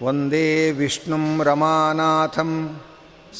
[0.00, 2.78] ವಂದೇ ವಿಷ್ಣುಂ ರಮಾನಾಥಂ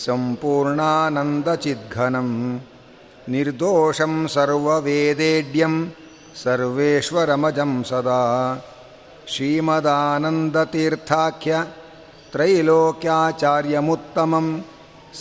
[0.05, 2.61] ಸಂಪೂರ್ಣಾನಂದಚಿದ್ಘನಂ
[3.29, 5.93] ನಿರ್ದೋಷಂ ಸರ್ವವೇದೇಡ್ಯಂ
[6.43, 8.61] ಸರ್ವೇಶ್ವರಮಜಂ ಸದಾ
[9.27, 11.63] ಶ್ರೀಮದಾನಂದತೀರ್ಥಾಖ್ಯ
[12.33, 14.65] ತ್ರೈಲೋಕ್ಯಾಚಾರ್ಯಮುತ್ತಮಂ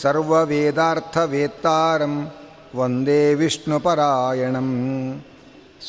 [0.02, 2.32] ಸರ್ವವೇದಾರ್ಥವೇತ್ತಾರಂ
[2.76, 4.70] ವಂದೇ ವಿಷ್ಣುಪರಾಯಣಂ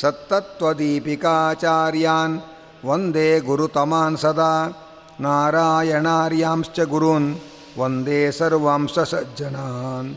[0.01, 2.39] ಸತ್ತತ್ವದೀಪಿಕಾಚಾರ್ಯಾನ್
[2.85, 4.86] ವಂದೇ ಗುರುತಮಾನ್ ಸದಾ
[5.21, 7.41] ನಾರಾಯಣಾರ್ಯಾಂಶ್ಚ ಗುರುನ್,
[7.79, 10.17] ವಂದೇ ಸರ್ವಾಂಶ ಸಜ್ಜನಾನ್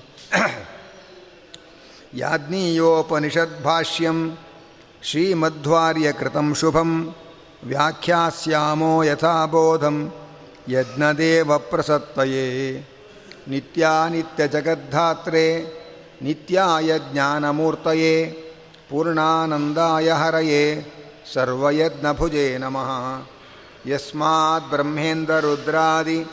[2.13, 4.37] ಯಾಜ್ಞೀಯೋಪನಿಷದ್ಭಾಷ್ಯಂ
[5.03, 7.15] ಶ್ರೀಮಧ್ವಾರ್ಯಕೃತಂ ಶುಭಂ,
[7.63, 10.13] ವ್ಯಾಖ್ಯಾಸ್ಯಾಮೋ ಯಥಾಬೋಧಂ
[10.69, 12.87] ಯಜ್ಞದೇವ ಯಜ್ಞದೇವಪ್ರಸತ್ತಯೇ.
[13.47, 15.65] ನಿತ್ಯಾನಿತ್ಯಜಗದ್ಧಾತ್ರೆ
[16.21, 18.37] ನಿತ್ಯಾಯ ಜ್ಞಾನಮೂರ್ತಯೇ
[18.89, 20.85] ಪೂರ್ಣಾನಂದಾಯ ಹರಯೇ
[21.33, 23.21] ಸರ್ವಯಜ್ಞಭುಜೇ ನಮಃ.
[23.87, 26.25] ಯಸ್ಮಾತ್ ಬ್ರಹ್ಮೇಂದ್ರರುದ್ರಾದಿ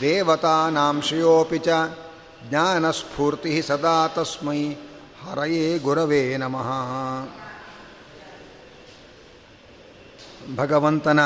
[0.00, 1.68] ದೇವತಾನಾಂ ಶ್ರೇಯೋಪಿ ಚ
[2.48, 4.72] ಜ್ಞಾನಸ್ಫೂರ್ತಿ ಸದಾ ತಸ್ಮೈ
[5.30, 6.70] ಹರಯೇ ಗುರವೇ ನಮಃ
[10.56, 11.20] ಭಗವಂತನ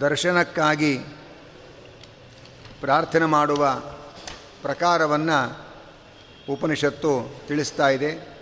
[0.00, 0.98] ದರ್ಶನಕ್ಕಾಗಿ
[2.80, 3.82] ಪ್ರಾರ್ಥನೆ ಮಾಡುವ
[4.62, 5.58] ಪ್ರಕಾರವನ್ನು
[6.52, 8.38] ಉಪನಿಷತ್ತು ತಿಳಿಸ್ತಾ ಇದೆ.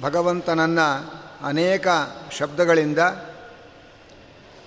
[0.00, 1.14] ಭಗವಂತನನ್ನು
[1.46, 1.86] ಅನೇಕ
[2.38, 2.98] ಶಬ್ದಗಳಿಂದ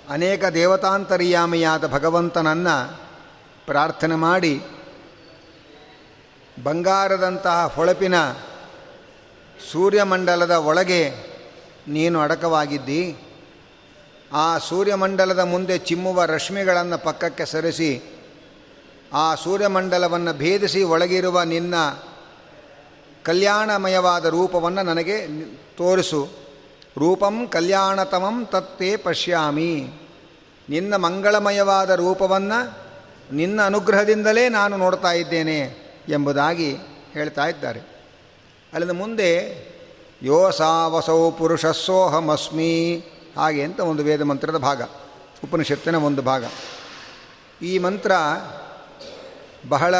[0.10, 3.00] ಅನೇಕ ದೇವತಾಂತರ್ಯಾಮಿಯಾದ ಭಗವಂತನನ್ನು
[3.66, 4.62] ಪ್ರಾರ್ಥನೆ ಮಾಡಿ
[6.64, 8.14] ಬಂಗಾರದಂತಹ ಹೊಳಪಿನ
[9.72, 11.12] ಸೂರ್ಯಮಂಡಲದ ಒಳಗೆ
[11.88, 13.18] ನೀನು ಅಡಕವಾಗಿದ್ದಿ.
[14.34, 18.02] ಆ ಸೂರ್ಯಮಂಡಲದ ಮುಂದೆ ಚಿಮ್ಮುವ ರಶ್ಮಿಗಳನ್ನು ಪಕ್ಕಕ್ಕೆ ಸರಿಸಿ,
[19.14, 21.76] ಆ ಸೂರ್ಯಮಂಡಲವನ್ನು ಭೇದಿಸಿ ಒಳಗಿರುವ ನಿನ್ನ
[23.24, 25.46] ಕಲ್ಯಾಣಮಯವಾದ ರೂಪವನ್ನು ನನಗೆ
[25.78, 26.49] ತೋರಿಸು.
[26.98, 29.90] ರೂಪಂ ಕಲ್ಯಾಣತಮಂ ತತ್ತೇ ಪಶ್ಯಾಮಿ.
[30.70, 32.90] ನಿನ್ನ ಮಂಗಳಮಯವಾದ ರೂಪವನ್ನು
[33.36, 35.76] ನಿನ್ನ ಅನುಗ್ರಹದಿಂದಲೇ ನಾನು ನೋಡ್ತಾ ಇದ್ದೇನೆ
[36.10, 36.76] ಎಂಬುದಾಗಿ
[37.14, 37.80] ಹೇಳ್ತಾ ಇದ್ದಾರೆ.
[38.74, 39.30] ಅಲ್ಲಿಂದ ಮುಂದೆ,
[40.22, 43.04] ಯೋ ಸಾವಸೌ ಪುರುಷಸ್ಸೋಹಮಸ್ಮಿ
[43.38, 44.82] ಹಾಗೆ ಅಂತ ಒಂದು ವೇದ ಮಂತ್ರದ ಭಾಗ,
[45.44, 46.46] ಉಪನಿಷತ್ತಿನ ಒಂದು ಭಾಗ.
[47.62, 48.12] ಈ ಮಂತ್ರ
[49.70, 49.96] ಬಹಳ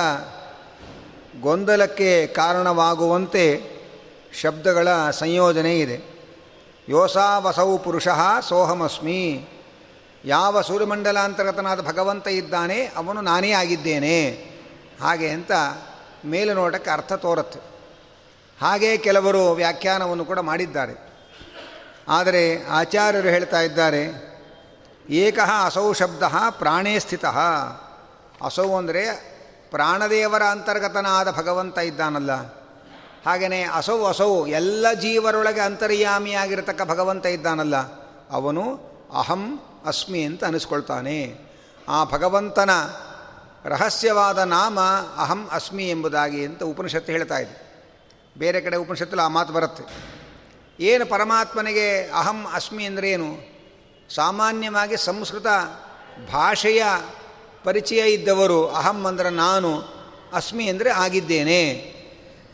[1.42, 3.62] ಗೊಂದಲಕ್ಕೆ ಕಾರಣವಾಗುವಂತೆ
[4.42, 6.09] ಶಬ್ದಗಳ ಸಂಯೋಜನೆ ಇದೆ.
[6.90, 8.08] ಯೋಸಾವಸೌ ಪುರುಷ
[8.42, 9.50] ಸೋಹಮಸ್ಮಿ.
[10.26, 14.18] ಯಾವ ಸೂರ್ಯಮಂಡಲಾಂತರ್ಗತನಾದ ಭಗವಂತ ಇದ್ದಾನೆ, ಅವನು ನಾನೇ ಆಗಿದ್ದೇನೆ.
[15.02, 15.52] ಹಾಗೆ ಅಂತ
[16.26, 17.60] ಮೇಲುನೋಟಕ್ಕೆ ಅರ್ಥ ತೋರುತ್ತೆ.
[18.62, 20.96] ಹಾಗೇ ಕೆಲವರು ವ್ಯಾಖ್ಯಾನವನ್ನು ಕೂಡ ಮಾಡಿದ್ದಾರೆ.
[22.08, 24.04] ಆದರೆ ಆಚಾರ್ಯರು ಹೇಳ್ತಾ ಇದ್ದಾರೆ,
[25.10, 27.26] ಏಕಃ ಅಸೌ ಶಬ್ದ ಪ್ರಾಣೇ ಸ್ಥಿತ.
[28.46, 29.04] ಅಸೌ ಅಂದರೆ
[29.72, 32.59] ಪ್ರಾಣದೇವರ ಅಂತರ್ಗತನಾದ ಭಗವಂತ ಇದ್ದಾನಲ್ಲ.
[33.26, 37.78] ಹಾಗೆಯೇ ಅಸೌ ಅಸೌ ಎಲ್ಲ ಜೀವರೊಳಗೆ ಅಂತರ್ಯಾಮಿಯಾಗಿರತಕ್ಕ ಭಗವಂತ ಇದ್ದಾನಲ್ಲ,
[38.32, 38.64] ಅವನು
[39.14, 39.44] ಅಹಂ
[39.86, 41.18] ಅಸ್ಮಿ ಅಂತ ಅನಿಸ್ಕೊಳ್ತಾನೆ.
[41.88, 42.72] ಆ ಭಗವಂತನ
[43.66, 44.80] ರಹಸ್ಯವಾದ ನಾಮ
[45.18, 47.56] ಅಹಂ ಅಸ್ಮಿ ಎಂಬುದಾಗಿ ಅಂತ ಉಪನಿಷತ್ತು ಹೇಳ್ತಾ ಇದೆ.
[48.36, 49.84] ಬೇರೆ ಕಡೆ ಉಪನಿಷತ್ತಲ್ಲಿ ಆ ಮಾತು ಬರುತ್ತೆ.
[50.80, 53.30] ಏನು ಪರಮಾತ್ಮನಿಗೆ ಅಹಂ ಅಸ್ಮಿ ಅಂದ್ರೇನು
[54.16, 55.48] ಸಾಮಾನ್ಯವಾಗಿ ಸಂಸ್ಕೃತ
[56.34, 56.84] ಭಾಷೆಯ
[57.64, 59.72] ಪರಿಚಯ ಇದ್ದವರು ಅಹಂ ಅಂದರೆ ನಾನು,
[60.34, 61.62] ಅಸ್ಮಿ ಅಂದರೆ ಆಗಿದ್ದೇನೆ.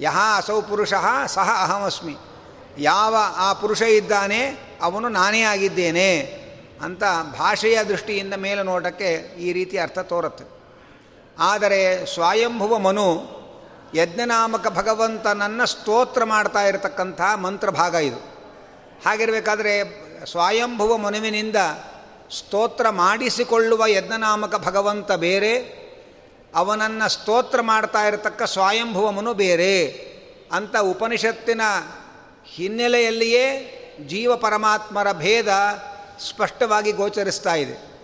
[0.02, 0.94] ಯಹ ಅಸೌ ಪುರುಷ
[1.28, 2.16] ಸಹ ಅಹಮಸ್ಮಿ.
[2.78, 6.18] ಯಾವ ಆ ಪುರುಷ ಇದ್ದಾನೆ, ಅವನು ನಾನೇ ಆಗಿದ್ದೇನೆ
[6.82, 7.04] ಅಂತ
[7.40, 10.44] ಭಾಷೆಯ ದೃಷ್ಟಿಯಿಂದ ಮೇಲೆ ನೋಟಕ್ಕೆ ಈ ರೀತಿ ಅರ್ಥ ತೋರುತ್ತೆ.
[11.40, 13.36] ಆದರೆ ಸ್ವಯಂಭುವ ಮನು
[13.96, 18.18] ಯಜ್ಞನಾಮಕ ಭಗವಂತನನ್ನು ಸ್ತೋತ್ರ ಮಾಡ್ತಾ ಇರತಕ್ಕಂಥ ಮಂತ್ರಭಾಗ ಇದು.
[19.06, 21.56] ಹಾಗಿರಬೇಕಾದ್ರೆ ಸ್ವಯಂಭುವ ಮನುವಿನಿಂದ
[22.38, 25.85] ಸ್ತೋತ್ರ ಮಾಡಿಸಿಕೊಳ್ಳುವ ಯಜ್ಞನಾಮಕ ಭಗವಂತ ಬೇರೆ
[26.56, 29.88] ಅವನನ್ನು ಸ್ತೋತ್ರ ಮಾಡ್ತಾ ಇರತಕ್ಕ ಸ್ವಯಂಭುವಮನು ಬೇರೆ.
[30.52, 31.62] ಅಂತ ಉಪನಿಷತ್ತಿನ
[32.46, 33.72] ಹಿನ್ನೆಲೆಯಲ್ಲಿಯೇ
[34.08, 35.48] ಜೀವ ಪರಮಾತ್ಮರ ಭೇದ
[36.30, 37.96] ಸ್ಪಷ್ಟವಾಗಿ ಗೋಚರಿಸ್ತಾ ಇದೆ.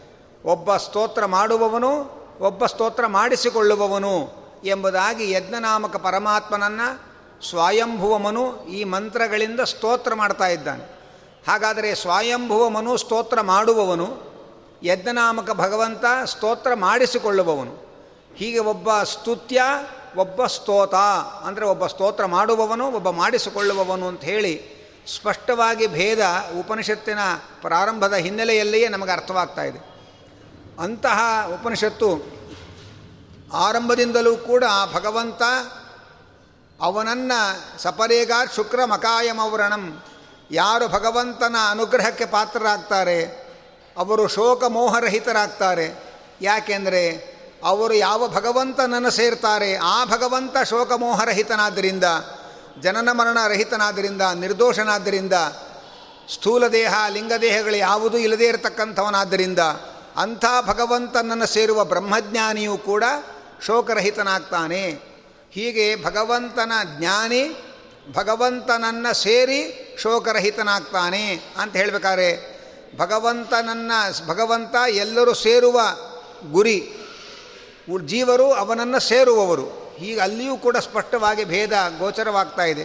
[0.45, 4.29] ಒಬ್ಬ ಸ್ತೋತ್ರ ಮಾಡುವವನು, ಒಬ್ಬ ಸ್ತೋತ್ರ ಮಾಡಿಸಿಕೊಳ್ಳುವವನು
[4.63, 7.12] ಎಂಬುದಾಗಿ ಯಜ್ಞನಾಮಕ ಪರಮಾತ್ಮನನ್ನು
[7.50, 10.83] ಸ್ವಯಂಭುವಮನು ಈ ಮಂತ್ರಗಳಿಂದ ಸ್ತೋತ್ರ ಮಾಡ್ತಾ ಇದ್ದಾನೆ.
[11.47, 14.07] ಹಾಗಾದರೆ ಸ್ವಯಂಭುವಮನು ಸ್ತೋತ್ರ ಮಾಡುವವನು,
[14.83, 17.90] ಯಜ್ಞನಾಮಕ ಭಗವಂತ ಸ್ತೋತ್ರ ಮಾಡಿಸಿಕೊಳ್ಳುವವನು.
[18.41, 19.63] ಹೀಗೆ ಒಬ್ಬ ಸ್ತುತ್ಯ,
[20.15, 20.95] ಒಬ್ಬ ಸ್ತೋತ,
[21.45, 24.53] ಅಂದರೆ ಒಬ್ಬ ಸ್ತೋತ್ರ ಮಾಡುವವನು, ಒಬ್ಬ ಮಾಡಿಸಿಕೊಳ್ಳುವವನು ಅಂತ ಹೇಳಿ
[25.15, 26.19] ಸ್ಪಷ್ಟವಾಗಿ ಭೇದ
[26.59, 27.19] ಉಪನಿಷತ್ತಿನ
[27.61, 29.79] ಪ್ರಾರಂಭದ ಹಿನ್ನೆಲೆಯಲ್ಲಿಯೇ ನಮಗೆ ಅರ್ಥವಾಗ್ತಾ ಇದೆ.
[30.81, 31.19] ಅಂತಹ
[31.53, 32.09] ಉಪನಿಷತ್ತು
[33.53, 35.41] ಆರಂಭದಿಂದಲೂ ಕೂಡ ಭಗವಂತ
[36.81, 37.39] ಅವನನ್ನು
[37.79, 40.03] ಸಪರೇಗ ಶುಕ್ರ ಮಕಾಯಮವ್ರಣಂ
[40.51, 43.19] ಯಾರು ಭಗವಂತನ ಅನುಗ್ರಹಕ್ಕೆ ಪಾತ್ರರಾಗ್ತಾರೆ,
[43.97, 45.88] ಅವರು ಶೋಕ ಮೋಹರಹಿತರಾಗ್ತಾರೆ
[46.41, 47.31] ಯಾಕೆಂದರೆ
[47.63, 52.04] ಅವರು ಯಾವ ಭಗವಂತನನ್ನು ಸೇರ್ತಾರೆ, ಆ ಭಗವಂತ ಶೋಕಮೋಹರಹಿತನಾದ್ದರಿಂದ,
[52.81, 55.34] ಜನನ ಮರಣ ರಹಿತನಾದ್ದರಿಂದ ನಿರ್ದೋಷನಾದ್ದರಿಂದ,
[56.34, 59.60] ಸ್ಥೂಲ ದೇಹ ಲಿಂಗದೇಹಗಳು ಯಾವುದೂ ಇಲ್ಲದೇ ಇರತಕ್ಕಂಥವನಾದ್ದರಿಂದ,
[60.18, 63.04] ಅಂಥ ಭಗವಂತನನ್ನು ಸೇರುವ ಬ್ರಹ್ಮಜ್ಞಾನಿಯೂ ಕೂಡ
[63.66, 65.12] ಶೋಕರಹಿತನಾಗ್ತಾನೆ.
[65.52, 67.56] ಹೀಗೆ ಭಗವಂತನ ಜ್ಞಾನಿ
[68.13, 72.62] ಭಗವಂತನನ್ನು ಸೇರಿ ಶೋಕರಹಿತನಾಗ್ತಾನೆ ಅಂತ ಹೇಳಬೇಕಾದ್ರೆ
[72.98, 75.81] ಭಗವಂತನನ್ನು ಭಗವಂತ ಎಲ್ಲರೂ ಸೇರುವ
[76.52, 77.00] ಗುರಿ
[78.07, 79.95] ಜೀವರು ಅವನನ್ನು ಸೇರುವವರು.
[79.98, 82.83] ಹೀಗೆ ಅಲ್ಲಿಯೂ ಕೂಡ ಸ್ಪಷ್ಟವಾಗಿ ಭೇದ ಗೋಚರವಾಗ್ತಾ ಇದೆ.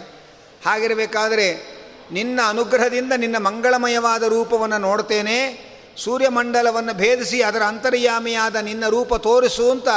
[0.66, 1.76] ಹಾಗಿರಬೇಕಾದರೆ
[2.12, 5.66] ನಿನ್ನ ಅನುಗ್ರಹದಿಂದ ನಿನ್ನ ಮಂಗಳಮಯವಾದ ರೂಪವನ್ನು ನೋಡ್ತೇನೆ.
[6.04, 9.88] ಸೂರ್ಯಮಂಡಲವನ್ನು ಭೇದಿಸಿ ಅದರ ಅಂತರ್ಯಾಮಿಯಾದ ನಿನ್ನ ರೂಪ ತೋರಿಸು ಅಂತ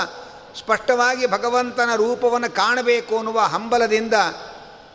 [0.60, 4.14] ಸ್ಪಷ್ಟವಾಗಿ ಭಗವಂತನ ರೂಪವನ್ನು ಕಾಣಬೇಕು ಅನ್ನುವ ಹಂಬಲದಿಂದ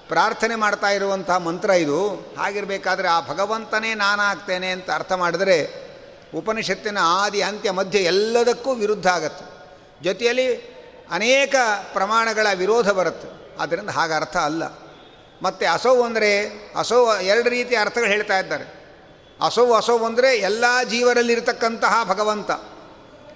[0.08, 2.10] ಪ್ರಾರ್ಥನೆ ಮಾಡ್ತಾ ಇರುವಂತಹ ಮಂತ್ರ ಇದು.
[2.38, 5.84] ಹಾಗಿರಬೇಕಾದ್ರೆ ಆ ಭಗವಂತನೇ ನಾನಾಗ್ತೇನೆ ಅಂತ ಅರ್ಥ ಮಾಡಿದರೆ
[6.34, 9.53] ಉಪನಿಷತ್ತಿನ ಆದಿ ಅಂತ್ಯ ಮಧ್ಯೆ ಎಲ್ಲದಕ್ಕೂ ವಿರುದ್ಧ ಆಗತ್ತೆ.
[10.04, 10.74] ಜೊತೆಯಲ್ಲಿ
[11.10, 11.54] ಅನೇಕ
[11.92, 13.28] ಪ್ರಮಾಣಗಳ ವಿರೋಧ ಬರುತ್ತೆ.
[13.62, 14.62] ಆದ್ದರಿಂದ ಹಾಗೆ ಅರ್ಥ ಅಲ್ಲ.
[15.42, 16.48] ಮತ್ತು ಅಸೌ ಅಂದರೆ,
[16.78, 18.84] ಅಸೋ ಎರಡು ರೀತಿಯ ಅರ್ಥಗಳು ಹೇಳ್ತಾ ಇದ್ದಾರೆ.
[19.40, 22.50] ಅಸೋ, ಅಸೌ ಅಂದರೆ ಎಲ್ಲ ಜೀವರಲ್ಲಿರ್ತಕ್ಕಂತಹ ಭಗವಂತ.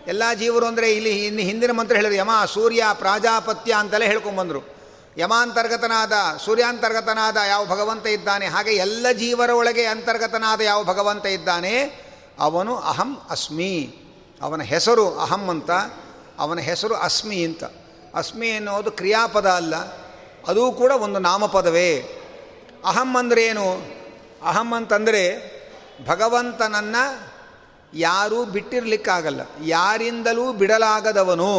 [0.06, 4.78] ಎಲ್ಲ ಜೀವರು ಅಂದರೆ ಇಲ್ಲಿ ಇನ್ನು ಹಿಂದಿನ ಮಂತ್ರ ಹೇಳಿದ್ರು, ಯಮ, ಸೂರ್ಯ, ಪ್ರಾಜಾಪತ್ಯ ಅಂತೆಲ್ಲ ಹೇಳ್ಕೊಂಬಂದರು
[5.18, 6.12] ಯಮಾಂತರ್ಗತನಾದ,
[6.44, 11.74] ಸೂರ್ಯಾಂತರ್ಗತನಾದ ಯಾವ ಭಗವಂತ ಇದ್ದಾನೆ, ಹಾಗೆ ಎಲ್ಲ ಜೀವರ ಒಳಗೆ ಅಂತರ್ಗತನಾದ ಯಾವ ಭಗವಂತ ಇದ್ದಾನೆ,
[12.38, 13.94] ಅವನು ಅಹಂ ಅಸ್ಮಿ.
[14.42, 15.70] ಅವನ ಹೆಸರು ಅಹಂ ಅಂತ.
[16.38, 17.64] ಅವನ ಹೆಸರು ಅಸ್ಮಿ ಅಂತ.
[18.14, 19.74] ಅಸ್ಮಿ ಎನ್ನುವುದು ಕ್ರಿಯಾಪದ ಅಲ್ಲ,
[20.48, 21.90] ಅದೂ ಕೂಡ ಒಂದು ನಾಮಪದವೇ.
[22.84, 23.66] ಅಹಂ ಅಂದರೆ ಏನು?
[24.42, 25.22] ಅಹಂ ಅಂತಂದರೆ
[26.06, 27.04] ಭಗವಂತನನ್ನು
[27.94, 31.52] ಯಾರೂ ಬಿಟ್ಟಿರಲಿಕ್ಕಾಗಲ್ಲ, ಯಾರಿಂದಲೂ ಬಿಡಲಾಗದವನು.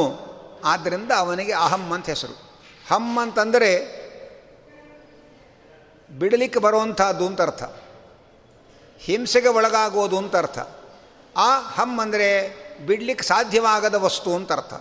[0.63, 2.35] ಆದ್ದರಿಂದ ಅವನಿಗೆ ಅಹಂ ಅಂತ ಹೆಸರು.
[2.85, 3.71] ಹಮ್ ಅಂತಂದರೆ
[6.09, 7.63] ಬಿಡಲಿಕ್ಕೆ ಬರುವಂಥದ್ದು ಅಂತ ಅರ್ಥ.
[8.99, 10.59] ಹಿಂಸೆಗೆ ಒಳಗಾಗೋದು ಅಂತ ಅರ್ಥ.
[11.37, 12.29] ಆ ಹಮ್ ಅಂದರೆ
[12.85, 14.73] ಬಿಡಲಿಕ್ಕೆ ಸಾಧ್ಯವಾಗದ ವಸ್ತು ಅಂತ ಅರ್ಥ.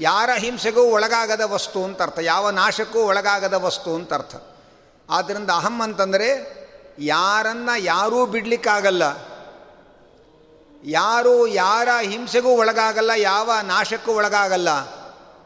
[0.00, 2.18] ಯಾರ ಹಿಂಸೆಗೂ ಒಳಗಾಗದ ವಸ್ತು ಅಂತ ಅರ್ಥ.
[2.18, 4.36] ಯಾವ ನಾಶಕ್ಕೂ ಒಳಗಾಗದ ವಸ್ತು ಅಂತ ಅರ್ಥ.
[5.10, 6.56] ಆದ್ದರಿಂದ ಅಹಂ ಅಂತಂದರೆ
[6.98, 9.02] ಯಾರನ್ನು ಯಾರೂ ಬಿಡಲಿಕ್ಕಾಗಲ್ಲ.
[10.84, 14.70] ಯಾರು ಯಾರ ಹಿಂಸೆಗೂ ಒಳಗಾಗಲ್ಲ, ಯಾವ ನಾಶಕ್ಕೂ ಒಳಗಾಗಲ್ಲ.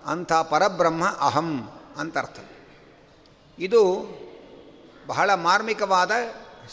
[0.06, 2.36] ಅಂಥ ಪರಬ್ರಹ್ಮ ಅಹಂ ಅಂತ ಅರ್ಥ.
[3.58, 4.08] ಇದು
[5.06, 6.10] ಬಹಳ ಮಾರ್ಮಿಕವಾದ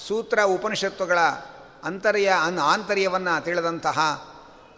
[0.07, 1.19] ಸೂತ್ರ ಉಪನಿಷತ್ತುಗಳ
[1.83, 3.99] ಅಂತರ್ಯ ಅನ್ ಆಂತರ್ಯವನ್ನು ತಿಳಿದಂತಹ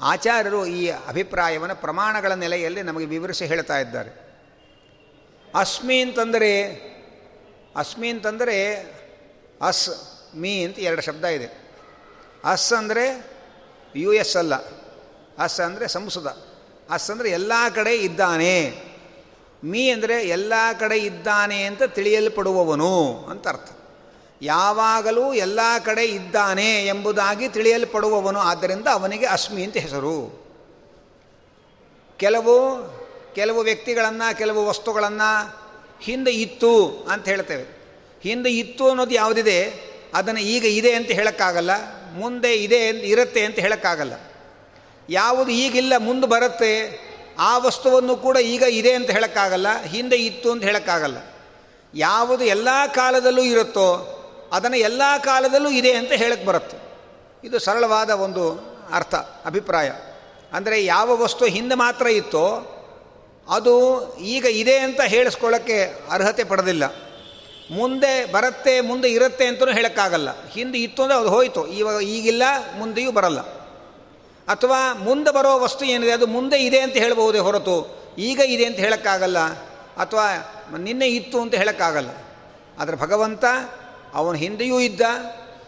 [0.01, 4.29] ಆಚಾರ್ಯರು ಈ ಅಭಿಪ್ರಾಯವನ್ನು ಪ್ರಮಾಣಗಳ ನೆಲೆಯಲ್ಲಿ ನಮಗೆ ವಿವರಿಸಿ ಹೇಳ್ತಾ ಇದ್ದಾರೆ.
[5.55, 6.51] ಅಸ್ಮಿ ಅಂತಂದರೆ
[7.75, 8.55] ಅಸ್ಮಿ ಅಂತಂದರೆ
[9.61, 9.89] ಅಸ್,
[10.35, 11.69] ಮೀ ಅಂತ ಎರಡು ಶಬ್ದ ಇದೆ.
[12.43, 13.31] ಅಸ್ ಅಂದರೆ
[13.95, 14.53] ಯು ಎಸ್ ಅಲ್ಲ.
[15.37, 16.37] ಅಸ್ ಅಂದರೆ ಸಂಸದ.
[16.89, 18.83] ಅಸ್ ಅಂದರೆ ಎಲ್ಲ ಕಡೆ ಇದ್ದಾನೆ.
[19.63, 23.78] ಮೀ ಅಂದರೆ ಎಲ್ಲ ಕಡೆ ಇದ್ದಾನೆ ಅಂತ ತಿಳಿಯಲ್ಪಡುವವನು ಅಂತ ಅರ್ಥ.
[24.41, 30.49] ಯಾವಾಗಲೂ ಎಲ್ಲ ಕಡೆ ಇದ್ದಾನೆ ಎಂಬುದಾಗಿ ತಿಳಿಯಲ್ಪಡುವವನು ಆದ್ದರಿಂದ ಅವನಿಗೆ ಅಸ್ಮಿ ಅಂತ ಹೆಸರು.
[32.17, 32.55] ಕೆಲವು
[33.35, 35.57] ಕೆಲವು ವ್ಯಕ್ತಿಗಳನ್ನು, ಕೆಲವು ವಸ್ತುಗಳನ್ನು
[36.01, 37.63] ಹಿಂದೆ ಇತ್ತು ಅಂತ ಹೇಳ್ತೇವೆ.
[38.23, 39.73] ಹಿಂದೆ ಇತ್ತು ಅನ್ನೋದು ಯಾವುದಿದೆ?
[40.13, 41.71] ಅದನ್ನು ಈಗ ಇದೆ ಅಂತ ಹೇಳೋಕ್ಕಾಗಲ್ಲ,
[42.11, 44.13] ಮುಂದೆ ಇದೆ ಇರುತ್ತೆ ಅಂತ ಹೇಳೋಕ್ಕಾಗಲ್ಲ.
[45.09, 46.99] ಯಾವುದು ಈಗಿಲ್ಲ, ಮುಂದೆ ಬರುತ್ತೆ,
[47.39, 51.17] ಆ ವಸ್ತುವನ್ನು ಕೂಡ ಈಗ ಇದೆ ಅಂತ ಹೇಳೋಕ್ಕಾಗಲ್ಲ, ಹಿಂದೆ ಇತ್ತು ಅಂತ ಹೇಳೋಕ್ಕಾಗಲ್ಲ.
[51.93, 54.15] ಯಾವುದು ಎಲ್ಲ ಕಾಲದಲ್ಲೂ ಇರುತ್ತೋ
[54.53, 56.77] ಅದನ್ನು ಎಲ್ಲ ಕಾಲದಲ್ಲೂ ಇದೆ ಅಂತ ಹೇಳಕ್ಕೆ ಬರುತ್ತೆ.
[57.43, 58.43] ಇದು ಸರಳವಾದ ಒಂದು
[58.93, 59.15] ಅರ್ಥ,
[59.45, 59.89] ಅಭಿಪ್ರಾಯ.
[60.53, 62.45] ಅಂದರೆ ಯಾವ ವಸ್ತು ಹಿಂದೆ ಮಾತ್ರ ಇತ್ತೋ
[63.47, 63.73] ಅದು
[64.27, 65.77] ಈಗ ಇದೆ ಅಂತ ಹೇಳಿಸ್ಕೊಳ್ಳೋಕ್ಕೆ
[66.11, 66.85] ಅರ್ಹತೆ ಪಡೆದಿಲ್ಲ.
[67.71, 70.29] ಮುಂದೆ ಬರುತ್ತೆ, ಮುಂದೆ ಇರುತ್ತೆ ಅಂತಲೂ ಹೇಳೋಕ್ಕಾಗಲ್ಲ.
[70.49, 71.61] ಹಿಂದೆ ಇತ್ತು ಅಂದರೆ ಅದು ಹೋಯಿತು.
[71.67, 72.43] ಇವಾಗ ಈಗಿಲ್ಲ,
[72.77, 73.41] ಮುಂದೆಯೂ ಬರಲ್ಲ.
[74.47, 77.75] ಅಥವಾ ಮುಂದೆ ಬರೋ ವಸ್ತು ಏನಿದೆ, ಅದು ಮುಂದೆ ಇದೆ ಅಂತ ಹೇಳಬಹುದೇ ಹೊರತು,
[78.19, 79.39] ಈಗ ಇದೆ ಅಂತ ಹೇಳೋಕ್ಕಾಗಲ್ಲ,
[79.97, 80.25] ಅಥವಾ
[80.77, 82.11] ನಿನ್ನೆ ಇತ್ತು ಅಂತ ಹೇಳೋಕ್ಕಾಗಲ್ಲ.
[82.79, 83.45] ಆದರೆ ಭಗವಂತ
[84.13, 85.01] ಅವನು ಹಿಂದೆಯೂ ಇದ್ದ,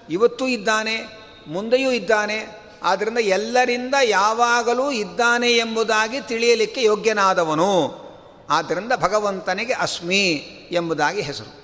[0.09, 1.17] ಇವತ್ತೂ ಇದ್ದಾನೆ,
[1.47, 8.01] ಮುಂದೆಯೂ ಇದ್ದಾನೆ ಆದ್ದರಿಂದ ಎಲ್ಲರಿಂದ ಯಾವಾಗಲೂ ಇದ್ದಾನೆ ಎಂಬುದಾಗಿ ತಿಳಿಯಲಿಕ್ಕೆ ಯೋಗ್ಯನಾದವನು.
[8.49, 10.31] ಆದ್ದರಿಂದ ಭಗವಂತನಿಗೆ ಅಸ್ಮಿ
[10.71, 11.61] ಎಂಬುದಾಗಿ ಹೆಸರು.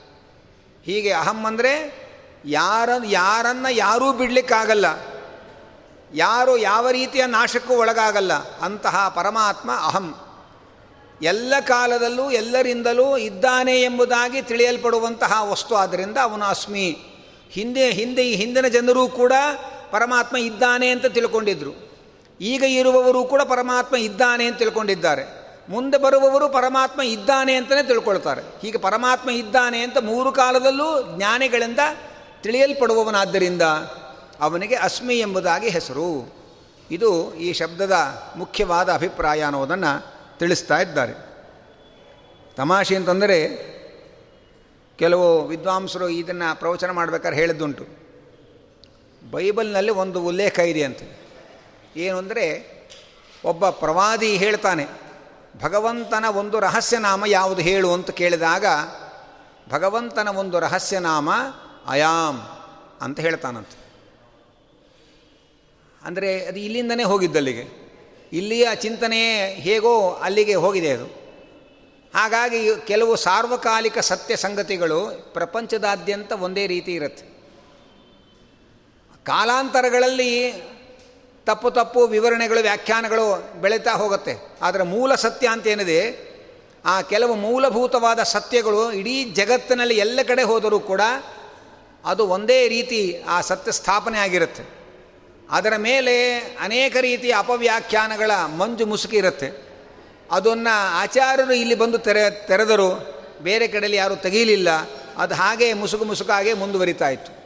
[0.83, 2.07] ಹೀಗೆ ಅಹಂ ಅಂದರೆ
[2.45, 4.85] ಯಾರ, ಯಾರನ್ನು ಯಾರೂ ಬಿಡಲಿಕ್ಕಾಗಲ್ಲ.
[6.13, 8.33] ಯಾರು ಯಾವ ರೀತಿಯ ನಾಶಕ್ಕೂ ಒಳಗಾಗಲ್ಲ.
[8.33, 10.15] ಅಂತಹ ಪರಮಾತ್ಮ ಅಹಂ.
[11.21, 16.97] ಎಲ್ಲ ಕಾಲದಲ್ಲೂ ಎಲ್ಲರಿಂದಲೂ ಇದ್ದಾನೆ ಎಂಬುದಾಗಿ ತಿಳಿಯಲ್ಪಡುವಂತಹ ವಸ್ತು ಆದ್ದರಿಂದ ಅವನು ಅಸ್ಮಿ.
[17.51, 19.33] ಹಿಂದೆ ಹಿಂದೆ ಹಿಂದಿನ ಜನರೂ ಕೂಡ
[19.91, 21.71] ಪರಮಾತ್ಮ ಇದ್ದಾನೆ ಅಂತ ತಿಳ್ಕೊಂಡಿದ್ರು.
[22.41, 25.47] ಈಗ ಇರುವವರು ಕೂಡ ಪರಮಾತ್ಮ ಇದ್ದಾನೆ ಅಂತ ತಿಳ್ಕೊಂಡಿದ್ದಾರೆ.
[25.69, 28.41] ಮುಂದೆ ಬರುವವರು ಪರಮಾತ್ಮ ಇದ್ದಾನೆ ಅಂತಲೇ ತಿಳ್ಕೊಳ್ತಾರೆ.
[28.41, 31.79] ಹೀಗೆ ಪರಮಾತ್ಮ ಇದ್ದಾನೆ ಅಂತ ಮೂರು ಕಾಲದಲ್ಲೂ ಜ್ಞಾನಿಗಳಿಂದ
[32.41, 33.61] ತಿಳಿಯಲ್ಪಡುವವನಾದ್ದರಿಂದ
[34.41, 36.33] ಅವನಿಗೆ ಅಸ್ಮಿ ಎಂಬುದಾಗಿ ಹೆಸರು.
[36.91, 37.93] ಇದು ಈ ಶಬ್ದದ
[38.35, 41.13] ಮುಖ್ಯವಾದ ಅಭಿಪ್ರಾಯ ಅನ್ನೋದನ್ನು ತಿಳಿಸ್ತಾ ಇದ್ದಾರೆ.
[42.55, 43.39] ತಮಾಷೆ ಅಂತಂದರೆ
[44.97, 47.85] ಕೆಲವು ವಿದ್ವಾಂಸರು ಇದನ್ನು ಪ್ರವಚನ ಮಾಡಬೇಕಾದ್ರೆ ಹೇಳಿದ್ದುಂಟು.
[49.31, 51.01] ಬೈಬಲ್ನಲ್ಲಿ ಒಂದು ಉಲ್ಲೇಖ ಇದೆ ಅಂತ.
[51.95, 52.45] ಏನು ಅಂದರೆ
[53.45, 54.85] ಒಬ್ಬ ಪ್ರವಾದಿ ಹೇಳ್ತಾನೆ,
[55.61, 57.93] ಭಗವಂತನ ಒಂದು ರಹಸ್ಯನಾಮ ಯಾವುದು ಹೇಳು?
[57.93, 58.65] ಅಂತ ಕೇಳಿದಾಗ,
[59.69, 61.29] ಭಗವಂತನ ಒಂದು ರಹಸ್ಯನಾಮ
[61.87, 62.39] ಅಯಾಮ್
[63.01, 63.77] ಅಂತ ಹೇಳ್ತಾನಂತೆ.
[66.01, 67.86] ಅಂದರೆ ಅದು ಇಲ್ಲಿಂದನೇ ಹೋಗಿದ್ದಲ್ಲಿಗೆ.
[68.33, 71.27] ಇಲ್ಲಿಯ ಚಿಂತನೆ ಹೇಗೋ ಅಲ್ಲಿಗೆ ಹೋಗಿದೆ ಅದು.
[72.15, 77.23] ಹಾಗಾಗಿ ಕೆಲವು ಸಾರ್ವಕಾಲಿಕ ಸತ್ಯ ಸಂಗತಿಗಳು ಪ್ರಪಂಚದಾದ್ಯಂತ ಒಂದೇ ರೀತಿ ಇರುತ್ತೆ.
[79.23, 80.53] ಕಾಲಾಂತರಗಳಲ್ಲಿ
[81.45, 84.35] ತಪ್ಪು ತಪ್ಪು ವಿವರಣೆಗಳು, ವ್ಯಾಖ್ಯಾನಗಳು ಬೆಳೀತಾ ಹೋಗುತ್ತೆ.
[84.61, 86.27] ಆದರೆ ಮೂಲ ಸತ್ಯ ಅಂತ ಏನಿದೆ
[86.85, 91.01] ಆ ಕೆಲವು ಮೂಲಭೂತವಾದ ಸತ್ಯಗಳು ಇಡೀ ಜಗತ್ತಿನಲ್ಲಿ ಎಲ್ಲ ಕಡೆ ಹೋದರೂ ಕೂಡ
[92.05, 94.76] ಅದು ಒಂದೇ ರೀತಿ ಆ ಸತ್ಯ ಸ್ಥಾಪನೆ ಆಗಿರುತ್ತೆ.
[95.51, 99.67] ಅದರ ಮೇಲೆ ಅನೇಕ ರೀತಿಯ ಅಪವ್ಯಾಖ್ಯಾನಗಳ ಮಂಜು ಮುಸುಕಿ ಇರುತ್ತೆ.
[100.31, 103.17] ಅದನ್ನು ಆಚಾರ್ಯರು ಇಲ್ಲಿ ಬಂದು ತೆರೆ, ತೆರೆದರು.
[103.41, 104.67] ಬೇರೆ ಕಡೆಯಲ್ಲಿ ಯಾರೂ ತೆಗೀಲಿಲ್ಲ.
[105.17, 107.37] ಅದು ಹಾಗೆ ಮುಸುಕು ಮುಸುಕಾಗೆ ಮುಂದುವರಿತಾ ಇತ್ತು.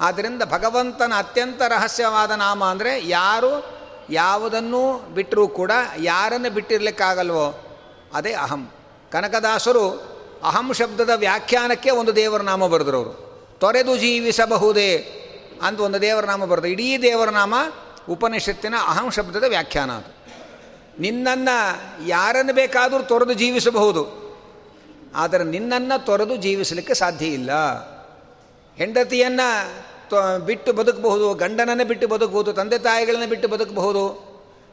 [0.00, 3.78] ಆದ್ದರಿಂದ ಭಗವಂತನ ಅತ್ಯಂತ ರಹಸ್ಯವಾದ ನಾಮ ಅಂದರೆ ಯಾರು
[4.10, 7.76] ಯಾವುದನ್ನೂ ಬಿಟ್ಟರೂ ಕೂಡ ಯಾರನ್ನು ಬಿಟ್ಟಿರಲಿಕ್ಕಾಗಲ್ವೋ
[8.14, 8.72] ಅದೇ ಅಹಂ.
[9.12, 9.90] ಕನಕದಾಸರು
[10.44, 13.24] ಅಹಂ ಶಬ್ದದ ವ್ಯಾಖ್ಯಾನಕ್ಕೆ ಒಂದು ದೇವರ ನಾಮ ಬರೆದರು ಅವರು.
[13.60, 15.20] ತೊರೆದು ಜೀವಿಸಬಹುದೇ
[15.62, 16.70] ಅಂತ ಒಂದು ದೇವರ ನಾಮ ಬರ್ತದೆ.
[16.70, 17.54] ಇಡೀ ದೇವರ ನಾಮ
[18.08, 20.10] ಉಪನಿಷತ್ತಿನ ಅಹಂ ಶಬ್ದದ ವ್ಯಾಖ್ಯಾನ ಅದು.
[21.00, 21.56] ನಿನ್ನನ್ನು
[22.06, 24.24] ಯಾರನ್ನು ಬೇಕಾದರೂ ತೊರೆದು ಜೀವಿಸಬಹುದು.
[25.14, 27.50] ಆದರೆ ನಿನ್ನನ್ನು ತೊರೆದು ಜೀವಿಸಲಿಕ್ಕೆ ಸಾಧ್ಯ ಇಲ್ಲ.
[28.76, 29.48] ಹೆಂಡತಿಯನ್ನು
[30.46, 34.04] ಬಿಟ್ಟು ಬದುಕಬಹುದು, ಗಂಡನನ್ನು ಬಿಟ್ಟು ಬದುಕಬಹುದು, ತಂದೆ ತಾಯಿಗಳನ್ನು ಬಿಟ್ಟು ಬದುಕಬಹುದು,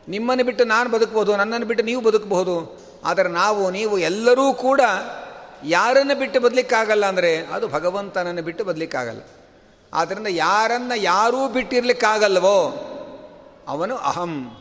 [0.07, 2.55] ನಿಮ್ಮನ್ನು ಬಿಟ್ಟು ನಾನು ಬದುಕಬಹುದು, ನನ್ನನ್ನು ಬಿಟ್ಟು ನೀವು ಬದುಕಬಹುದು.
[3.05, 4.81] ಆದರೆ ನಾವು, ನೀವು ಎಲ್ಲರೂ ಕೂಡ
[5.65, 9.21] ಯಾರನ್ನು ಬಿಟ್ಟು ಬದಲಿಕ್ಕಾಗಲ್ಲ ಅಂದರೆ ಅದು ಭಗವಂತನನ್ನು ಬಿಟ್ಟು ಬದಲಿಕ್ಕಾಗಲ್ಲ.
[9.93, 12.87] ಆದ್ದರಿಂದ ಯಾರನ್ನು ಯಾರೂ ಬಿಟ್ಟಿರಲಿಕ್ಕಾಗಲ್ವೋ
[13.67, 14.57] ಅವನು ಅಹಂ.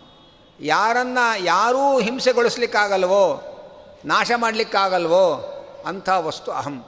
[0.60, 3.42] ಯಾರನ್ನು ಯಾರೂ ಹಿಂಸೆಗೊಳಿಸ್ಲಿಕ್ಕಾಗಲ್ವೋ,
[4.04, 5.56] ನಾಶ ಮಾಡಲಿಕ್ಕಾಗಲ್ವೋ
[5.86, 6.84] ಅಂಥ ವಸ್ತು ಅಹಂ.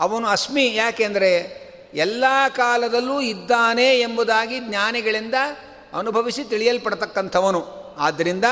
[0.00, 1.62] ಅವನು ಅಸ್ಮಿ ಯಾಕೆಂದರೆ
[1.94, 2.24] ಎಲ್ಲ
[2.56, 5.34] ಕಾಲದಲ್ಲೂ ಇದ್ದಾನೆ ಎಂಬುದಾಗಿ ಜ್ಞಾನಿಗಳಿಂದ
[5.98, 7.66] ಅನುಭವಿಸಿ ತಿಳಿಯಲ್ಪಡತಕ್ಕಂಥವನು.
[7.98, 8.44] ಆದ್ದರಿಂದ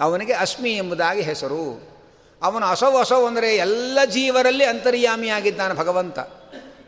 [0.00, 1.94] ಅವನಿಗೆ ಅಸ್ಮಿ ಎಂಬುದಾಗಿ ಹೆಸರು.
[2.42, 6.18] ಅವನು ಅಸೋ ಅಸೌ ಅಂದರೆ ಎಲ್ಲ ಜೀವರಲ್ಲಿ ಅಂತರ್ಯಾಮಿಯಾಗಿದ್ದಾನೆ ಭಗವಂತ.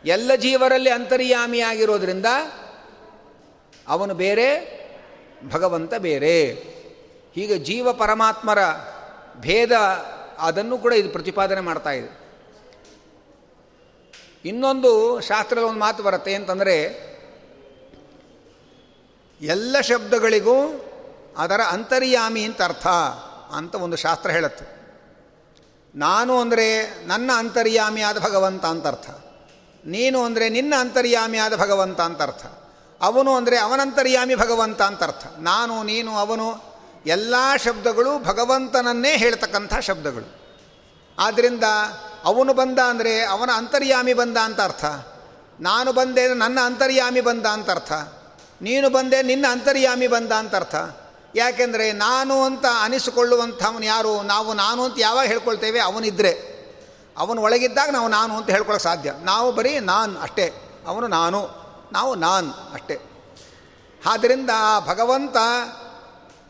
[0.07, 2.25] ಎಲ್ಲ ಜೀವರಲ್ಲಿ ಅಂತರ್ಯಾಮಿಯಾಗಿರೋದ್ರಿಂದ
[3.87, 4.47] ಅವನು ಬೇರೆ,
[5.49, 6.53] ಭಗವಂತ ಬೇರೆ.
[7.35, 8.59] ಹೀಗೆ ಜೀವ ಪರಮಾತ್ಮರ
[9.37, 9.71] ಭೇದ
[10.39, 12.27] ಅದನ್ನು ಕೂಡ ಇದು ಪ್ರತಿಪಾದನೆ ಮಾಡ್ತಾ ಇದೆ.
[14.45, 17.07] ಇನ್ನೊಂದು ಶಾಸ್ತ್ರದಲ್ಲಿ ಒಂದು ಮಾತು ಬರುತ್ತೆ ಅಂತಂದರೆ
[19.41, 20.85] ಎಲ್ಲ ಶಬ್ದಗಳಿಗೂ
[21.37, 22.87] ಅದರ ಅಂತರ್ಯಾಮಿ ಅಂತ ಅರ್ಥ
[23.51, 24.65] ಅಂತ ಒಂದು ಶಾಸ್ತ್ರ ಹೇಳುತ್ತೆ.
[25.95, 26.67] ನಾನು ಅಂದರೆ
[27.07, 29.09] ನನ್ನ ಅಂತರ್ಯಾಮಿಯಾದ ಭಗವಂತ ಅಂತ ಅರ್ಥ.
[29.85, 32.45] ನೀನು ಅಂದರೆ ನಿನ್ನ ಅಂತರ್ಯಾಮಿಯಾದ ಭಗವಂತ ಅಂತ ಅರ್ಥ.
[33.01, 35.27] ಅವನು ಅಂದರೆ ಅವನಂತರ್ಯಾಮಿ ಭಗವಂತ ಅಂತ ಅರ್ಥ.
[35.39, 40.37] ನಾನು, ನೀನು, ಅವನು ಎಲ್ಲ ಶಬ್ದಗಳು ಭಗವಂತನನ್ನೇ ಹೇಳ್ತಕ್ಕಂಥ ಶಬ್ದಗಳು.
[41.19, 41.63] ಆದ್ದರಿಂದ
[42.25, 44.85] ಅವನು ಬಂದ ಅಂದರೆ ಅವನ ಅಂತರ್ಯಾಮಿ ಬಂದ ಅಂತ ಅರ್ಥ.
[45.59, 47.91] ನಾನು ಬಂದೆ ನನ್ನ ಅಂತರ್ಯಾಮಿ ಬಂದ ಅಂತ ಅರ್ಥ.
[48.61, 50.75] ನೀನು ಬಂದೆ ನಿನ್ನ ಅಂತರ್ಯಾಮಿ ಬಂದ ಅಂತ ಅರ್ಥ.
[51.35, 54.21] ಯಾಕೆಂದರೆ ನಾನು ಅಂತ ಅನಿಸಿಕೊಳ್ಳುವಂಥವನು ಯಾರು?
[54.21, 55.79] ನಾವು, ನಾನು ಅಂತ ಯಾವಾಗ ಹೇಳ್ಕೊಳ್ತೇವೆ?
[55.79, 56.56] ಅವನಿದ್ದರೆ
[57.17, 59.13] ಅವನು ಒಳಗಿದ್ದಾಗ ನಾವು ನಾನು ಅಂತ ಹೇಳ್ಕೊಳ್ಳೋಕೆ ಸಾಧ್ಯ.
[59.23, 60.53] ನಾವು ಬರೀ ನಾನು ಅಷ್ಟೇ.
[60.87, 61.49] ಅವನು ನಾನು,
[61.91, 62.99] ನಾವು ನಾನು ಅಷ್ಟೇ.
[64.05, 64.49] ಆದ್ದರಿಂದ
[64.87, 65.37] ಭಗವಂತ,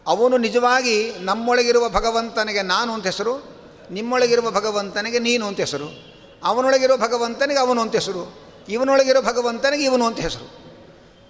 [0.08, 3.44] ಅವನು ನಿಜವಾಗಿ ನಮ್ಮೊಳಗಿರುವ ಭಗವಂತನಿಗೆ ನಾನು ಅಂತ ಹೆಸರು,
[3.92, 10.48] ನಿಮ್ಮೊಳಗಿರುವ ಭಗವಂತನಿಗೆ ನೀನು ಅಂತ ಹೆಸರು, ಅವನೊಳಗಿರುವ ಭಗವಂತನಿಗೆ ಅವನು ಅಂತ ಹೆಸರು ಇವನೊಳಗಿರೋ ಭಗವಂತನಿಗೆ ಇವನು ಅಂತ ಹೆಸರು.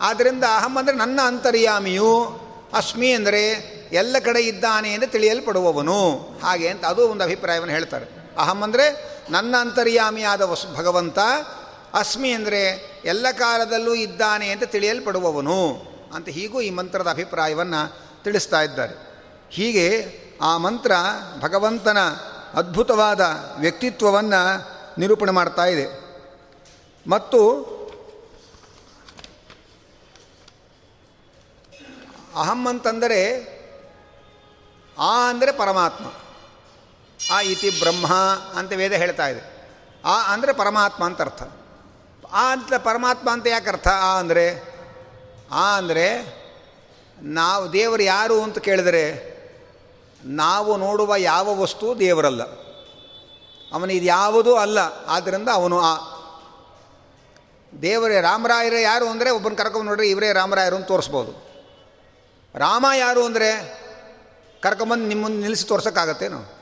[0.01, 2.39] ಆದ್ದರಿಂದ ಅಹಂ ಅಂದರೆ ನನ್ನ ಅಂತರ್ಯಾಮಿಯು,
[2.73, 3.41] ಅಸ್ಮಿ ಅಂದರೆ
[3.91, 6.09] ಎಲ್ಲ ಕಡೆ ಇದ್ದಾನೆ ಎಂದು ತಿಳಿಯಲ್ಪಡುವವನು.
[6.43, 8.16] ಹಾಗೆ ಅಂತ ಅದು ಒಂದು ಅಭಿಪ್ರಾಯವನ್ನು ಹೇಳ್ತಾರೆ.
[8.37, 8.85] ಅಹಂ ಅಂದರೆ
[9.31, 11.19] ನನ್ನ ಅಂತರ್ಯಾಮಿಯಾದ ವಸ್ ಭಗವಂತ,
[11.93, 12.61] ಅಸ್ಮಿ ಅಂದರೆ
[13.05, 15.59] ಎಲ್ಲ ಕಾಲದಲ್ಲೂ ಇದ್ದಾನೆ ಅಂತ ತಿಳಿಯಲ್ಪಡುವವನು
[16.13, 17.81] ಅಂತ ಹೀಗೂ ಈ ಮಂತ್ರದ ಅಭಿಪ್ರಾಯವನ್ನು
[18.23, 18.95] ತಿಳಿಸ್ತಾ ಇದ್ದಾರೆ.
[19.49, 19.87] ಹೀಗೆ
[20.41, 20.91] ಆ ಮಂತ್ರ
[21.39, 21.97] ಭಗವಂತನ
[22.53, 23.21] ಅದ್ಭುತವಾದ
[23.59, 24.41] ವ್ಯಕ್ತಿತ್ವವನ್ನು
[24.99, 25.87] ನಿರೂಪಣೆ ಮಾಡ್ತಾ ಇದೆ.
[27.09, 27.41] ಮತ್ತು
[32.35, 33.21] ಅಹಂ ಅಂತಂದರೆ
[34.97, 36.05] ಆ ಅಂದರೆ ಪರಮಾತ್ಮ.
[37.31, 38.13] ಆ ಇತಿ ಬ್ರಹ್ಮ
[38.59, 39.57] ಅಂತ ವೇದ ಹೇಳ್ತಾ ಇದೆ.
[40.05, 41.43] ಆ ಅಂದರೆ ಪರಮಾತ್ಮ ಅಂತ ಅರ್ಥ.
[42.31, 43.87] ಆ ಅಂತ ಪರಮಾತ್ಮ ಅಂತ ಯಾಕೆ ಅರ್ಥ?
[43.87, 44.77] ಆ ಅಂದರೆ
[45.51, 46.37] ಆ ಅಂದರೆ
[47.21, 49.37] ನಾವು ದೇವರು ಯಾರು ಅಂತ ಕೇಳಿದರೆ
[50.25, 52.43] ನಾವು ನೋಡುವ ಯಾವ ವಸ್ತು ದೇವರಲ್ಲ.
[53.73, 55.97] ಅವನು ಇದು ಯಾವುದೂ ಅಲ್ಲ ಆದ್ದರಿಂದ ಅವನು ಆ.
[57.81, 61.47] ದೇವರೇ, ರಾಮರಾಯರೇ ಯಾರು ಅಂದರೆ ಒಬ್ಬನ ಕರ್ಕೊಂಡು ನೋಡ್ರಿ ಇವರೇ ರಾಮರಾಯರು ಅಂತ ತೋರಿಸ್ಬೋದು.
[62.55, 63.49] ರಾಮ ಯಾರು ಅಂದರೆ
[64.61, 66.56] ಕರ್ಕೊಂಬಂದು ನಿಮ್ಮನ್ನು ನಿಲ್ಲಿಸಿ ತೋರ್ಸೋಕ್ಕಾಗತ್ತೇನು?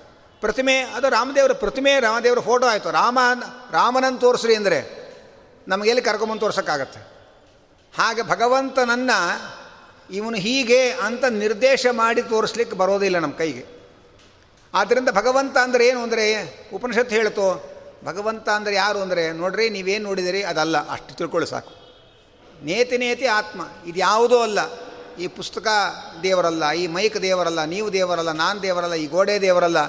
[0.45, 2.89] ಪ್ರತಿಮೆ, ಅದು ರಾಮದೇವರ ಪ್ರತಿಮೆ, ರಾಮದೇವರ ಫೋಟೋ ಆಯಿತು.
[2.91, 3.19] ರಾಮ,
[3.71, 4.79] ರಾಮನನ್ನು ತೋರಿಸ್ರಿ ಅಂದರೆ
[5.67, 6.99] ನಮಗೆಲ್ಲಿ ಕರ್ಕೊಂಬಂದು ತೋರ್ಸೋಕ್ಕಾಗತ್ತೆ?
[7.93, 9.19] ಹಾಗೆ ಭಗವಂತನನ್ನು
[10.09, 13.63] ಇವನು ಹೀಗೆ ಅಂತ ನಿರ್ದೇಶ ಮಾಡಿ ತೋರಿಸ್ಲಿಕ್ಕೆ ಬರೋದಿಲ್ಲ ನಮ್ಮ ಕೈಗೆ.
[14.73, 16.25] ಆದ್ದರಿಂದ ಭಗವಂತ ಅಂದರೆ ಏನು ಅಂದರೆ,
[16.73, 17.45] ಉಪನಿಷತ್ತು ಹೇಳ್ತು
[18.05, 21.71] ಭಗವಂತ ಅಂದರೆ ಯಾರು ಅಂದರೆ, ನೋಡ್ರಿ ನೀವೇನು ನೋಡಿದಿರಿ ಅದಲ್ಲ, ಅಷ್ಟು ತಿಳ್ಕೊಳ್ಳಿ ಸಾಕು.
[22.63, 24.59] ನೇತಿ ನೇತಿ ಆತ್ಮ, ಇದು ಯಾವುದೂ ಅಲ್ಲ.
[25.19, 25.67] ಈ ಪುಸ್ತಕ
[26.23, 29.81] ದೇವರಲ್ಲ, ಈ ಮೈಕ್ ದೇವರಲ್ಲ, ನೀವು ದೇವರಲ್ಲ, ನಾನು ದೇವರಲ್ಲ, ಈ ಗೋಡೆ ದೇವರಲ್ಲ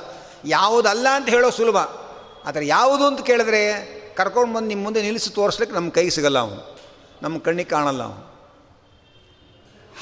[0.44, 1.76] ಯಾವುದಲ್ಲ ಅಂತ ಹೇಳೋ ಸುಲಭ.
[2.46, 6.78] ಆದರೆ ಯಾವುದು ಅಂತ ಕೇಳಿದ್ರೆ ಕರ್ಕೊಂಡು ಬಂದು ನಿಮ್ಮ ಮುಂದೆ ನಿಲ್ಲಿಸಿ ತೋರಿಸ್ಲಿಕ್ಕೆ ನಮ್ಮ ಕೈ ಸಿಗಲ್ಲ ಅವನು.
[7.22, 8.36] ನಮ್ಮ ಕಣ್ಣಿಗೆ ಕಾಣಲ್ಲ ಅವನು.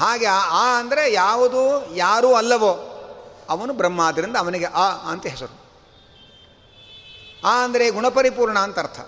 [0.01, 2.91] ಹಾಗೆ ಆ- ಅಂದರೆ ಯಾವುದು ಯಾರೂ ಅಲ್ಲವೋ
[3.49, 5.61] ಅವನು ಬ್ರಹ್ಮ ಆದ್ದರಿಂದ ಅವನಿಗೆ ಆ ಅಂತ ಹೆಸರು.
[7.45, 9.01] ಆ ಅಂದರೆ ಗುಣಪರಿಪೂರ್ಣ ಅಂತ ಅರ್ಥ.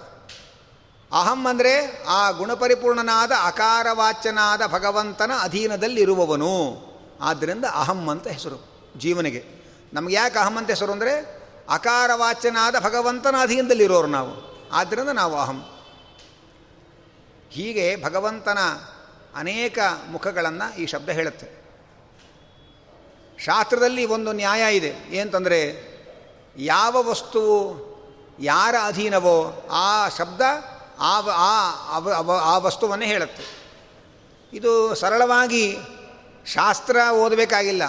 [1.12, 6.76] ಅಹಂ ಅಂದರೆ ಆ ಗುಣಪರಿಪೂರ್ಣನಾದ ಅಕಾರವಾಚ್ಯನಾದ ಭಗವಂತನ ಅಧೀನದಲ್ಲಿರುವವನು.
[7.20, 8.64] ಆದ್ದರಿಂದ ಅಹಂ ಅಂತ ಹೆಸರು
[8.96, 9.55] ಜೀವನಿಗೆ.
[9.92, 11.36] ನಮಗೆ ಯಾಕೆ ಅಹಂ ಅಂತ ಹೆಸರು ಅಂದರೆ
[11.70, 14.56] ಅಕಾರವಾಚನಾದ ಭಗವಂತನ ಅಧೀನದಲ್ಲಿರೋರು ನಾವು.
[14.72, 15.64] ಆದ್ದರಿಂದ ನಾವು ಅಹಂ.
[17.50, 18.58] ಹೀಗೆ ಭಗವಂತನ
[19.34, 19.78] ಅನೇಕ
[20.10, 21.66] ಮುಖಗಳನ್ನು ಈ ಶಬ್ದ ಹೇಳುತ್ತೆ.
[23.44, 24.94] ಶಾಸ್ತ್ರದಲ್ಲಿ ಒಂದು ನ್ಯಾಯ ಇದೆ.
[25.10, 25.96] ಏನಂತಂದರೆ
[26.56, 27.86] ಯಾವ ವಸ್ತುವು
[28.40, 30.40] ಯಾರ ಅಧೀನವೋ ಆ ಶಬ್ದ
[31.00, 31.20] ಆ
[32.40, 33.66] ಆ ವಸ್ತುವನ್ನೇ ಹೇಳುತ್ತೆ.
[34.52, 35.78] ಇದು ಸರಳವಾಗಿ
[36.46, 37.82] ಶಾಸ್ತ್ರ ಓದಬೇಕಾಗಿಲ್ಲ.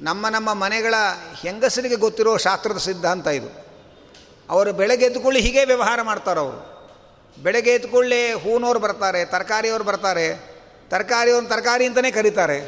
[0.00, 0.94] ನಮ್ಮ ನಮ್ಮ ಮನೆಗಳ
[1.42, 3.66] ಹೆಂಗಸರಿಗೆ ಗೊತ್ತಿರೋ ಶಾಸ್ತ್ರದ ಸಿದ್ಧಾಂತ ಇದು.
[4.50, 6.78] ಅವರು ಬೆಳಗ್ಗೆ ಎದ್ದುಕೊಳ್ಳಿ ಹೀಗೆ ವ್ಯವಹಾರ ಮಾಡ್ತಾರೆ ಅವರು.
[7.42, 10.58] ಬೆಳಗ್ಗೆ ಎದ್ದುಕೊಳ್ಳಿ ಹೂನವ್ರು ಬರ್ತಾರೆ, ತರಕಾರಿಯವ್ರು ಬರ್ತಾರೆ.
[10.90, 12.58] ತರಕಾರಿಯವ್ರನ್ನ ತರಕಾರಿ ಅಂತಲೇ ಕರೀತಾರೆ.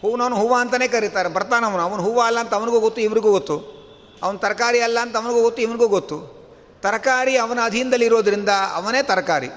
[0.00, 1.28] ಹೂವನವನು ಹೂವು ಅಂತಲೇ ಕರೀತಾರೆ.
[1.28, 3.82] ಬರ್ತಾನವನು ಅವನು ಹೂವು ಅಲ್ಲ ಅಂತ ಅವನಿಗೂ ಗೊತ್ತು, ಇವ್ರಿಗೂ ಗೊತ್ತು.
[4.22, 6.42] ಅವನು ತರಕಾರಿ ಅಲ್ಲ ಅಂತ ಅವನಿಗೂ ಗೊತ್ತು, ಇವನಿಗೂ ಗೊತ್ತು.
[6.82, 9.48] ತರಕಾರಿ ಅವನ ಅಧೀನದಲ್ಲಿರೋದ್ರಿಂದ ಅವನೇ ತರಕಾರಿ.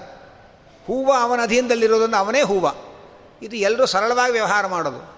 [0.88, 2.96] ಹೂವು ಅವನ ಅಧೀನದಲ್ಲಿರೋದ್ರಿಂದ ಅವನೇ ಹೂವು.
[3.42, 5.15] ಇದು ಎಲ್ಲರೂ ಸರಳವಾಗಿ ವ್ಯವಹಾರ ಮಾಡೋದು.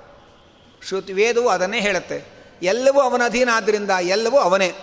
[0.81, 2.25] ಶ್ರುತಿ ವೇದವು ಅದನ್ನೇ ಹೇಳುತ್ತೆ.
[2.61, 4.73] ಎಲ್ಲವೂ ಅವನ ಅಧೀನ ಆದ್ದರಿಂದ ಎಲ್ಲವೂ ಅವನೇ.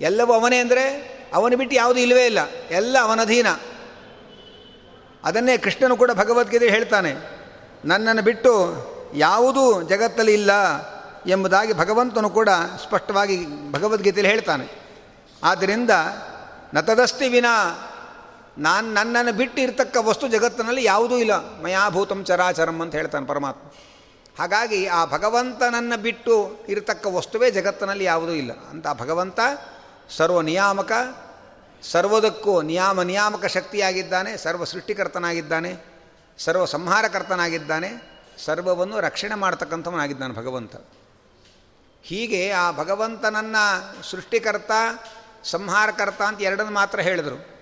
[0.00, 2.38] ಎಲ್ಲವೂ ಅವನೇ ಅಂದರೆ ಅವನು ಬಿಟ್ಟು ಯಾವುದೂ ಇಲ್ಲವೇ ಇಲ್ಲ.
[2.70, 3.46] ಎಲ್ಲ ಅವನ ಅಧೀನ.
[5.24, 7.14] ಅದನ್ನೇ ಕೃಷ್ಣನು ಕೂಡ ಭಗವದ್ಗೀತೆ ಹೇಳ್ತಾನೆ.
[7.84, 8.52] ನನ್ನನ್ನು ಬಿಟ್ಟು
[9.14, 10.50] ಯಾವುದೂ ಜಗತ್ತಲ್ಲಿ ಇಲ್ಲ
[11.26, 12.48] ಎಂಬುದಾಗಿ ಭಗವಂತನು ಕೂಡ
[12.82, 14.88] ಸ್ಪಷ್ಟವಾಗಿ ಭಗವದ್ಗೀತೆಯಲ್ಲಿ ಹೇಳ್ತಾನೆ.
[15.44, 15.90] ಆದ್ದರಿಂದ
[16.74, 17.46] ನತದಸ್ತಿ ವಿನ
[18.58, 21.62] ನಾನು ನನ್ನನ್ನು ಬಿಟ್ಟು ಇರತಕ್ಕ ವಸ್ತು ಜಗತ್ತಿನಲ್ಲಿ ಯಾವುದೂ ಇಲ್ಲ.
[21.62, 23.70] ಮಯಾಭೂತಂ ಚರಾಚರಂ ಅಂತ ಹೇಳ್ತಾನೆ ಪರಮಾತ್ಮ.
[24.38, 28.68] ಹಾಗಾಗಿ ಆ ಭಗವಂತನನ್ನು ಬಿಟ್ಟು ಇರತಕ್ಕ ವಸ್ತುವೇ ಜಗತ್ತಿನಲ್ಲಿ ಯಾವುದೂ ಇಲ್ಲ.
[28.70, 29.40] ಅಂತ ಭಗವಂತ
[30.16, 30.92] ಸರ್ವ ನಿಯಾಮಕ
[31.82, 35.76] ಸರ್ವದಕ್ಕೂ ನಿಯಾಮ ನಿಯಾಮಕ ಶಕ್ತಿಯಾಗಿದ್ದಾನೆ, ಸರ್ವ ಸೃಷ್ಟಿಕರ್ತನಾಗಿದ್ದಾನೆ,
[36.38, 40.76] ಸರ್ವ ಸಂಹಾರಕರ್ತನಾಗಿದ್ದಾನೆ, ಸರ್ವವನ್ನು ರಕ್ಷಣೆ ಮಾಡ್ತಕ್ಕಂಥವನಾಗಿದ್ದಾನೆ ಭಗವಂತ.
[42.02, 44.70] ಹೀಗೆ ಆ ಭಗವಂತನನ್ನು ಸೃಷ್ಟಿಕರ್ತ,
[45.44, 47.58] ಸಂಹಾರಕರ್ತ ಅಂತ ಎರಡನ್ನು ಮಾತ್ರ ಹೇಳಿದರು.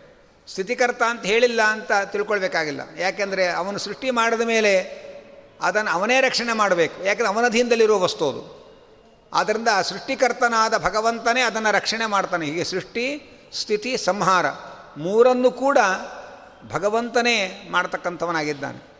[0.48, 2.80] ಸ್ಥಿತಿಕರ್ತ ಅಂತ ಹೇಳಿಲ್ಲ ಅಂತ ತಿಳ್ಕೊಳ್ಬೇಕಾಗಿಲ್ಲ.
[2.98, 5.05] ಯಾಕೆಂದರೆ ಅವನು ಸೃಷ್ಟಿ ಮಾಡಿದ ಮೇಲೆ
[5.60, 7.04] ಅದನ್ನು ಅವನೇ ರಕ್ಷಣೆ ಮಾಡಬೇಕು.
[7.04, 8.56] ಯಾಕಂದರೆ ಅವನ ಅಧೀನದಲ್ಲಿರುವ ವಸ್ತು ಅದು.
[9.34, 12.46] ಆದ್ದರಿಂದ ಸೃಷ್ಟಿಕರ್ತನಾದ ಭಗವಂತನೇ ಅದನ್ನು ರಕ್ಷಣೆ ಮಾಡ್ತಾನೆ.
[12.46, 14.46] ಹೀಗೆ ಸೃಷ್ಟಿ, ಸ್ಥಿತಿ, ಸಂಹಾರ
[14.96, 15.78] ಮೂರನ್ನು ಕೂಡ
[16.72, 18.96] ಭಗವಂತನೇ ಮಾಡ್ತಕ್ಕಂಥವನಾಗಿದ್ದಾನೆ.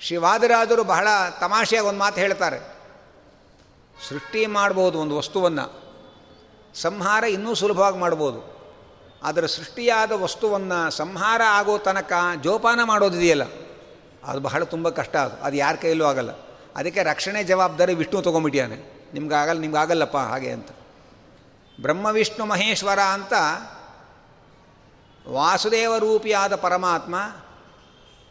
[0.00, 1.08] ಶಿವಾದಿರಾಜರು ಬಹಳ
[1.40, 2.78] ತಮಾಷೆಯಾಗಿ ಒಂದು ಮಾತು ಹೇಳ್ತಾರೆ.
[4.08, 5.88] ಸೃಷ್ಟಿ ಮಾಡ್ಬೋದು ಒಂದು ವಸ್ತುವನ್ನು.
[6.74, 8.58] ಸಂಹಾರ ಇನ್ನೂ ಸುಲಭವಾಗಿ ಮಾಡ್ಬೋದು.
[9.22, 13.42] ಆದರೆ ಸೃಷ್ಟಿಯಾದ ವಸ್ತುವನ್ನು ಸಂಹಾರ ಆಗೋ ತನಕ ಜೋಪಾನ ಮಾಡೋದಿದೆಯಲ್ಲ.
[14.28, 15.44] ಅದು ಬಹಳ ತುಂಬ ಕಷ್ಟ ಅದು.
[15.44, 16.30] ಅದು ಯಾರ ಕೈಯಲ್ಲೂ ಆಗಲ್ಲ.
[16.76, 20.68] ಅದಕ್ಕೆ ರಕ್ಷಣೆ ಜವಾಬ್ದಾರಿ ವಿಷ್ಣು ತೊಗೊಂಬಿಟ್ಟಿಯಾನೆ ನಿಮ್ಗಾಗಲ್ಲ ನಿಮ್ಗಾಗಲ್ಲಪ್ಪ ಹಾಗೆ ಅಂತ.
[21.80, 23.32] ಬ್ರಹ್ಮ, ವಿಷ್ಣು, ಮಹೇಶ್ವರ ಅಂತ
[25.28, 27.14] ವಾಸುದೇವ ರೂಪಿಯಾದ ಪರಮಾತ್ಮ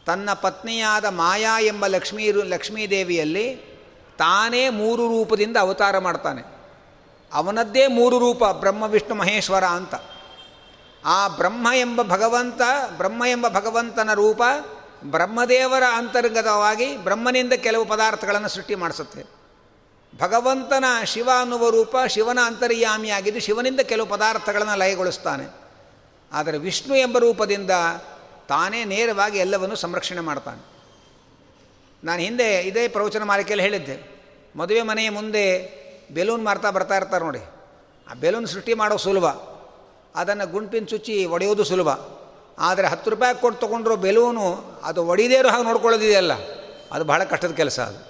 [0.06, 3.54] ತನ್ನ ಪತ್ನಿಯಾದ ಮಾಯಾ ಎಂಬ ಲಕ್ಷ್ಮೀ ಲಕ್ಷ್ಮೀದೇವಿಯಲ್ಲಿ
[4.18, 6.42] ತಾನೇ ಮೂರು ರೂಪದಿಂದ ಅವತಾರ ಮಾಡ್ತಾನೆ.
[7.32, 9.94] ಅವನದ್ದೇ ಮೂರು ರೂಪ, ಬ್ರಹ್ಮ, ವಿಷ್ಣು, ಮಹೇಶ್ವರ ಅಂತ.
[11.04, 12.60] ಆ ಬ್ರಹ್ಮ ಎಂಬ ಭಗವಂತ,
[12.96, 14.42] ಬ್ರಹ್ಮ ಎಂಬ ಭಗವಂತನ ರೂಪ
[15.04, 19.38] ಬ್ರಹ್ಮದೇವರ ಅಂತರ್ಗತವಾಗಿ ಬ್ರಹ್ಮನಿಂದ ಕೆಲವು ಪದಾರ್ಥಗಳನ್ನು ಸೃಷ್ಟಿ ಮಾಡಿಸುತ್ತೆ.
[20.18, 25.44] ಭಗವಂತನ ಶಿವ ಅನ್ನುವ ರೂಪ ಶಿವನ ಅಂತರ್ಯಾಮಿಯಾಗಿದ್ದು ಶಿವನಿಂದ ಕೆಲವು ಪದಾರ್ಥಗಳನ್ನು ಲಯಗೊಳಿಸ್ತಾನೆ.
[26.32, 27.70] ಆದರೆ ವಿಷ್ಣು ಎಂಬ ರೂಪದಿಂದ
[28.48, 30.66] ತಾನೇ ನೇರವಾಗಿ ಎಲ್ಲವನ್ನು ಸಂರಕ್ಷಣೆ ಮಾಡ್ತಾನೆ.
[32.04, 34.22] ನಾನು ಹಿಂದೆ ಇದೇ ಪ್ರವಚನ ಮಾಲಿಕೆಯಲ್ಲಿ ಹೇಳಿದ್ದೆ.
[34.56, 35.78] ಮದುವೆ ಮನೆಯ ಮುಂದೆ
[36.10, 37.40] ಬೆಲೂನ್ ಮಾರ್ತಾ ಬರ್ತಾ ಇರ್ತಾರೆ ನೋಡಿ.
[38.10, 39.26] ಆ ಬೆಲೂನ್ ಸೃಷ್ಟಿ ಮಾಡೋ ಸುಲಭ.
[40.14, 42.17] ಅದನ್ನು ಗುಂಪಿನ ಚುಚ್ಚಿ ಒಡೆಯೋದು ಸುಲಭ.
[42.58, 46.32] ಆದರೆ ಹತ್ತು ರೂಪಾಯಿ ಕೊಟ್ಟು ತೊಗೊಂಡಿರೋ ಬೆಲೂನು ಅದು ಒಡಿದೇರು ಹಾಗೆ ನೋಡ್ಕೊಳ್ಳೋದಿದೆಯಲ್ಲ?
[46.92, 48.08] ಅದು ಬಹಳ ಕಷ್ಟದ ಕೆಲಸ ಅದು.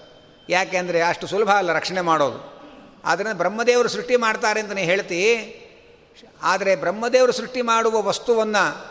[0.49, 2.59] ಯಾಕೆಂದರೆ ಅಷ್ಟು ಸುಲಭ ಅಲ್ಲ ರಕ್ಷಣೆ ಮಾಡೋದು.
[3.05, 5.37] ಆದ್ದರಿಂದ ಬ್ರಹ್ಮದೇವರು ಸೃಷ್ಟಿ ಮಾಡ್ತಾರೆ ಅಂತ ಹೇಳ್ತೀ.
[6.43, 8.87] ಆದರೆ ಬ್ರಹ್ಮದೇವರು ಸೃಷ್ಟಿ ಮಾಡುವ ವಸ್ತುವನ್ನು,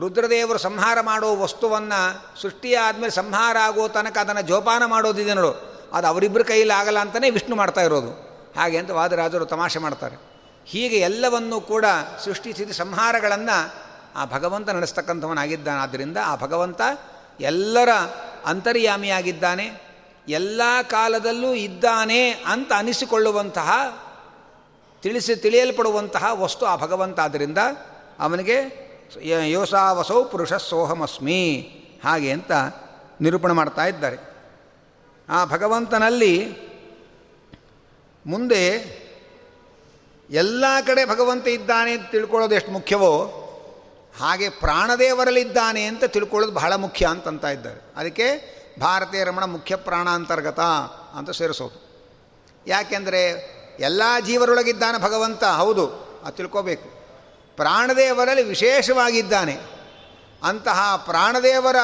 [0.00, 5.76] ರುದ್ರದೇವರು ಸಂಹಾರ ಮಾಡುವ ವಸ್ತುವನ್ನು ಸೃಷ್ಟಿಯಾದಮೇಲೆ ಸಂಹಾರ ಆಗೋ ತನಕ ಅದನ್ನು ಜೋಪಾನ ಮಾಡೋದಿದೆ ನೋಡು.
[5.92, 8.10] ಅದು ಅವರಿಬ್ಬರ ಕೈಯಲ್ಲಿ ಆಗಲ್ಲ ಅಂತಲೇ ವಿಷ್ಣು ಮಾಡ್ತಾ ಇರೋದು.
[8.56, 10.16] ಹಾಗೆ ಅಂತ ವಾದರಾಜರು ತಮಾಷೆ ಮಾಡ್ತಾರೆ.
[10.64, 11.84] ಹೀಗೆ ಎಲ್ಲವನ್ನೂ ಕೂಡ
[12.24, 13.85] ಸೃಷ್ಟಿಸಿದ ಸಂಹಾರಗಳನ್ನು
[14.16, 15.80] ಆ ಭಗವಂತ ನಡೆಸ್ತಕ್ಕಂಥವನಾಗಿದ್ದಾನೆ.
[15.80, 16.80] ಆದ್ದರಿಂದ ಆ ಭಗವಂತ
[17.40, 17.88] ಎಲ್ಲರ
[18.44, 19.86] ಅಂತರ್ಯಾಮಿಯಾಗಿದ್ದಾನೆ.
[20.28, 23.70] ಎಲ್ಲ ಕಾಲದಲ್ಲೂ ಇದ್ದಾನೆ ಅಂತ ಅನಿಸಿಕೊಳ್ಳುವಂತಹ,
[25.02, 27.20] ತಿಳಿಸಿ ತಿಳಿಯಲ್ಪಡುವಂತಹ ವಸ್ತು ಆ ಭಗವಂತ.
[27.20, 27.58] ಆದ್ದರಿಂದ
[28.18, 28.86] ಅವನಿಗೆ
[29.50, 31.72] ಯೋಸಾವಸೌ ಪುರುಷ ಸೋಹಮಸ್ಮಿ
[32.04, 32.52] ಹಾಗೆ ಅಂತ
[33.20, 34.16] ನಿರೂಪಣೆ ಮಾಡ್ತಾ ಇದ್ದಾರೆ.
[35.28, 36.66] ಆ ಭಗವಂತನಲ್ಲಿ
[38.26, 38.62] ಮುಂದೆ
[40.30, 43.42] ಎಲ್ಲ ಕಡೆ ಭಗವಂತ ಇದ್ದಾನೆ ಅಂತ ತಿಳ್ಕೊಳ್ಳೋದು ಎಷ್ಟು ಮುಖ್ಯವೋ
[44.18, 47.92] ಹಾಗೆ ಪ್ರಾಣದೇವರಲ್ಲಿದ್ದಾನೆ ಅಂತ ತಿಳ್ಕೊಳ್ಳೋದು ಬಹಳ ಮುಖ್ಯ ಅಂತಂತ ಇದ್ದಾರೆ.
[47.96, 50.60] ಅದಕ್ಕೆ ಭಾರತೀಯ ರಮಣ ಮುಖ್ಯ ಪ್ರಾಣಾಂತರ್ಗತ
[51.14, 51.86] ಅಂತ ಸೇರಿಸೋದು.
[52.66, 53.24] ಯಾಕೆಂದರೆ
[53.80, 55.86] ಎಲ್ಲ ಜೀವರೊಳಗಿದ್ದಾನೆ ಭಗವಂತ, ಹೌದು,
[56.24, 56.88] ಅದು ತಿಳ್ಕೋಬೇಕು.
[57.56, 59.60] ಪ್ರಾಣದೇವರಲ್ಲಿ ವಿಶೇಷವಾಗಿದ್ದಾನೆ.
[60.42, 61.76] ಅಂತಹ ಪ್ರಾಣದೇವರ,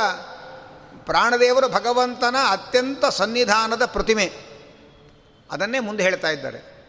[0.99, 4.33] ಪ್ರಾಣದೇವರು ಭಗವಂತನ ಅತ್ಯಂತ ಸನ್ನಿಧಾನದ ಪ್ರತಿಮೆ.
[5.51, 6.89] ಅದನ್ನೇ ಮುಂದೆ ಹೇಳ್ತಾ ಇದ್ದಾರೆ.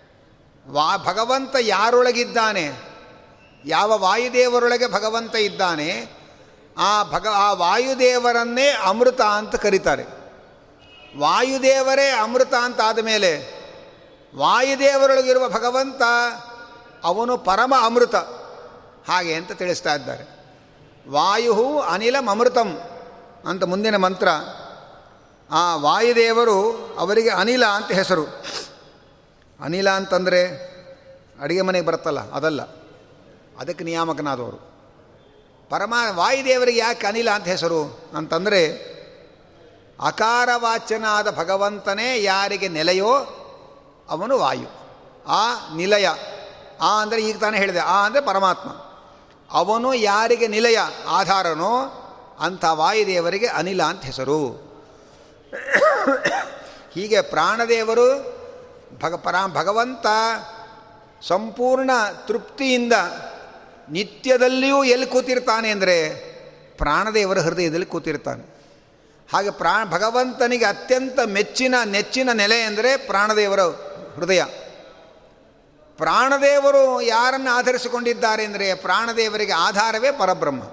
[0.68, 2.93] ವಾ ಭಗವಂತ ಯಾರೊಳಗಿದ್ದಾನೆ?
[3.66, 6.14] ಯಾವ ವಾಯುದೇವರೊಳಗೆ ಭಗವಂತ ಇದ್ದಾನೆ,
[6.78, 10.04] ಆ ಭಗ, ಆ ವಾಯುದೇವರನ್ನೇ ಅಮೃತ ಅಂತ ಕರೀತಾರೆ.
[11.18, 13.64] ವಾಯುದೇವರೇ ಅಮೃತ ಅಂತ ಆದಮೇಲೆ
[14.36, 16.02] ವಾಯುದೇವರೊಳಗಿರುವ ಭಗವಂತ
[17.04, 18.16] ಅವನು ಪರಮ ಅಮೃತ.
[19.08, 20.24] ಹಾಗೆ ಅಂತ ತಿಳಿಸ್ತಾ ಇದ್ದಾರೆ.
[21.10, 22.82] ವಾಯು ಅನಿಲಂ ಅಮೃತಂ
[23.48, 24.28] ಅಂತ ಮುಂದಿನ ಮಂತ್ರ.
[25.52, 28.26] ಆ ವಾಯುದೇವರು ಅವರಿಗೆ ಅನಿಲ ಅಂತ ಹೆಸರು.
[29.60, 30.48] ಅನಿಲ ಅಂತಂದರೆ
[31.42, 32.83] ಅಡುಗೆ ಮನೆಗೆ ಬರುತ್ತಲ್ಲ, ಅದಲ್ಲ.
[33.60, 34.74] ಅದಕ್ಕೆ ನಿಯಾಮಕನಾದವರು.
[35.70, 38.10] ಪರಮ, ವಾಯುದೇವರಿಗೆ ಯಾಕೆ ಅನಿಲ ಅಂತ ಹೆಸರು?
[38.18, 38.94] ಅಂತಂದರೆ,
[40.02, 43.16] ಅಕಾರವಾಚ್ಯನಾದ ಭಗವಂತನೇ ಯಾರಿಗೆ ನೆಲೆಯೋ
[44.10, 44.68] ಅವನು ವಾಯು.
[45.28, 46.08] ಆ ನಿಲಯ,
[46.82, 48.70] ಆ ಅಂದರೆ ಈಗ ತಾನೇ ಹೇಳಿದೆ, ಆ ಅಂದರೆ ಪರಮಾತ್ಮ.
[49.52, 52.00] ಅವನು ಯಾರಿಗೆ ನಿಲಯ ಆಧಾರನೋ
[52.40, 54.48] ಅಂಥ ವಾಯುದೇವರಿಗೆ ಅನಿಲ ಅಂತ ಹೆಸರು.
[56.94, 58.34] ಹೀಗೆ ಪ್ರಾಣದೇವರು
[59.04, 60.06] ಭಗ, ಪರ, ಭಗವಂತ
[61.28, 61.92] ಸಂಪೂರ್ಣ
[62.28, 62.94] ತೃಪ್ತಿಯಿಂದ
[63.90, 66.16] ನಿತ್ಯದಲ್ಲಿಯೂ ಎಲ್ಲಿ ಕೂತಿರ್ತಾನೆ ಅಂದರೆ
[66.78, 68.54] ಪ್ರಾಣದೇವರ ಹೃದಯದಲ್ಲಿ ಕೂತಿರ್ತಾನೆ.
[69.34, 73.60] ಹಾಗೆ ಪ್ರಾ ಭಗವಂತನಿಗೆ ಅತ್ಯಂತ ಮೆಚ್ಚಿನ, ನೆಚ್ಚಿನ ನೆಲೆ ಅಂದರೆ ಪ್ರಾಣದೇವರ
[74.16, 74.44] ಹೃದಯ.
[75.98, 80.64] ಪ್ರಾಣದೇವರು ಯಾರನ್ನು ಆಧರಿಸಿಕೊಂಡಿದ್ದಾರೆ ಅಂದರೆ ಪ್ರಾಣದೇವರಿಗೆ ಆಧಾರವೇ ಪರಬ್ರಹ್ಮ.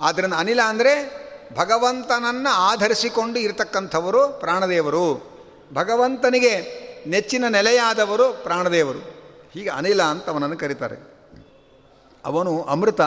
[0.00, 1.22] ಆದ್ದರಿಂದ ಅನಿಲ ಅಂದರೆ
[1.56, 5.32] ಭಗವಂತನನ್ನು ಆಧರಿಸಿಕೊಂಡು ಇರತಕ್ಕಂಥವರು ಪ್ರಾಣದೇವರು.
[5.74, 8.98] ಭಗವಂತನಿಗೆ ನೆಚ್ಚಿನ ನೆಲೆಯಾದವರು ಪ್ರಾಣದೇವರು.
[9.54, 11.11] ಹೀಗೆ ಅನಿಲ ಅಂತ ಅವನನ್ನು ಕರೀತಾರೆ.
[12.24, 13.00] ಅವನು ಅಮೃತ.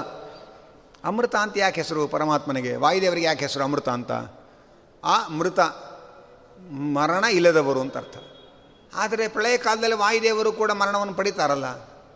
[1.03, 2.75] ಅಮೃತ ಅಂತ ಯಾಕೆ ಹೆಸರು ಪರಮಾತ್ಮನಿಗೆ?
[2.75, 4.11] ವಾಯುದೇವರಿಗೆ ಯಾಕೆ ಹೆಸರು ಅಮೃತ ಅಂತ?
[5.03, 5.59] ಆ ಮೃತ
[6.93, 8.17] ಮರಣ ಇಲ್ಲದವರು ಅಂತ ಅರ್ಥ.
[8.95, 11.65] ಆದರೆ ಪ್ರಳಯ ಕಾಲದಲ್ಲಿ ವಾಯುದೇವರು ಕೂಡ ಮರಣವನ್ನು ಪಡಿತಾರಲ್ಲ.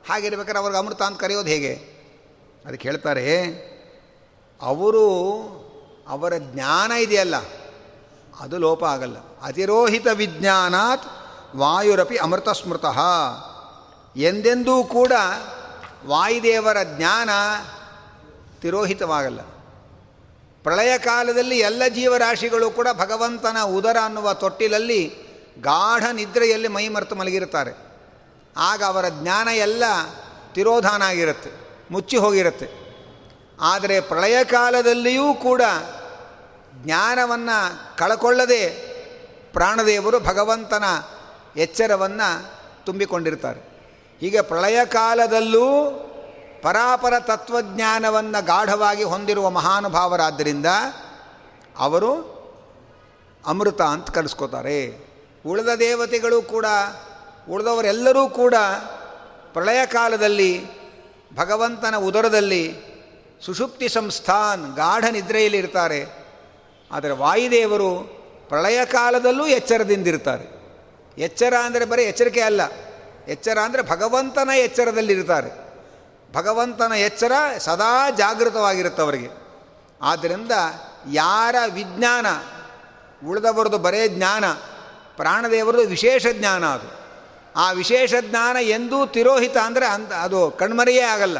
[0.09, 1.73] ಹಾಗಿರ್ಬೇಕಾದ್ರೆ ಅವ್ರಿಗೆ ಅಮೃತ ಅಂತ ಕರೆಯೋದು ಹೇಗೆ?
[2.65, 3.45] ಅದಕ್ಕೆ ಹೇಳ್ತಾರೆ,
[4.61, 5.05] ಅವರು
[6.07, 7.35] ಅವರ ಜ್ಞಾನ ಇದೆಯಲ್ಲ,
[8.39, 9.17] ಅದು ಲೋಪ ಆಗಲ್ಲ.
[9.41, 11.03] ಅತಿರೋಹಿತ ವಿಜ್ಞಾನಾತ್
[11.55, 12.99] ವಾಯುರಪಿ ಅಮೃತ ಸ್ಮೃತಃ
[14.15, 15.11] ಎಂದೆಂದೂ ಕೂಡ
[16.07, 17.29] ವಾಯುದೇವರ ಜ್ಞಾನ
[18.61, 19.41] ತಿರೋಹಿತವಾಗಲ್ಲ.
[20.63, 25.15] ಪ್ರಳಯ ಕಾಲದಲ್ಲಿ ಎಲ್ಲ ಜೀವರಾಶಿಗಳು ಕೂಡ ಭಗವಂತನ ಉದರ ಅನ್ನುವ ತೊಟ್ಟಿಲಲ್ಲಿ
[25.61, 27.71] ಗಾಢ ನಿದ್ರೆಯಲ್ಲಿ ಮೈ ಮರೆತು ಮಲಗಿರುತ್ತಾರೆ.
[28.57, 29.83] ಆಗ ಅವರ ಜ್ಞಾನ ಎಲ್ಲ
[30.53, 31.51] ತಿರೋಧಾನ ಆಗಿರುತ್ತೆ,
[31.91, 32.67] ಮುಚ್ಚಿ ಹೋಗಿರುತ್ತೆ.
[33.61, 35.61] ಆದರೆ ಪ್ರಳಯ ಕಾಲದಲ್ಲಿಯೂ ಕೂಡ
[36.73, 38.69] ಜ್ಞಾನವನ್ನು ಕಳಕೊಳ್ಳದೆ
[39.53, 40.83] ಪ್ರಾಣದೇವರು ಭಗವಂತನ
[41.57, 42.51] ಎಚ್ಚರವನ್ನು
[42.85, 43.68] ತುಂಬಿಕೊಂಡಿರ್ತಾರೆ.
[44.19, 45.65] ಹೀಗೆ ಪ್ರಳಯ ಕಾಲದಲ್ಲೂ
[46.61, 50.65] ಪರಾಪರ ತತ್ವಜ್ಞಾನವನ್ನು ಗಾಢವಾಗಿ ಹೊಂದಿರುವ ಮಹಾನುಭಾವರಾದ್ದರಿಂದ
[51.77, 52.39] ಅವರು
[53.45, 55.09] ಅಮೃತ ಅಂತ ಕಲಿಸ್ಕೋತಾರೆ
[55.45, 56.65] ಉಳಿದ ದೇವತೆಗಳು ಕೂಡ,
[57.49, 58.55] ಉಳಿದವರೆಲ್ಲರೂ ಕೂಡ
[59.53, 60.65] ಪ್ರಳಯ ಕಾಲದಲ್ಲಿ,
[61.35, 62.75] ಭಗವಂತನ ಉದರದಲ್ಲಿ
[63.45, 66.05] ಸುಷುಪ್ತಿ ಸಂಸ್ಥಾನ್ ಗಾಢ ನಿದ್ರೆಯಲ್ಲಿ ಇರ್ತಾರೆ.
[66.91, 70.45] ಆದರೆ ವಾಯುದೇವರು ಪ್ರಳಯ ಕಾಲದಲ್ಲೂ ಎಚ್ಚರದಿಂದಿರ್ತಾರೆ
[71.17, 72.61] ಎಚ್ಚರ ಅಂದರೆ ಬರೀ ಎಚ್ಚರಿಕೆ ಅಲ್ಲ.
[73.29, 75.51] ಎಚ್ಚರ ಅಂದರೆ ಭಗವಂತನ ಎಚ್ಚರದಲ್ಲಿರ್ತಾರೆ.
[76.33, 79.29] ಭಗವಂತನ ಎಚ್ಚರ ಸದಾ ಜಾಗೃತವಾಗಿರುತ್ತೆ ಅವರಿಗೆ
[80.01, 80.51] ಆದ್ದರಿಂದ
[81.11, 82.27] ಯಾರ ವಿಜ್ಞಾನ,
[83.27, 84.45] ಉಳಿದವರದು ಬರೇ ಜ್ಞಾನ,
[85.17, 86.89] ಪ್ರಾಣದೇವರದು ವಿಶೇಷ ಜ್ಞಾನ ಅದು.
[87.55, 91.39] ಆ ವಿಶೇಷ ಜ್ಞಾನ ಎಂದೂ ತಿರೋಹಿತ ಅಂದರೆ ಅಂತ ಅದು ಕಣ್ಮರೆಯೇ ಆಗಲ್ಲ.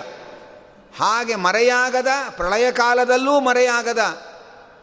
[1.00, 4.00] ಹಾಗೆ ಮರೆಯಾಗದ, ಪ್ರಳಯ ಕಾಲದಲ್ಲೂ ಮರೆಯಾಗದ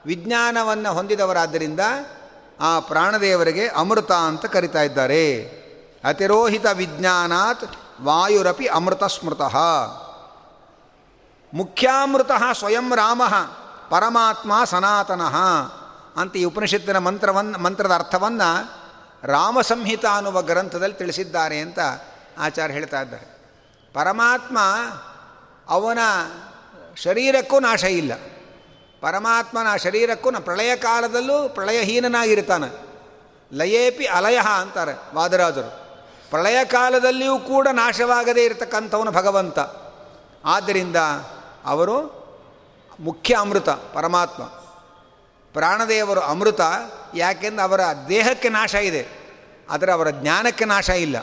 [0.07, 1.81] ವಿಜ್ಞಾನವನ್ನು ಹೊಂದಿದವರಾದ್ದರಿಂದ
[2.61, 5.66] ಆ ಪ್ರಾಣದೇವರಿಗೆ ಅಮೃತ ಅಂತ ಕರಿತಾ ಇದ್ದಾರೆ.
[6.07, 7.65] ಅತಿರೋಹಿತ ವಿಜ್ಞಾನಾತ್
[8.03, 9.57] ವಾಯುರಪಿ ಅಮೃತ ಸ್ಮೃತಃ
[11.55, 13.23] ಮುಖ್ಯಾಮೃತ ಸ್ವಯಂ ರಾಮ,
[13.91, 15.37] ಪರಮಾತ್ಮ ಸನಾತನಃ
[16.17, 18.73] ಅಂತ ಈ ಉಪನಿಷತ್ತಿನ ಮಂತ್ರವನ್ನು, ಮಂತ್ರದ ಅರ್ಥವನ್ನು
[19.23, 21.79] ರಾಮಸಂಹಿತ ಅನ್ನುವ ಗ್ರಂಥದಲ್ಲಿ ತಿಳಿಸಿದ್ದಾರೆ ಅಂತ
[22.39, 23.39] ಆಚಾರ್ಯ ಹೇಳ್ತಾ ಇದ್ದಾರೆ.
[23.95, 24.59] ಪರಮಾತ್ಮ
[25.69, 25.99] ಅವನ
[26.97, 28.13] ಶರೀರಕ್ಕೂ ನಾಶ ಇಲ್ಲ.
[29.01, 32.87] ಪರಮಾತ್ಮನ ಶರೀರಕ್ಕೂ ನ ಪ್ರಳಯ ಕಾಲದಲ್ಲೂ ಪ್ರಳಯಹೀನನಾಗಿರ್ತಾನೆ.
[33.53, 35.86] ಲಯೇಪಿ ಅಲಯ ಅಂತಾರೆ ವಾದರಾಜರು.
[36.31, 39.59] ಪ್ರಳಯ ಕಾಲದಲ್ಲಿಯೂ ಕೂಡ ನಾಶವಾಗದೇ ಇರತಕ್ಕಂಥವನು ಭಗವಂತ.
[40.45, 40.97] ಆದ್ದರಿಂದ
[41.65, 42.27] ಅವರು
[43.01, 44.43] ಮುಖ್ಯ ಅಮೃತ, ಪರಮಾತ್ಮ.
[45.53, 46.61] ಪ್ರಾಣದೇವರು ಅಮೃತ,
[47.15, 49.07] ಯಾಕೆಂದ್ರೆ ಅವರ ದೇಹಕ್ಕೆ ನಾಶ ಇದೆ,
[49.71, 51.17] ಆದರೆ ಅವರ ಜ್ಞಾನಕ್ಕೆ ನಾಶ ಇಲ್ಲ.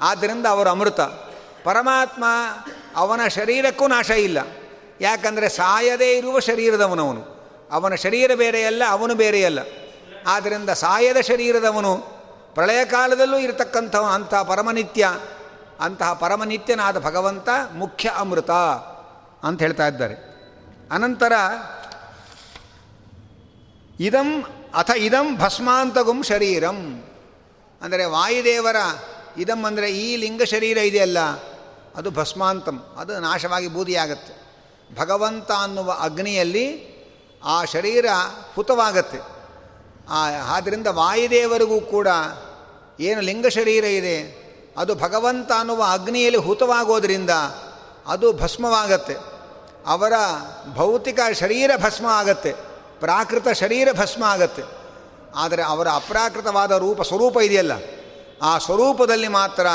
[0.00, 1.00] ಆದ್ದರಿಂದ ಅವರು ಅಮೃತ.
[1.64, 2.24] ಪರಮಾತ್ಮ
[2.96, 4.38] ಅವನ ಶರೀರಕ್ಕೂ ನಾಶ ಇಲ್ಲ.
[5.00, 7.22] ಯಾಕಂದರೆ ಸಾಯದೇ ಇರುವ ಶರೀರದವನವನು.
[7.72, 9.58] ಅವನ ಶರೀರ ಬೇರೆಯಲ್ಲ, ಅವನು ಬೇರೆಯಲ್ಲ.
[10.26, 12.19] ಆದ್ದರಿಂದ ಸಾಯದ ಶರೀರದವನು
[12.54, 15.04] ಪ್ರಳಯ ಕಾಲದಲ್ಲೂ ಇರತಕ್ಕಂಥ ಅಂತಹ ಪರಮನಿತ್ಯ,
[15.80, 18.50] ಅಂತಹ ಪರಮನಿತ್ಯನಾದ ಭಗವಂತ ಮುಖ್ಯ ಅಮೃತ
[19.42, 20.16] ಅಂತ ಹೇಳ್ತಾ ಇದ್ದಾರೆ.
[20.90, 21.32] ಅನಂತರ,
[24.00, 24.28] ಇದಂ
[24.74, 26.78] ಅಥ ಇದಂ ಭಸ್ಮಾಂತಗುಂ ಶರೀರಂ.
[27.80, 28.76] ಅಂದರೆ ವಾಯುದೇವರ
[29.38, 31.18] ಇದಂ ಅಂದರೆ ಈ ಲಿಂಗ ಶರೀರ ಇದೆಯಲ್ಲ,
[31.96, 34.34] ಅದು ಭಸ್ಮಾಂತಂ, ಅದು ನಾಶವಾಗಿ ಬೂದಿಯಾಗತ್ತೆ.
[34.90, 36.66] ಭಗವಂತ ಅನ್ನುವ ಅಗ್ನಿಯಲ್ಲಿ
[37.44, 38.06] ಆ ಶರೀರ
[38.54, 39.39] ಹುತವಾಗತ್ತೆ.
[40.46, 42.08] ಆದ್ದರಿಂದ ವಾಯುದೇವರಿಗೂ ಕೂಡ
[43.00, 44.16] ಏನು ಲಿಂಗ ಶರೀರ ಇದೆ,
[44.76, 47.30] ಅದು ಭಗವಂತ ಅನ್ನುವ ಅಗ್ನಿಯಲ್ಲಿ ಹುತವಾಗೋದ್ರಿಂದ
[48.06, 49.16] ಅದು ಭಸ್ಮವಾಗತ್ತೆ.
[49.86, 50.12] ಅವರ
[50.74, 52.52] ಭೌತಿಕ ಶರೀರ ಭಸ್ಮ ಆಗತ್ತೆ,
[53.00, 54.62] ಪ್ರಾಕೃತ ಶರೀರ ಭಸ್ಮ ಆಗತ್ತೆ.
[55.34, 57.72] ಆದರೆ ಅವರ ಅಪ್ರಾಕೃತವಾದ ರೂಪ, ಸ್ವರೂಪ ಇದೆಯಲ್ಲ,
[58.42, 59.66] ಆ ಸ್ವರೂಪದಲ್ಲಿ ಮಾತ್ರ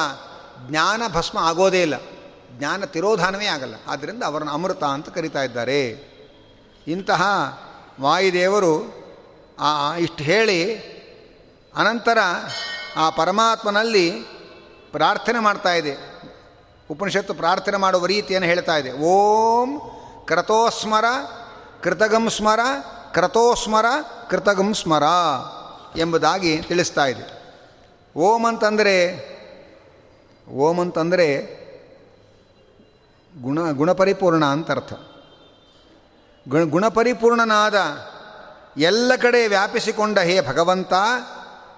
[0.68, 1.96] ಜ್ಞಾನ ಭಸ್ಮ ಆಗೋದೇ ಇಲ್ಲ,
[2.58, 3.76] ಜ್ಞಾನ ತಿರೋಧಾನವೇ ಆಗಲ್ಲ.
[3.88, 5.82] ಆದ್ದರಿಂದ ಅವರನ್ನು ಅಮೃತ ಅಂತ ಕರಿತಾ ಇದ್ದಾರೆ.
[6.88, 7.24] ಇಂತಹ
[8.02, 9.05] ವಾಯುದೇವರು
[10.00, 10.80] ಇಷ್ಟು ಹೇಳಿ
[11.76, 12.18] ಅನಂತರ
[12.96, 14.12] ಆ ಪರಮಾತ್ಮನಲ್ಲಿ
[14.92, 16.16] ಪ್ರಾರ್ಥನೆ ಮಾಡ್ತಾ ಇದೆ.
[16.92, 18.92] ಉಪನಿಷತ್ತು ಪ್ರಾರ್ಥನೆ ಮಾಡುವ ರೀತಿಯನ್ನು ಹೇಳ್ತಾ ಇದೆ.
[18.92, 19.82] ಓಂ
[20.26, 21.06] ಕ್ರತೋಸ್ಮರ
[21.84, 22.60] ಕೃತಗಂ ಸ್ಮರ
[23.12, 23.86] ಕ್ರತೋಸ್ಮರ
[24.30, 25.04] ಕೃತಗಂ ಸ್ಮರ
[25.98, 27.36] ಎಂಬುದಾಗಿ ತಿಳಿಸ್ತಾ ಇದೆ.
[28.18, 28.96] ಓಂ ಅಂತಂದರೆ
[30.50, 31.56] ಓಂ ಅಂತಂದರೆ
[33.42, 34.94] ಗುಣ, ಗುಣಪರಿಪೂರ್ಣ ಅಂತ ಅರ್ಥ.
[36.50, 37.76] ಗುಣ, ಗುಣಪರಿಪೂರ್ಣನಾದ
[38.78, 40.94] ಎಲ್ಲ ಕಡೆ ವ್ಯಾಪಿಸಿಕೊಂಡ ಹೇ ಭಗವಂತ,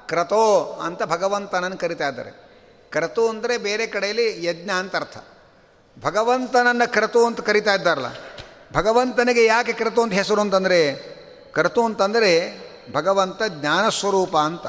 [0.07, 0.43] ಕ್ರತೋ
[0.83, 2.31] ಅಂತ ಭಗವಂತನನ್ನು ಕರಿತಾ ಇದ್ದಾರೆ.
[2.91, 5.17] ಕ್ರತು ಅಂದರೆ ಬೇರೆ ಕಡೆಯಲ್ಲಿ ಯಜ್ಞ ಅಂತ ಅರ್ಥ.
[6.05, 8.09] ಭಗವಂತನನ್ನು ಕ್ರತು ಅಂತ ಕರಿತಾ ಇದ್ದಾರಲ್ಲ,
[8.73, 10.79] ಭಗವಂತನಿಗೆ ಯಾಕೆ ಕ್ರತು ಅಂತ ಹೆಸರು ಅಂತಂದರೆ,
[11.53, 12.31] ಕ್ರತು ಅಂತಂದರೆ
[12.93, 14.67] ಭಗವಂತ ಜ್ಞಾನಸ್ವರೂಪ ಅಂತ.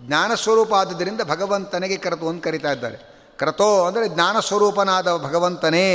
[0.00, 2.98] ಜ್ಞಾನಸ್ವರೂಪ ಆದ್ದರಿಂದ ಭಗವಂತನಿಗೆ ಕ್ರತು ಅಂತ ಕರಿತಾ ಇದ್ದಾರೆ.
[3.38, 5.88] ಕ್ರತೋ ಅಂದರೆ ಜ್ಞಾನಸ್ವರೂಪನಾದ ಭಗವಂತನೇ.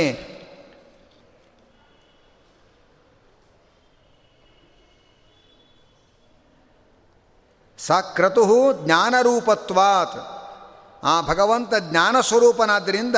[7.86, 10.18] ಸ ಕ್ರತು ಜ್ಞಾನರೂಪತ್ವಾತ್.
[11.04, 13.16] ಆ ಭಗವಂತ ಜ್ಞಾನಸ್ವರೂಪನಾದ್ದರಿಂದ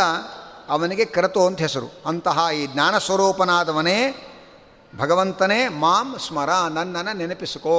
[0.69, 2.03] ಅವನಿಗೆ ಕ್ರತು ಅಂತ ಹೆಸರು.
[2.07, 4.29] ಅಂತಹ ಈ ಜ್ಞಾನಸ್ವರೂಪನಾದವನೇ
[4.99, 7.79] ಭಗವಂತನೇ, ಮಾಂ ಸ್ಮರ ನನ್ನನ್ನು ನೆನಪಿಸಿಕೋ.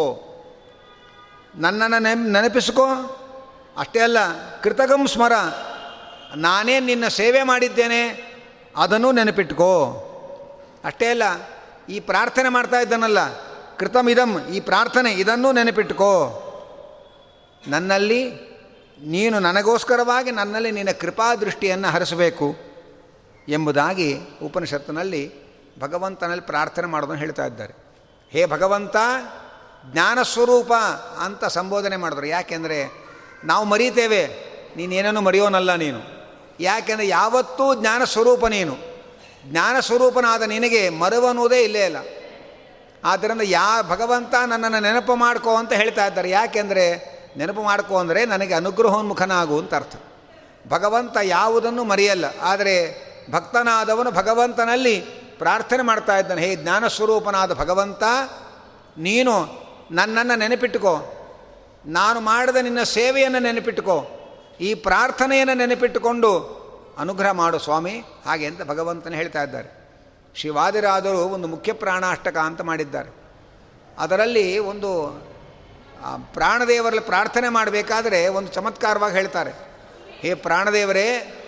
[1.55, 2.85] ನನ್ನನ್ನು ನೆನ್, ನೆನಪಿಸಿಕೋ?
[3.77, 4.17] ಅಷ್ಟೇ ಅಲ್ಲ
[4.61, 5.31] ಕೃತಗಂ ಸ್ಮರ.
[6.35, 8.01] ನಾನೇ ನಿನ್ನ ಸೇವೆ ಮಾಡಿದ್ದೇನೆ,
[8.77, 9.73] ಅದನ್ನು ನೆನಪಿಟ್ಕೋ.
[10.85, 11.23] ಅಷ್ಟೇ ಅಲ್ಲ,
[11.89, 13.19] ಈ ಪ್ರಾರ್ಥನೆ ಮಾಡ್ತಾ ಇದ್ದಾನಲ್ಲ,
[13.77, 16.39] ಕೃತಮಿದಂ, ಈ ಪ್ರಾರ್ಥನೆ, ಇದನ್ನು ನೆನಪಿಟ್ಕೋ.
[17.67, 18.53] ನನ್ನಲ್ಲಿ,
[19.01, 22.55] ನೀನು ನನಗೋಸ್ಕರವಾಗಿ ನನ್ನಲ್ಲಿ ನಿನ್ನ ಕೃಪಾದೃಷ್ಟಿಯನ್ನು ಹರಿಸಬೇಕು
[23.49, 25.43] ಎಂಬುದಾಗಿ ಉಪನಿಷತ್ತಿನಲ್ಲಿ
[25.79, 27.73] ಭಗವಂತನಲ್ಲಿ ಪ್ರಾರ್ಥನೆ ಮಾಡೋದನ್ನು ಹೇಳ್ತಾ ಇದ್ದಾರೆ.
[28.29, 28.95] ಹೇ ಭಗವಂತ,
[29.91, 30.73] ಜ್ಞಾನಸ್ವರೂಪ
[31.19, 32.25] ಅಂತ ಸಂಬೋಧನೆ ಮಾಡಿದ್ರು.
[32.25, 33.03] ಯಾಕೆಂದರೆ
[33.43, 34.27] ನಾವು ಮರೀತೇವೆ,
[34.75, 35.99] ನೀನೇನನ್ನು ಮರೆಯೋನಲ್ಲ ನೀನು.
[36.59, 38.77] ಯಾಕೆಂದರೆ ಯಾವತ್ತೂ ಜ್ಞಾನ ಸ್ವರೂಪ ನೀನು.
[39.45, 41.97] ಜ್ಞಾನ ಸ್ವರೂಪನಾದ ನಿನಗೆ ಮರುವನ್ನುವುದೇ ಇಲ್ಲೇ ಇಲ್ಲ.
[43.03, 46.29] ಆದ್ದರಿಂದ ಯಾ ಭಗವಂತ ನನ್ನನ್ನು ನೆನಪು ಮಾಡ್ಕೋ ಅಂತ ಹೇಳ್ತಾ ಇದ್ದಾರೆ.
[46.29, 49.95] ಯಾಕೆಂದರೆ ನೆನಪು ಮಾಡ್ಕೋ ಅಂದರೆ ನನಗೆ ಅನುಗ್ರಹೋನ್ಮುಖನಾಗು ಅಂತ ಅರ್ಥ.
[50.69, 52.75] ಭಗವಂತ ಯಾವುದನ್ನು ಮರೆಯಲ್ಲ, ಆದರೆ
[53.31, 54.95] ಭಕ್ತನಾದವನು ಭಗವಂತನಲ್ಲಿ
[55.37, 58.03] ಪ್ರಾರ್ಥನೆ ಮಾಡ್ತಾ ಇದ್ದಾನೆ, ಹೇ ಜ್ಞಾನಸ್ವರೂಪನಾದ ಭಗವಂತ,
[58.97, 59.33] ನೀನು
[59.91, 60.95] ನನ್ನನ್ನು ನೆನಪಿಟ್ಟುಕೋ
[61.85, 63.97] ನಾನು ಮಾಡಿದ ನಿನ್ನ ಸೇವೆಯನ್ನು ನೆನಪಿಟ್ಟುಕೋ
[64.59, 66.31] ಈ ಪ್ರಾರ್ಥನೆಯನ್ನು ನೆನಪಿಟ್ಟುಕೊಂಡು
[66.97, 69.69] ಅನುಗ್ರಹ ಮಾಡು ಸ್ವಾಮಿ, ಹಾಗೆ ಅಂತ ಭಗವಂತನ ಹೇಳ್ತಾ ಇದ್ದಾರೆ.
[70.35, 73.11] ಶಿವಾದಿರಾದರು ಒಂದು ಮುಖ್ಯ ಪ್ರಾಣಾಷ್ಟಕ ಅಂತ ಮಾಡಿದ್ದಾರೆ.
[73.99, 74.89] ಅದರಲ್ಲಿ ಒಂದು
[76.17, 79.51] ಪ್ರಾಣದೇವರಲ್ಲಿ ಪ್ರಾರ್ಥನೆ ಮಾಡಬೇಕಾದ್ರೆ ಒಂದು ಚಮತ್ಕಾರವಾಗಿ ಹೇಳ್ತಾರೆ.
[80.19, 81.39] ಹೇ ಪ್ರಾಣದೇವರೇ,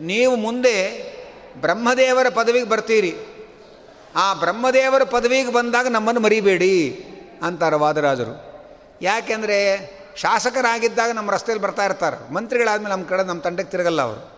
[0.00, 1.12] ನೀವು ಮುಂದೆ
[1.60, 3.16] ಬ್ರಹ್ಮದೇವರ ಪದವಿಗೆ ಬರ್ತೀರಿ.
[4.16, 7.04] ಆ ಬ್ರಹ್ಮದೇವರ ಪದವಿಗೆ ಬಂದಾಗ ನಮ್ಮನ್ನು ಮರಿಬೇಡಿ
[7.42, 8.52] ಅಂತಾರೆ ವಾದರಾಜರು.
[9.02, 12.32] ಯಾಕೆಂದರೆ ಶಾಸಕರಾಗಿದ್ದಾಗ ನಮ್ಮ ರಸ್ತೆಯಲ್ಲಿ ಬರ್ತಾ ಇರ್ತಾರೆ.
[12.32, 14.32] ಮಂತ್ರಿಗಳಾದಮೇಲೆ ನಮ್ಮ ಕಡೆ ನಮ್ಮ ತಂಡಕ್ಕೆ ತಿರುಗಲ್ಲ ಅವರು.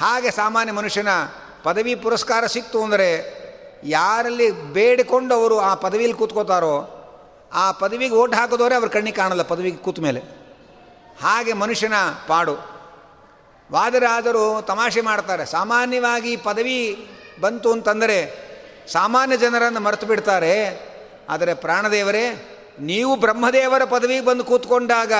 [0.00, 1.08] ಹಾಗೆ ಸಾಮಾನ್ಯ ಮನುಷ್ಯನ
[1.62, 3.44] ಪದವಿ ಪುರಸ್ಕಾರ ಸಿಕ್ತು ಅಂದರೆ
[3.84, 6.93] ಯಾರಲ್ಲಿ ಬೇಡಿಕೊಂಡು ಅವರು ಆ ಪದವಿಯಲ್ಲಿ ಕೂತ್ಕೋತಾರೋ
[7.54, 10.20] ಆ ಪದವಿಗೆ ಓಟ್ ಹಾಕಿದವರೇ ಅವ್ರ ಕಣ್ಣಿಗೆ ಕಾಣಲ್ಲ ಪದವಿಗೆ ಕೂತ ಮೇಲೆ.
[11.22, 11.92] ಹಾಗೆ ಮನುಷ್ಯನ
[12.26, 12.74] ಪಾಡು.
[13.72, 15.46] ವಾದರಾದರೂ ತಮಾಷೆ ಮಾಡ್ತಾರೆ.
[15.46, 17.08] ಸಾಮಾನ್ಯವಾಗಿ ಪದವಿ
[17.40, 18.44] ಬಂತು ಅಂತಂದರೆ
[18.92, 20.80] ಸಾಮಾನ್ಯ ಜನರನ್ನು ಮರೆತು ಬಿಡ್ತಾರೆ.
[21.28, 25.12] ಆದರೆ ಪ್ರಾಣದೇವರೇ, ನೀವು ಬ್ರಹ್ಮದೇವರ ಪದವಿಗೆ ಬಂದು ಕೂತ್ಕೊಂಡಾಗ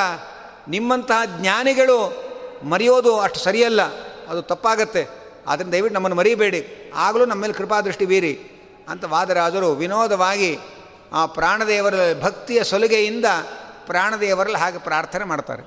[0.69, 2.25] ನಿಮ್ಮಂತಹ ಜ್ಞಾನಿಗಳು
[2.63, 3.83] ಮರೆಯೋದು ಅಷ್ಟು ಸರಿಯಲ್ಲ.
[4.29, 5.07] ಅದು ತಪ್ಪಾಗತ್ತೆ.
[5.49, 6.93] ಆದ್ದರಿಂದ ದಯವಿಟ್ಟು ನಮ್ಮನ್ನು ಮರೀಬೇಡಿ.
[6.95, 8.41] ಆಗಲೂ ನಮ್ಮ ಮೇಲೆ ಕೃಪಾದೃಷ್ಟಿ ಬೀರಿ
[8.89, 10.59] ಅಂತ ವಾದರಾಜರು ವಿನೋದವಾಗಿ
[11.15, 13.25] ಆ ಪ್ರಾಣದೇವರ ಭಕ್ತಿಯ ಸೊಲಿಗೆಯಿಂದ
[13.87, 15.63] ಪ್ರಾಣದೇವರಲ್ಲಿ ಹಾಗೆ ಪ್ರಾರ್ಥನೆ ಮಾಡ್ತಾರೆ.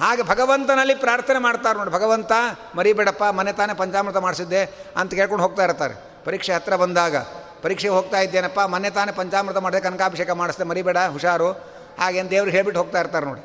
[0.00, 2.32] ಹಾಗೆ ಭಗವಂತನಲ್ಲಿ ಪ್ರಾರ್ಥನೆ ಮಾಡ್ತಾರೆ ನೋಡಿ, ಭಗವಂತ
[2.74, 4.64] ಮರಿಬೇಡಪ್ಪ, ಮನೆ ತಾನೇ ಪಂಚಾಮೃತ ಮಾಡಿಸಿದ್ದೆ
[4.96, 5.94] ಅಂತ ಕೇಳ್ಕೊಂಡು ಹೋಗ್ತಾ ಇರ್ತಾರೆ.
[6.24, 7.16] ಪರೀಕ್ಷೆ ಹತ್ರ ಬಂದಾಗ,
[7.62, 11.52] ಪರೀಕ್ಷೆಗೆ ಹೋಗ್ತಾ ಇದ್ದೇನಪ್ಪ, ಮನೆ ತಾನೇ ಪಂಚಾಮೃತ ಮಾಡಿದೆ, ಕನಕಾಭಿಷೇಕ ಮಾಡಿಸ್ದೆ, ಮರಿಬೇಡ, ಹುಷಾರು,
[12.00, 13.40] ಹಾಗೆ ದೇವ್ರಿಗೆ ಹೇಳ್ಬಿಟ್ಟು ಹೋಗ್ತಾ ಇರ್ತಾರೆ ನೋಡಿ.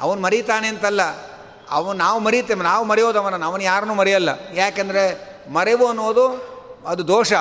[0.00, 1.00] ಅವನು ಮರೀತಾನೆ ಅಂತಲ್ಲ,
[1.70, 4.28] ಅವನು ನಾವು ಮರೀತೇವೆ, ನಾವು ಮರೆಯೋದು ಅವನನ್ನು ಅವನು ಯಾರನ್ನೂ ಮರೆಯಲ್ಲ.
[4.54, 6.28] ಯಾಕೆಂದರೆ ಮರೆವು ಅನ್ನೋದು
[6.86, 7.32] ಅದು ದೋಷ.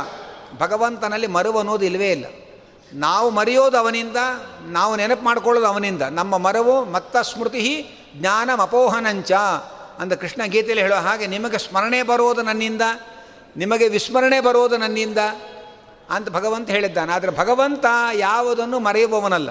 [0.58, 2.26] ಭಗವಂತನಲ್ಲಿ ಮರುವು ಅನ್ನೋದು ಇಲ್ಲವೇ ಇಲ್ಲ.
[2.94, 4.18] ನಾವು ಮರೆಯೋದು ಅವನಿಂದ,
[4.62, 6.02] ನಾವು ನೆನಪು ಮಾಡ್ಕೊಳ್ಳೋದು ಅವನಿಂದ.
[6.02, 9.32] ನಮ್ಮ ಮರವು ಮತ್ತ ಸ್ಮೃತಿ ಜ್ಞಾನ ಅಪೋಹನಂಚ
[10.00, 12.82] ಅಂದ ಕೃಷ್ಣ ಗೀತೆಯಲ್ಲಿ ಹೇಳೋ ಹಾಗೆ, ನಿಮಗೆ ಸ್ಮರಣೆ ಬರೋದು ನನ್ನಿಂದ,
[13.58, 15.18] ನಿಮಗೆ ವಿಸ್ಮರಣೆ ಬರೋದು ನನ್ನಿಂದ
[16.10, 17.14] ಅಂತ ಭಗವಂತ ಹೇಳಿದ್ದಾನೆ.
[17.14, 19.50] ಆದರೆ ಭಗವಂತ ಯಾವುದನ್ನು ಮರೆಯುವವನಲ್ಲ.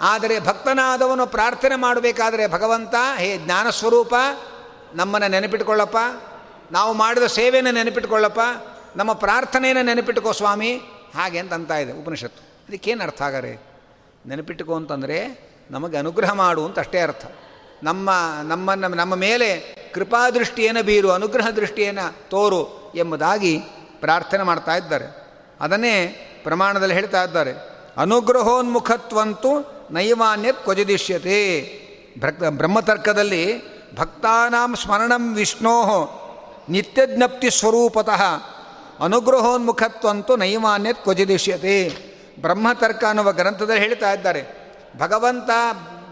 [0.00, 4.14] ಆದರೆ ಭಕ್ತನಾದವನು ಪ್ರಾರ್ಥನೆ ಮಾಡಬೇಕಾದರೆ ಭಗವಂತ, ಹೇ ಜ್ಞಾನಸ್ವರೂಪ,
[4.94, 5.96] ನಮ್ಮನ್ನು ನೆನಪಿಟ್ಕೊಳ್ಳಪ್ಪ,
[6.72, 8.40] ನಾವು ಮಾಡಿದ ಸೇವೆಯನ್ನು ನೆನಪಿಟ್ಕೊಳ್ಳಪ್ಪ,
[8.96, 10.82] ನಮ್ಮ ಪ್ರಾರ್ಥನೆಯನ್ನು ನೆನಪಿಟ್ಟುಕೋ ಸ್ವಾಮಿ
[11.16, 12.42] ಹಾಗೆ ಅಂತ ಅಂತ ಇದೆ ಉಪನಿಷತ್ತು.
[12.68, 13.62] ಅದಕ್ಕೇನು ಅರ್ಥ ಆಗರೆ?
[14.26, 17.26] ನೆನಪಿಟ್ಟುಕೋ ಅಂತಂದರೆ ನಮಗೆ ಅನುಗ್ರಹ ಮಾಡು ಅಂತ ಅಷ್ಟೇ ಅರ್ಥ.
[17.82, 18.10] ನಮ್ಮ
[18.42, 23.58] ನಮ್ಮನ್ನು ನಮ್ಮ ಮೇಲೆ ಕೃಪಾದೃಷ್ಟಿಯನ್ನು ಬೀರು, ಅನುಗ್ರಹ ದೃಷ್ಟಿಯನ್ನು ತೋರು ಎಂಬುದಾಗಿ
[24.00, 25.06] ಪ್ರಾರ್ಥನೆ ಮಾಡ್ತಾ ಇದ್ದಾರೆ.
[25.60, 25.96] ಅದನ್ನೇ
[26.44, 27.52] ಪ್ರಮಾಣದಲ್ಲಿ ಹೇಳ್ತಾ ಇದ್ದಾರೆ.
[27.96, 29.50] ಅನುಗ್ರಹೋನ್ಮುಖತ್ವಂತೂ
[29.90, 31.36] ನೈವಾನ್ಯ ಕ್ವಜದಿಶ್ಯತೆ
[32.20, 33.62] ಭಕ್ತ, ಬ್ರಹ್ಮತರ್ಕದಲ್ಲಿ
[33.96, 35.74] ಭಕ್ತಾನಾಂ ಸ್ಮರಣಂ ವಿಷ್ಣೋ
[36.68, 38.22] ನಿತ್ಯಜ್ಞಪ್ತಿ ಸ್ವರೂಪತಃ
[39.00, 41.88] ಅನುಗ್ರಹೋನ್ಮುಖತ್ವಂತೂ ನೈವಾನ್ಯತ್ ಕ್ವಚಿದಿಶ್ಯತೆ
[42.40, 44.42] ಬ್ರಹ್ಮತರ್ಕ ಅನ್ನುವ ಗ್ರಂಥದಲ್ಲಿ ಹೇಳ್ತಾ ಇದ್ದಾರೆ,
[44.98, 45.50] ಭಗವಂತ,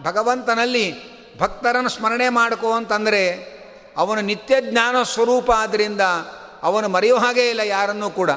[0.03, 3.55] ಭಗವಂತನಲ್ಲಿ ಭಕ್ತರನ್ನು ಸ್ಮರಣೆ ಮಾಡ್ಕೋ ಅಂತಂದರೆ
[3.97, 6.01] ಅವನು ನಿತ್ಯ ಜ್ಞಾನ ಸ್ವರೂಪ ಆದ್ದರಿಂದ
[6.63, 8.31] ಅವನು ಮರೆಯೋ ಹಾಗೇ ಇಲ್ಲ ಯಾರನ್ನೂ ಕೂಡ.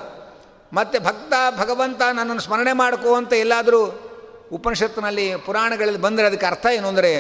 [0.74, 4.00] ಮತ್ತು ಭಕ್ತ, ಭಗವಂತ ನನ್ನನ್ನು ಸ್ಮರಣೆ ಮಾಡ್ಕೋ ಅಂತ ಎಲ್ಲಾದರೂ
[4.52, 7.12] ಉಪನಿಷತ್ತಿನಲ್ಲಿ, ಪುರಾಣಗಳಲ್ಲಿ ಬಂದರೆ ಅದಕ್ಕೆ ಅರ್ಥ ಏನು ಅಂದರೆ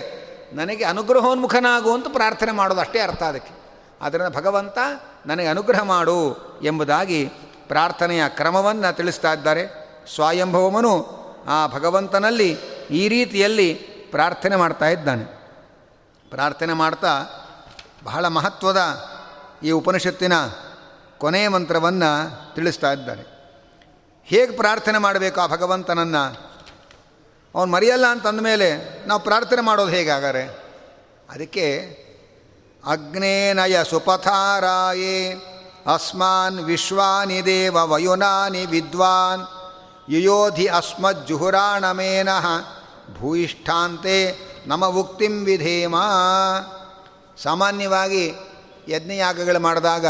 [0.53, 3.66] ನನಗೆ ಅನುಗ್ರಹೋನ್ಮುಖನಾಗು ಅಂತ ಪ್ರಾರ್ಥನೆ ಮಾಡೋದು ಅಷ್ಟೇ ಅರ್ಥ ಅದಕ್ಕೆ.
[4.01, 4.77] ಆದ್ದರಿಂದ ಭಗವಂತ
[5.25, 7.25] ನನಗೆ ಅನುಗ್ರಹ ಮಾಡು ಎಂಬುದಾಗಿ
[7.67, 9.87] ಪ್ರಾರ್ಥನೆಯ ಕ್ರಮವನ್ನು ತಿಳಿಸ್ತಾ ಇದ್ದಾರೆ.
[10.15, 12.57] ಸ್ವಯಂಭವಮನು ಆ ಭಗವಂತನಲ್ಲಿ
[12.91, 13.73] ಈ ರೀತಿಯಲ್ಲಿ
[14.11, 15.23] ಪ್ರಾರ್ಥನೆ ಮಾಡ್ತಾ ಇದ್ದಾನೆ.
[16.29, 17.23] ಪ್ರಾರ್ಥನೆ ಮಾಡ್ತಾ
[18.03, 19.03] ಬಹಳ ಮಹತ್ವದ
[19.63, 20.33] ಈ ಉಪನಿಷತ್ತಿನ
[21.17, 23.21] ಕೊನೆಯ ಮಂತ್ರವನ್ನು ತಿಳಿಸ್ತಾ ಇದ್ದಾನೆ.
[24.25, 26.51] ಹೇಗೆ ಪ್ರಾರ್ಥನೆ ಮಾಡಬೇಕು ಆ ಭಗವಂತನನ್ನು?
[27.55, 30.43] ಅವನು ಮರೆಯಲ್ಲ ಅಂತಂದ ಮೇಲೆ ನಾವು ಪ್ರಾರ್ಥನೆ ಮಾಡೋದು ಹೇಗಾಗಾರೆ?
[31.29, 31.97] ಅದಕ್ಕೆ
[32.85, 35.33] ಅಗ್ನೇನಯ ಸುಪಥಾರಾಯೇ,
[35.93, 39.41] ಅಸ್ಮಾನ್ ವಿಶ್ವಾನಿ ದೇವ ವಯುನಾನಿ ವಿದ್ವಾನ್,
[40.09, 42.45] ಯುಯೋಧಿ ಅಸ್ಮಜ್ಜುಹುರಾಣಮೇನಃ
[43.19, 44.35] ಭೂಯಿಷ್ಠಾಂತೆ
[44.67, 45.95] ನಮ ಉಕ್ತಿಂ ವಿಧೇಮ.
[47.43, 48.33] ಸಾಮಾನ್ಯವಾಗಿ
[48.87, 50.05] ಯಜ್ಞಯಾಗಗಳು ಮಾಡಿದಾಗ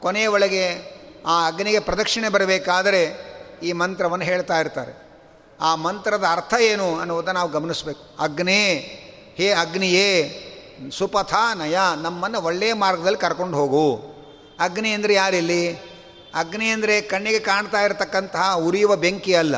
[0.00, 0.92] ಕೊನೆಯ ಒಳಗೆ
[1.26, 5.12] ಆ ಅಗ್ನಿಗೆ ಪ್ರದಕ್ಷಿಣೆ ಬರಬೇಕಾದರೆ ಈ ಮಂತ್ರವನ್ನು ಹೇಳ್ತಾ ಇರ್ತಾರೆ.
[5.60, 8.22] ಆ ಮಂತ್ರದ ಅರ್ಥ ಏನು ಅನ್ನುವುದನ್ನು ನಾವು ಗಮನಿಸಬೇಕು.
[8.22, 8.74] ಅಗ್ನೇ,
[9.36, 10.38] ಹೇ ಅಗ್ನಿಯೇ
[10.90, 14.12] ಸುಪಥ ನಯ ನಮ್ಮನ್ನು ಒಳ್ಳೆಯ ಮಾರ್ಗದಲ್ಲಿ ಕರ್ಕೊಂಡು ಹೋಗು.
[14.60, 15.76] ಅಗ್ನಿ ಅಂದರೆ ಯಾರಿಲ್ಲಿ?
[16.34, 19.56] ಅಗ್ನಿ ಅಂದರೆ ಕಣ್ಣಿಗೆ ಕಾಣ್ತಾ ಇರತಕ್ಕಂತಹ ಉರಿಯುವ ಬೆಂಕಿ ಅಲ್ಲ.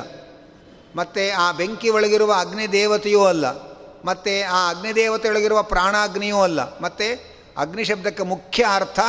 [0.97, 3.47] ಮತ್ತು ಆ ಬೆಂಕಿ ಒಳಗಿರುವ ಅಗ್ನಿ ದೇವತೆಯೂ ಅಲ್ಲ.
[4.05, 6.79] ಮತ್ತು ಆ ಅಗ್ನಿ ದೇವತೆಯೊಳಗಿರುವ ಪ್ರಾಣಾಗ್ನಿಯೂ ಅಲ್ಲ.
[6.81, 9.01] ಮತ್ತು ಅಗ್ನಿ ಶಬ್ದಕ್ಕೆ ಮುಖ್ಯ ಅರ್ಥ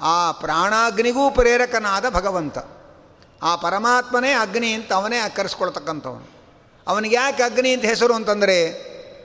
[0.00, 2.58] ಆ ಪ್ರಾಣಾಗ್ನಿಗೂ ಪ್ರೇರಕನಾದ ಭಗವಂತ.
[3.42, 6.38] ಆ ಪರಮಾತ್ಮನೇ ಅಗ್ನಿ ಅಂತ ಅವನೇ ಕರೆಸ್ಕೊಳ್ತಕ್ಕಂಥವನು
[6.88, 8.68] ಅವನಿಗೆ ಯಾಕೆ ಅಗ್ನಿ ಅಂತ ಹೆಸರು ಅಂತಂದರೆ,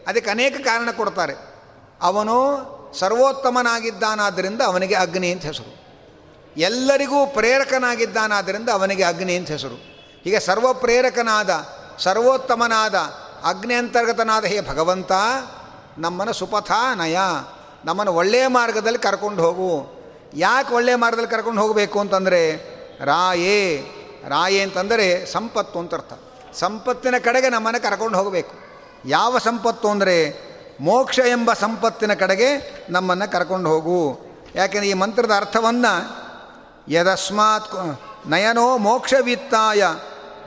[0.07, 1.52] ಅದಕ್ಕೆ ಅನೇಕ ಕಾರಣ ಕೊಡ್ತಾರೆ.
[2.03, 2.37] ಅವನು
[2.99, 5.71] ಸರ್ವೋತ್ತಮನಾಗಿದ್ದಾನಾದ್ದರಿಂದ ಅವನಿಗೆ ಅಗ್ನಿ ಅಂತ ಹೆಸರು.
[6.57, 9.75] ಎಲ್ಲರಿಗೂ ಪ್ರೇರಕನಾಗಿದ್ದಾನಾದ್ದರಿಂದ ಅವನಿಗೆ ಅಗ್ನಿ ಅಂತ ಹೆಸರು.
[10.23, 11.51] ಹೀಗೆ ಸರ್ವ ಪ್ರೇರಕನಾದ
[11.99, 12.95] ಸರ್ವೋತ್ತಮನಾದ
[13.43, 15.11] ಅಗ್ನಿ ಅಂತರ್ಗತನಾದ ಹೇ ಭಗವಂತ,
[15.97, 17.17] ನಮ್ಮನ್ನು ಸುಪಥ ನಯ
[17.85, 19.71] ನಮ್ಮನ್ನು ಒಳ್ಳೆಯ ಮಾರ್ಗದಲ್ಲಿ ಕರ್ಕೊಂಡು ಹೋಗು.
[20.33, 22.43] ಯಾಕೆ ಒಳ್ಳೆಯ ಮಾರ್ಗದಲ್ಲಿ ಕರ್ಕೊಂಡು ಹೋಗಬೇಕು ಅಂತಂದರೆ,
[23.05, 23.59] ರಾಯೇ
[24.27, 26.13] ರಾಯೇ ಅಂತಂದರೆ ಸಂಪತ್ತು ಅಂತ ಅರ್ಥ
[26.53, 28.55] ಸಂಪತ್ತಿನ ಕಡೆಗೆ ನಮ್ಮನ್ನು ಕರ್ಕೊಂಡು ಹೋಗಬೇಕು.
[29.05, 32.47] ಯಾವ ಸಂಪತ್ತು ಅಂದರೆ ಮೋಕ್ಷ ಎಂಬ ಸಂಪತ್ತಿನ ಕಡೆಗೆ
[32.89, 34.19] ನಮ್ಮನ್ನು ಕರ್ಕೊಂಡು ಹೋಗು.
[34.55, 36.23] ಯಾಕೆಂದರೆ ಈ ಮಂತ್ರದ ಅರ್ಥವನ್ನು
[36.91, 39.83] ಯದಸ್ಮಾತ್ ನಯನೋ ಮೋಕ್ಷವಿತ್ತಾಯ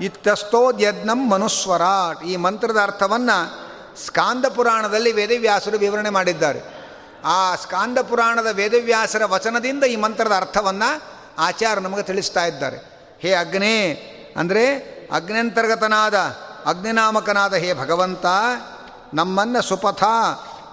[0.00, 3.66] ಇತ್ತಸ್ತೋದ್ಯಜ್ಞಂ ಮನುಸ್ವರಾಟ್ ಈ ಮಂತ್ರದ ಅರ್ಥವನ್ನು
[4.06, 6.76] ಸ್ಕಾಂದ ಪುರಾಣದಲ್ಲಿ ವೇದವ್ಯಾಸರು ವಿವರಣೆ ಮಾಡಿದ್ದಾರೆ.
[7.24, 11.02] ಆ ಸ್ಕಾಂದ ಪುರಾಣದ ವೇದವ್ಯಾಸರ ವಚನದಿಂದ ಈ ಮಂತ್ರದ ಅರ್ಥವನ್ನು
[11.38, 12.76] ಆಚಾರ್ಯ ನಮಗೆ ತಿಳಿಸ್ತಾ ಇದ್ದಾರೆ.
[13.20, 13.92] ಹೇ ಅಗ್ನೇ,
[14.36, 14.76] ಅಂದರೆ
[15.12, 16.14] ಅಗ್ನಂತರ್ಗತನಾದ
[16.66, 18.26] ಅಗ್ನಿನಾಮಕನಾದ ಹೇ ಭಗವಂತ
[19.14, 20.04] ನಮ್ಮನ್ನು ಸುಪಥ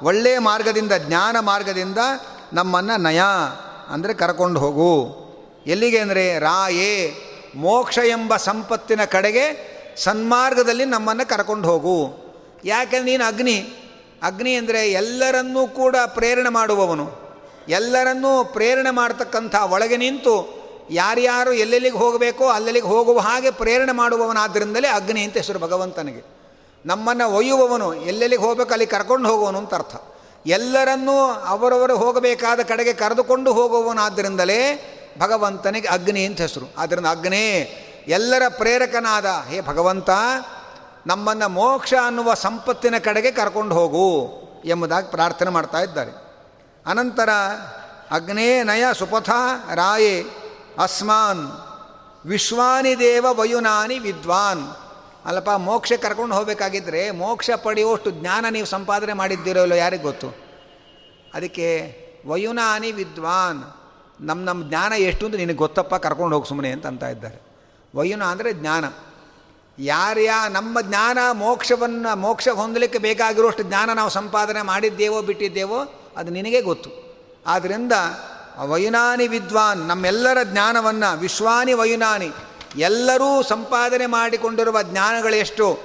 [0.02, 1.98] ಒಳ್ಳೆಯ ಮಾರ್ಗದಿಂದ, ಜ್ಞಾನ ಮಾರ್ಗದಿಂದ
[2.54, 3.22] ನಮ್ಮನ್ನು ನಯ
[3.89, 5.24] ಅಂದರೆ ಕರ್ಕೊಂಡು ಹೋಗು.
[5.67, 7.13] ಎಲ್ಲಿಗೆ ಅಂದರೆ ರಾಯೇ,
[7.56, 12.24] ಮೋಕ್ಷ ಎಂಬ ಸಂಪತ್ತಿನ ಕಡೆಗೆ ಸನ್ಮಾರ್ಗದಲ್ಲಿ ನಮ್ಮನ್ನು ಕರ್ಕೊಂಡು ಹೋಗು.
[12.65, 13.74] ಯಾಕೆಂದ್ರೆ ನೀನು ಅಗ್ನಿ
[14.24, 17.24] ಅಗ್ನಿ ಅಂದರೆ ಎಲ್ಲರನ್ನೂ ಕೂಡ ಪ್ರೇರಣೆ ಮಾಡುವವನು.
[17.69, 25.38] ಎಲ್ಲರನ್ನೂ ಪ್ರೇರಣೆ ಮಾಡ್ತಕ್ಕಂಥ ಒಳಗೆ ನಿಂತು ಯಾರ್ಯಾರು ಎಲ್ಲೆಲ್ಲಿಗೆ ಹೋಗಬೇಕೋ ಅಲ್ಲೆಲ್ಲಿಗೆ ಹೋಗುವ ಹಾಗೆ ಪ್ರೇರಣೆ ಮಾಡುವವನಾದ್ದರಿಂದಲೇ ಅಗ್ನಿ ಅಂತ
[25.38, 26.33] ಹೆಸರು ಭಗವಂತನಿಗೆ.
[26.86, 29.96] ನಮ್ಮನ್ನು ಒಯ್ಯುವವನು, ಎಲ್ಲೆಲ್ಲಿಗೆ ಹೋಗಬೇಕು ಅಲ್ಲಿ ಕರ್ಕೊಂಡು ಹೋಗುವನು ಅಂತ ಅರ್ಥ.
[30.46, 36.74] ಎಲ್ಲರನ್ನೂ ಅವರವರು ಹೋಗಬೇಕಾದ ಕಡೆಗೆ ಕರೆದುಕೊಂಡು ಹೋಗುವವನಾದ್ದರಿಂದಲೇ ಭಗವಂತನಿಗೆ ಅಗ್ನಿ ಅಂತ ಹೆಸರು.
[36.78, 37.60] ಆದ್ದರಿಂದ ಅಗ್ನೇ,
[38.08, 40.10] ಎಲ್ಲರ ಪ್ರೇರಕನಾದ, ಹೇ ಭಗವಂತ,
[41.08, 44.32] ನಮ್ಮನ್ನು ಮೋಕ್ಷ ಅನ್ನುವ ಸಂಪತ್ತಿನ ಕಡೆಗೆ ಕರ್ಕೊಂಡು ಹೋಗು
[44.65, 46.12] ಎಂಬುದಾಗಿ ಪ್ರಾರ್ಥನೆ ಮಾಡ್ತಾ ಇದ್ದಾರೆ.
[46.86, 47.30] ಅನಂತರ,
[48.12, 49.30] ಅಗ್ನೇ ನಯ ಸುಪಥ
[49.76, 50.26] ರಾಯೇ
[50.80, 51.52] ಅಸ್ಮಾನ್
[52.26, 54.83] ವಿಶ್ವಾನಿ ದೇವ ವಯುನಾನಿ ವಿದ್ವಾನ್.
[55.26, 60.28] ಅಲ್ಲಪ್ಪ ಮೋಕ್ಷ ಕರ್ಕೊಂಡು ಹೋಗಬೇಕಾಗಿದ್ದರೆ ಮೋಕ್ಷ ಪಡೆಯುವಷ್ಟು ಜ್ಞಾನ ನೀವು ಸಂಪಾದನೆ ಮಾಡಿದ್ದೀರೋ ಇಲ್ಲೋ ಯಾರಿಗೆ ಗೊತ್ತು?
[61.34, 61.97] ಅದಕ್ಕೆ
[62.28, 63.63] ವಯುನಾನಿ ವಿದ್ವಾನ್
[64.21, 67.41] ನಮ್ಮ ನಮ್ಮ ಜ್ಞಾನ ಎಷ್ಟು ಅಂತ ನಿನಗೆ ಗೊತ್ತಪ್ಪ, ಕರ್ಕೊಂಡು ಹೋಗಿ ಸುಮ್ಮನೆ ಅಂತ ಅಂತ ಇದ್ದಾರೆ.
[67.95, 68.86] ವಯುನ ಅಂದರೆ ಜ್ಞಾನ.
[69.80, 76.89] ಯಾರ್ಯಾ ನಮ್ಮ ಜ್ಞಾನ ಮೋಕ್ಷವನ್ನು, ಮೋಕ್ಷ ಹೊಂದಲಿಕ್ಕೆ ಬೇಕಾಗಿರುವಷ್ಟು ಜ್ಞಾನ ನಾವು ಸಂಪಾದನೆ ಮಾಡಿದ್ದೇವೋ, ಬಿಟ್ಟಿದ್ದೇವೋ, ಅದು ನಿನಗೆ ಗೊತ್ತು.
[77.47, 77.91] ಆದ್ದರಿಂದ
[78.65, 82.32] ವಯುನಾನಿ ವಿದ್ವಾನ್, ನಮ್ಮೆಲ್ಲರ ಜ್ಞಾನವನ್ನು, ವಿಶ್ವಾನಿ ವಯುನಾನಿ
[82.76, 85.80] ಎಲ್ಲರೂ ಸಂಪಾದನೆ ಮಾಡಿಕೊಂಡಿರುವ ಜ್ಞಾನಗಳು ಎಷ್ಟು?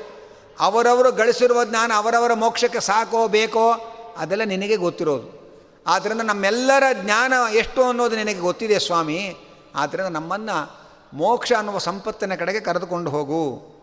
[0.60, 3.72] ಅವರವರು ಗಳಿಸಿರುವ ಜ್ಞಾನ ಅವರವರ ಮೋಕ್ಷಕ್ಕೆ ಸಾಕೋ ಬೇಕೋ
[4.18, 5.38] ಅದೆಲ್ಲ ನಿನಗೆ ಗೊತ್ತಿರೋದು.
[5.86, 9.36] ಆದ್ದರಿಂದ ನಮ್ಮೆಲ್ಲರ ಜ್ಞಾನ ಎಷ್ಟು ಅನ್ನೋದು ನಿನಗೆ ಗೊತ್ತಿದೆ ಸ್ವಾಮಿ.
[9.74, 13.74] ಆದ್ದರಿಂದ ನಮ್ಮನ್ನು ಮೋಕ್ಷ ಅನ್ನುವ ಸಂಪತ್ತಿನ ಕಡೆಗೆ ಕರೆದುಕೊಂಡು ಹೋಗು.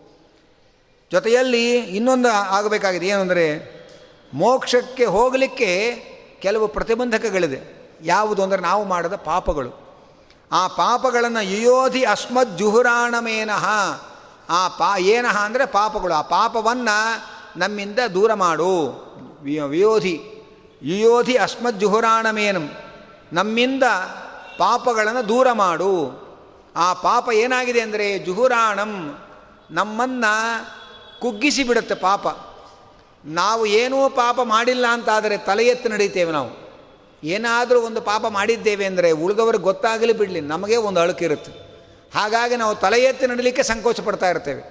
[1.12, 3.76] ಜೊತೆಯಲ್ಲಿ ಇನ್ನೊಂದು ಆಗಬೇಕಾಗಿದೆ ಏನು ಅಂದರೆ
[4.34, 5.96] ಮೋಕ್ಷಕ್ಕೆ ಹೋಗಲಿಕ್ಕೆ
[6.42, 7.92] ಕೆಲವು ಪ್ರತಿಬಂಧಕಗಳಿದೆ.
[8.02, 9.85] ಯಾವುದು ಅಂದರೆ ನಾವು ಮಾಡಿದ ಪಾಪಗಳು.
[10.56, 13.66] ಆ ಪಾಪಗಳನ್ನು ಯೋಧಿ ಅಸ್ಮದ್ ಜುಹುರಾಣಮೇನಃ
[14.50, 16.14] ಆ ಪಾ, ಏನಹ ಅಂದರೆ ಪಾಪಗಳು.
[16.14, 17.24] ಆ ಪಾಪವನ್ನು
[17.60, 18.74] ನಮ್ಮಿಂದ ದೂರ ಮಾಡು.
[19.42, 20.22] ವಿಯೋಧಿ
[20.82, 22.72] ಯುಯೋಧಿ ಅಸ್ಮದ್ ಜುಹುರಾಣಮೇನಂ.
[23.34, 23.84] ನಮ್ಮಿಂದ
[24.58, 26.26] ಪಾಪಗಳನ್ನು ದೂರ ಮಾಡು.
[26.76, 29.20] ಆ ಪಾಪ ಏನಾಗಿದೆ ಅಂದರೆ ಜುಹುರಾಣಂ
[29.72, 30.66] ನಮ್ಮನ್ನು
[31.20, 32.28] ಕುಗ್ಗಿಸಿ ಬಿಡುತ್ತೆ ಪಾಪ.
[33.26, 36.65] ನಾವು ಏನೂ ಪಾಪ ಮಾಡಿಲ್ಲ ಅಂತಾದರೆ ತಲೆ ಎತ್ತಿ ನಡೀತೇವೆ ನಾವು.
[37.34, 41.52] ಏನಾದರೂ ಒಂದು ಪಾಪ ಮಾಡಿದ್ದೇವೆ ಅಂದರೆ ಉಳಿದವ್ರಿಗೆ ಗೊತ್ತಾಗಲಿ ಬಿಡಲಿ, ನಮಗೆ ಒಂದು ಅಳುಕಿರುತ್ತೆ
[42.16, 44.64] ಹಾಗಾಗಿ ನಾವು ತಲೆ ಎತ್ತಿ ನಡಲಿಕ್ಕೆ ಸಂಕೋಚ ಪಡ್ತಾ ಇರ್ತೇವೆ.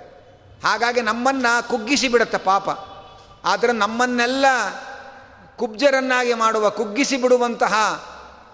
[0.64, 2.68] ಹಾಗಾಗಿ ನಮ್ಮನ್ನು ಕುಗ್ಗಿಸಿ ಬಿಡುತ್ತೆ ಪಾಪ.
[3.44, 4.46] ಆದರೆ ನಮ್ಮನ್ನೆಲ್ಲ
[5.58, 7.74] ಕುಬ್ಜರನ್ನಾಗಿ ಮಾಡುವ, ಕುಗ್ಗಿಸಿ ಬಿಡುವಂತಹ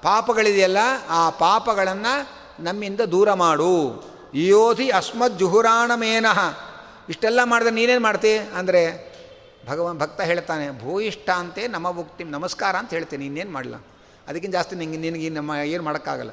[0.02, 0.80] ಪಾಪಗಳಿದೆಯಲ್ಲ,
[1.10, 2.14] ಆ ಪಾಪಗಳನ್ನು
[2.62, 3.70] ನಮ್ಮಿಂದ ದೂರ ಮಾಡು.
[4.48, 6.40] ಯೋಧಿ ಅಸ್ಮದ್ ಜುಹುರಾಣಮೇನಃ
[7.08, 8.32] ಇಷ್ಟೆಲ್ಲ ಮಾಡಿದ್ರೆ ನೀನೇನು ಮಾಡ್ತಿ?
[8.58, 8.82] ಅಂದರೆ
[9.68, 13.78] ಭಗವಾನ್ ಭಕ್ತ ಹೇಳ್ತಾನೆ ಭೂಯಿಷ್ಠ ಅಂತೆ ನಮ ಭುಕ್ತಿ ನಮಸ್ಕಾರ ಅಂತ ಹೇಳ್ತೀನಿ, ಇನ್ನೇನು ಮಾಡಲ್ಲ
[14.28, 16.32] ಅದಕ್ಕಿಂತ ಜಾಸ್ತಿ ನಿಂಗೆ, ನಿನಗೆ ನಮ್ಮ ಏನು ಮಾಡೋಕ್ಕಾಗಲ್ಲ.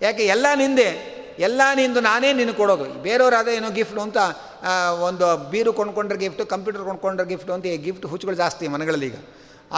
[0.00, 0.88] ಯಾಕೆ ಎಲ್ಲ ನಿಂದೆ,
[1.46, 2.86] ಎಲ್ಲ ನಿಂದು ನಾನೇ ನಿನಗೆ ಕೊಡೋದು.
[3.06, 4.18] ಬೇರೆಯವರಾದ ಏನೋ ಗಿಫ್ಟು ಅಂತ
[5.08, 9.18] ಒಂದು ಬೀರು ಕೊಂಡ್ಕೊಂಡ್ರೆ ಗಿಫ್ಟು ಕಂಪ್ಯೂಟರ್ ಕೊಂಡ್ಕೊಂಡ್ರೆ ಗಿಫ್ಟು ಅಂತ ಗಿಫ್ಟ್ ಹುಚ್ಚುಗಳು ಜಾಸ್ತಿ ಮನೆಗಳಲ್ಲಿ ಈಗ.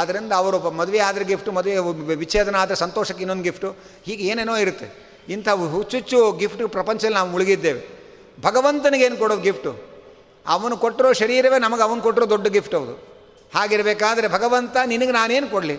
[0.01, 3.69] ಆದ್ದರಿಂದ ಅವರು ಮದುವೆ ಆದರೆ ಗಿಫ್ಟು ಮದುವೆ ವಿಚ್ಛೇದನ ಆದರೆ ಸಂತೋಷಕ್ಕೆ ಇನ್ನೊಂದು ಗಿಫ್ಟು
[4.07, 4.89] ಹೀಗೆ ಏನೇನೋ ಇರುತ್ತೆ.
[5.35, 7.81] ಇಂಥ ಹುಚ್ಚುಚ್ಚು ಗಿಫ್ಟ್ ಪ್ರಪಂಚದಲ್ಲಿ ನಾವು ಮುಳುಗಿದ್ದೇವೆ.
[8.39, 9.71] ಭಗವಂತನಿಗೆ ಏನು ಕೊಡೋದು ಗಿಫ್ಟು
[10.47, 12.95] ಅವನು ಕೊಟ್ಟಿರೋ ಶರೀರವೇ ನಮಗೆ, ಅವನು ಕೊಟ್ಟಿರೋ ದೊಡ್ಡ ಗಿಫ್ಟ್ ಹೌದು
[13.53, 15.77] ಹಾಗಿರಬೇಕಾದ್ರೆ ಭಗವಂತ ನಿನಗೆ ನಾನೇನು ಕೊಡಲಿ?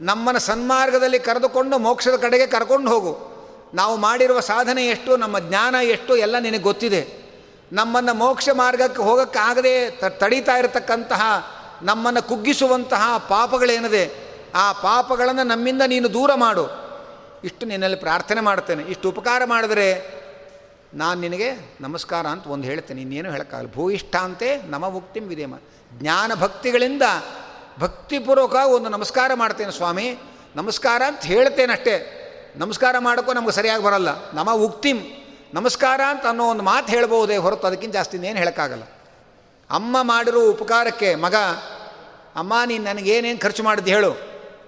[0.00, 3.30] ನಮ್ಮನ್ನು ಸನ್ಮಾರ್ಗದಲ್ಲಿ ಕರೆದುಕೊಂಡು ಮೋಕ್ಷದ ಕಡೆಗೆ ಕರ್ಕೊಂಡು ಹೋಗು.
[3.74, 7.30] ನಾವು ಮಾಡಿರುವ ಸಾಧನೆ ಎಷ್ಟು, ನಮ್ಮ ಜ್ಞಾನ ಎಷ್ಟು, ಎಲ್ಲ ನಿನಗೆ ಗೊತ್ತಿದೆ.
[7.72, 11.22] ನಮ್ಮನ್ನು ಮೋಕ್ಷ ಮಾರ್ಗಕ್ಕೆ ಹೋಗೋಕ್ಕಾಗದೆ ತಡೀತಾ ಇರತಕ್ಕಂತಹ,
[11.82, 16.90] ನಮ್ಮನ್ನು ಕುಗ್ಗಿಸುವಂತಹ ಪಾಪಗಳೇನಿದೆ, ಆ ಪಾಪಗಳನ್ನು ನಮ್ಮಿಂದ ನೀನು ದೂರ ಮಾಡು.
[17.44, 18.82] ಇಷ್ಟು ನಿನ್ನಲ್ಲಿ ಪ್ರಾರ್ಥನೆ ಮಾಡ್ತೇನೆ.
[18.82, 20.20] ಇಷ್ಟು ಉಪಕಾರ ಮಾಡಿದರೆ
[20.94, 23.00] ನಾನು ನಿನಗೆ ನಮಸ್ಕಾರ ಅಂತ ಒಂದು ಹೇಳ್ತೇನೆ.
[23.00, 23.72] ಇನ್ನೇನು ಹೇಳೋಕ್ಕಾಗಲ್ಲ.
[23.72, 25.58] ಭೂಯಿಷ್ಠ ಅಂತೆ ನಮ ಮುಕ್ತಿಂ
[25.98, 27.02] ಜ್ಞಾನ ಭಕ್ತಿಗಳಿಂದ
[27.80, 30.18] ಭಕ್ತಿಪೂರ್ವಕ ಒಂದು ನಮಸ್ಕಾರ ಮಾಡ್ತೇನೆ ಸ್ವಾಮಿ.
[30.56, 32.16] ನಮಸ್ಕಾರ ಅಂತ ಹೇಳ್ತೇನೆ ಅಷ್ಟೇ.
[32.56, 34.30] ನಮಸ್ಕಾರ ಮಾಡೋಕ್ಕೂ ನಮ್ಗೆ ಸರಿಯಾಗಿ ಬರಲ್ಲ.
[34.32, 34.96] ನಮ ಉಕ್ತಿಂ.
[35.54, 38.82] ನಮಸ್ಕಾರ ಅಂತ ಅನ್ನೋ ಒಂದು ಮಾತು ಹೇಳ್ಬೋದೇ ಹೊರತು ಅದಕ್ಕಿಂತ ಜಾಸ್ತಿ ಏನು ಹೇಳೋಕ್ಕಾಗಲ್ಲ.
[39.70, 41.34] ಅಮ್ಮ ಮಾಡಿರೋ ಉಪಕಾರಕ್ಕೆ ಮಗ,
[42.36, 44.16] ಅಮ್ಮ, ನೀನು ನನಗೇನೇನು ಖರ್ಚು ಮಾಡಿದ್ದು ಹೇಳು.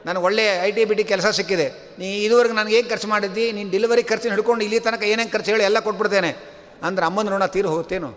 [0.06, 1.96] ನನಗೆ ಒಳ್ಳೆ ಐ ಟಿ ಬಿ ಟಿ ಕೆಲಸ ಸಿಕ್ಕಿದೆ.
[1.98, 3.52] ನೀ ಇದುವರೆಗೆ ನನಗೇನು ಖರ್ಚು ಮಾಡಿದ್ದಿ?
[3.52, 6.36] ನೀನು ಡೆಲಿವರಿ ಖರ್ಚಿನ ಹಿಡ್ಕೊಂಡು ಇಲ್ಲಿ ತನಕ ಏನೇನು ಖರ್ಚು ಹೇಳಿ, ಎಲ್ಲ ಕೊಟ್ಬಿಡ್ತೇನೆ.
[6.82, 8.14] ಅಂದ್ರೆ ಅಮ್ಮನ ಋಣ ತೀರು ಹೋಗುತ್ತೇನು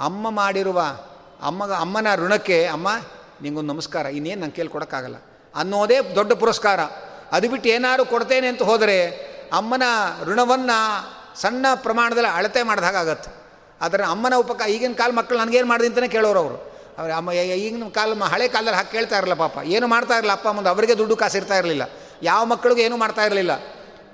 [0.00, 0.82] ಅಮ್ಮ ಮಾಡಿರುವ
[1.42, 2.88] ಅಮ್ಮಗ, ಅಮ್ಮನ ಋಣಕ್ಕೆ, ಅಮ್ಮ
[3.42, 5.18] ನಿಂಗೊಂದು ನಮಸ್ಕಾರ, ಇನ್ನೇನು ನಂಗೆ ಕೇಳಿ ಕೊಡೋಕ್ಕಾಗಲ್ಲ
[5.54, 6.80] ಅನ್ನೋದೇ ದೊಡ್ಡ ಪುರಸ್ಕಾರ.
[7.32, 8.96] ಅದು ಬಿಟ್ಟು ಏನಾದ್ರು ಕೊಡ್ತೇನೆ ಅಂತ ಹೋದರೆ
[9.52, 9.82] ಅಮ್ಮನ
[10.24, 10.78] ಋಣವನ್ನು
[11.40, 13.30] ಸಣ್ಣ ಪ್ರಮಾಣದಲ್ಲಿ ಅಳತೆ ಮಾಡಿದ ಹಾಗಾಗತ್ತೆ
[13.80, 16.56] ಆದರೆ ಅಮ್ಮನ ಉಪಕ, ಈಗಿನ ಕಾಲ ಮಕ್ಕಳು ನನಗೇನು ಮಾಡಿದೆ ಅಂತಲೇ ಕೇಳೋರು ಅವರು.
[16.98, 19.58] ಅವ್ರು ಅಮ್ಮ ಈಗಿನ ಕಾಲ ಹಳೆ ಕಾಲದಲ್ಲಿ ಹಾಕಿ ಕೇಳ್ತಾ ಇರಲಿಲ್ಲ ಪಾಪ.
[19.64, 21.84] ಏನು ಮಾಡ್ತಾ ಇರಲಿಲ್ಲ ಅಪ್ಪ ಮುಂದೆ ಅವರಿಗೆ ದುಡ್ಡು ಕಾಸು ಇರ್ತಾ ಇರಲಿಲ್ಲ.
[22.22, 23.52] ಯಾವ ಮಕ್ಕಳಿಗೂ ಏನೂ ಮಾಡ್ತಾ ಇರಲಿಲ್ಲ.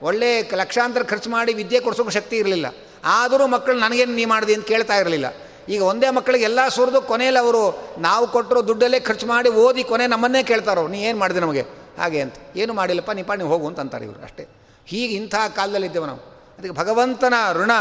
[0.02, 2.66] ಒಳ್ಳೆ ಲಕ್ಷಾಂತರ ಖರ್ಚು ಮಾಡಿ ವಿದ್ಯೆ ಕೊಡಿಸೋಕೆ ಶಕ್ತಿ ಇರಲಿಲ್ಲ.
[3.04, 5.26] ಆದರೂ ಮಕ್ಕಳು ನನಗೇನು ನೀ ಮಾಡಿದೆ ಅಂತ ಕೇಳ್ತಾ ಇರಲಿಲ್ಲ.
[5.68, 10.42] ಈಗ ಒಂದೇ ಮಕ್ಕಳಿಗೆ ಎಲ್ಲ ಸುರಿದು ಕೊನೆಯಲ್ಲಿ ಅವರು ನಾವು ಕೊಟ್ಟರು ದುಡ್ಡಲ್ಲೇ ಖರ್ಚು ಮಾಡಿ ಓದಿ ಕೊನೆ ನಮ್ಮನ್ನೇ
[10.42, 11.60] ಕೇಳ್ತಾರೋ, ನೀ ಏನು ಮಾಡಿದೆ ನಮಗೆ?
[11.98, 12.34] ಹಾಗೆ ಅಂತ.
[12.56, 14.46] ಏನು ಮಾಡಿಲ್ಲಪ್ಪ ನಿಪ್ಪ ನೀವು ಹೋಗು ಅಂತ ಅಂತಾರೆ ಇವರು ಅಷ್ಟೇ.
[14.86, 16.18] ಹೀಗೆ ಇಂಥ ಕಾಲದಲ್ಲಿದ್ದೇವೆ ನಾವು.
[16.58, 17.72] ಅದಕ್ಕೆ ಭಗವಂತನ ಋಣ,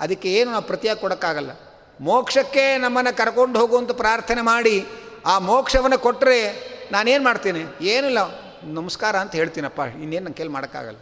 [0.00, 1.50] ಅದಕ್ಕೆ ಏನು ನಾವು ಪ್ರತಿಯಾಗಿ ಕೊಡೋಕ್ಕಾಗಲ್ಲ.
[2.00, 4.86] ಮೋಕ್ಷಕ್ಕೆ ನಮ್ಮನ್ನು ಕರ್ಕೊಂಡು ಹೋಗುವಂತ ಪ್ರಾರ್ಥನೆ ಮಾಡಿ,
[5.26, 6.38] ಆ ಮೋಕ್ಷವನ್ನು ಕೊಟ್ಟರೆ
[6.92, 7.60] ನಾನೇನು ಮಾಡ್ತೀನಿ?
[7.80, 8.18] ಏನಿಲ್ಲ,
[8.64, 9.80] ನಮಸ್ಕಾರ ಅಂತ ಹೇಳ್ತೀನಪ್ಪ.
[9.80, 10.98] ಇನ್ನೇನು ನಂಗೆ ಕೇಳಿ ಮಾಡೋಕ್ಕಾಗಲ್ಲ.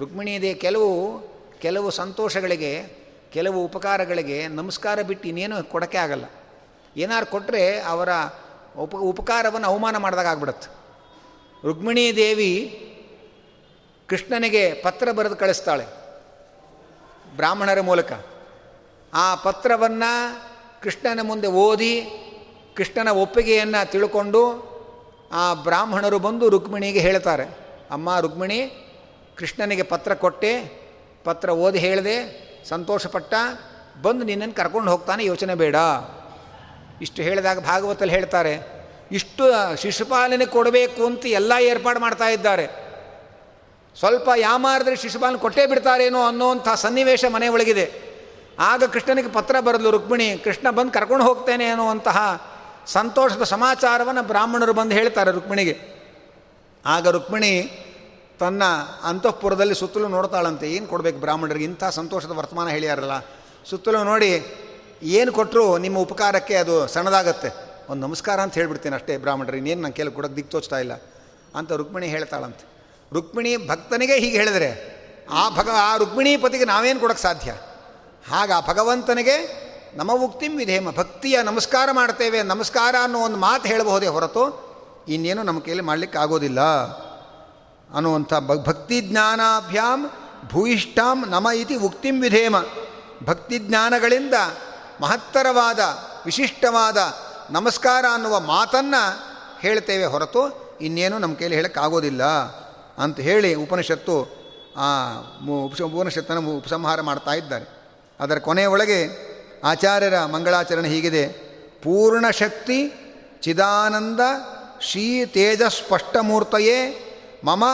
[0.00, 1.20] ರುಕ್ಮಿಣಿ ಇದೆ, ಕೆಲವು
[1.60, 2.99] ಕೆಲವು ಸಂತೋಷಗಳಿಗೆ
[3.32, 6.24] ಕೆಲವು ಉಪಕಾರಗಳಿಗೆ ನಮಸ್ಕಾರ ಬಿಟ್ಟು ಇನ್ನೇನು ಕೊಡೋಕ್ಕೆ ಆಗಲ್ಲ.
[6.96, 8.08] ಏನಾರು ಕೊಟ್ಟರೆ ಅವರ
[8.78, 10.68] ಉಪ, ಉಪಕಾರವನ್ನು ಅವಮಾನ ಮಾಡಿದಾಗ ಆಗ್ಬಿಡತ್ತೆ.
[11.66, 12.52] ರುಕ್ಮಿಣೀ ದೇವಿ
[14.06, 15.86] ಕೃಷ್ಣನಿಗೆ ಪತ್ರ ಬರೆದು ಕಳಿಸ್ತಾಳೆ
[17.36, 18.12] ಬ್ರಾಹ್ಮಣರ ಮೂಲಕ.
[19.14, 20.42] ಆ ಪತ್ರವನ್ನು
[20.82, 22.02] ಕೃಷ್ಣನ ಮುಂದೆ ಓದಿ,
[22.76, 24.70] ಕೃಷ್ಣನ ಒಪ್ಪಿಗೆಯನ್ನು ತಿಳ್ಕೊಂಡು
[25.32, 27.44] ಆ ಬ್ರಾಹ್ಮಣರು ಬಂದು ರುಕ್ಮಿಣಿಗೆ ಹೇಳ್ತಾರೆ,
[27.90, 28.60] ಅಮ್ಮ ರುಕ್ಮಿಣಿ,
[29.36, 30.80] ಕೃಷ್ಣನಿಗೆ ಪತ್ರ ಕೊಟ್ಟೆ,
[31.24, 33.34] ಪತ್ರ ಓದಿ ಹೇಳಿದೆ ಸಂತೋಷಪಟ್ಟ,
[34.02, 35.76] ಬಂದು ನಿನ್ನನ್ನು ಕರ್ಕೊಂಡು ಹೋಗ್ತಾನೆ, ಯೋಚನೆ ಬೇಡ.
[37.02, 38.80] ಇಷ್ಟು ಹೇಳಿದಾಗ ಭಾಗವತಲ್ಲಿ ಹೇಳ್ತಾರೆ,
[39.12, 39.44] ಇಷ್ಟು
[39.76, 42.90] ಶಿಶುಪಾಲನೆ ಕೊಡಬೇಕು ಅಂತ ಎಲ್ಲ ಏರ್ಪಾಡು ಮಾಡ್ತಾ ಇದ್ದಾರೆ.
[43.98, 47.92] ಸ್ವಲ್ಪ ಯಾಮಾರಿದ್ರೆ ಶಿಶುಪಾಲನೆ ಕೊಟ್ಟೇ ಬಿಡ್ತಾರೇನೋ ಅನ್ನೋವಂಥ ಸನ್ನಿವೇಶ ಮನೆ ಒಳಗಿದೆ.
[48.58, 52.18] ಆಗ ಕೃಷ್ಣನಿಗೆ ಪತ್ರ ಬರಲು ರುಕ್ಮಿಣಿ, ಕೃಷ್ಣ ಬಂದು ಕರ್ಕೊಂಡು ಹೋಗ್ತೇನೆ ಅನ್ನುವಂತಹ
[52.86, 55.78] ಸಂತೋಷದ ಸಮಾಚಾರವನ್ನು ಬ್ರಾಹ್ಮಣರು ಬಂದು ಹೇಳ್ತಾರೆ ರುಕ್ಮಿಣಿಗೆ.
[56.86, 57.52] ಆಗ ರುಕ್ಮಿಣಿ
[58.40, 58.62] ತನ್ನ
[59.04, 61.64] ಅಂತಃಪುರದಲ್ಲಿ ಸುತ್ತಲೂ ನೋಡ್ತಾಳಂತೆ, ಏನು ಕೊಡಬೇಕು ಬ್ರಾಹ್ಮಣರಿಗೆ?
[61.64, 63.16] ಇಂಥ ಸಂತೋಷದ ವರ್ತಮಾನ ಹೇಳ್ಯಾರಲ್ಲ.
[63.70, 64.30] ಸುತ್ತಲೂ ನೋಡಿ,
[65.18, 67.50] ಏನು ಕೊಟ್ಟರು ನಿಮ್ಮ ಉಪಕಾರಕ್ಕೆ ಅದು ಸಣ್ಣದಾಗತ್ತೆ.
[67.90, 70.94] ಒಂದು ನಮಸ್ಕಾರ ಅಂತ ಹೇಳಿಬಿಡ್ತೀನಿ ಅಷ್ಟೇ ಬ್ರಾಹ್ಮಣರಿಗೆ ಇನ್ನೇನು ನನ್ನ ಕೇಳಿ ಕೊಡೋಕ್ಕೆ ದಿಕ್ಕು ತೋಚ್ತಾ ಇಲ್ಲ
[71.56, 72.64] ಅಂತ ರುಕ್ಮಿಣಿ ಹೇಳ್ತಾಳಂತೆ.
[73.12, 74.70] ರುಕ್ಮಿಣಿ ಭಕ್ತನಿಗೆ ಹೀಗೆ ಹೇಳಿದರೆ,
[75.32, 77.50] ಆ ಭಗ, ಆ ರುಕ್ಮಿಣಿ ಪತಿಗೆ ನಾವೇನು ಕೊಡೋಕ್ಕೆ ಸಾಧ್ಯ?
[78.30, 79.36] ಹಾಗ ಆ ಭಗವಂತನಿಗೆ
[79.96, 84.44] ನಮ್ಮ ಉಕ್ತಿಂ ವಿಧೇಮ, ಭಕ್ತಿಯ ನಮಸ್ಕಾರ ಮಾಡ್ತೇವೆ, ನಮಸ್ಕಾರ ಅನ್ನೋ ಒಂದು ಮಾತು ಹೇಳಬಹುದೇ ಹೊರತು,
[85.08, 86.60] ಇನ್ನೇನು ನಮ್ಮ ಕೈಯಲ್ಲಿ ಮಾಡಲಿಕ್ಕೆ ಆಗೋದಿಲ್ಲ
[87.94, 90.10] ಅನ್ನುವಂಥ ಭಕ್ತಿ ಜ್ಞಾನಾಭ್ಯಾಮ್
[90.48, 92.56] ಭೂಯಿಷ್ಠಾಂ ನಮ ಇತಿ ಉಕ್ತಿಂ ವಿಧೇಮ.
[93.24, 94.34] ಭಕ್ತಿ ಜ್ಞಾನಗಳಿಂದ
[95.00, 95.80] ಮಹತ್ತರವಾದ,
[96.26, 96.96] ವಿಶಿಷ್ಟವಾದ
[97.50, 99.02] ನಮಸ್ಕಾರ ಅನ್ನುವ ಮಾತನ್ನು
[99.60, 100.42] ಹೇಳ್ತೇವೆ ಹೊರತು
[100.80, 102.22] ಇನ್ನೇನು ನಮ್ಮ ಕೈಯಲ್ಲಿ ಹೇಳೋಕ್ಕಾಗೋದಿಲ್ಲ
[102.98, 104.16] ಅಂತ ಹೇಳಿ ಉಪನಿಷತ್ತು,
[104.76, 104.88] ಆ
[105.48, 107.66] ಉಪ ಉಪನಿಷತ್ತನ್ನು ಉಪಸಂಹಾರ ಮಾಡ್ತಾ ಇದ್ದಾರೆ.
[108.20, 109.30] ಅದರ ಕೊನೆಯೊಳಗೆ
[109.64, 111.28] ಆಚಾರ್ಯರ ಮಂಗಳಾಚರಣೆ ಹೀಗಿದೆ.
[111.82, 112.92] ಪೂರ್ಣ ಶಕ್ತಿ
[113.42, 114.20] ಚಿದಾನಂದ
[114.80, 117.06] ಶ್ರೀ ತೇಜ ಸ್ಪಷ್ಟಮೂರ್ತಯೇ
[117.44, 117.64] ಮಮ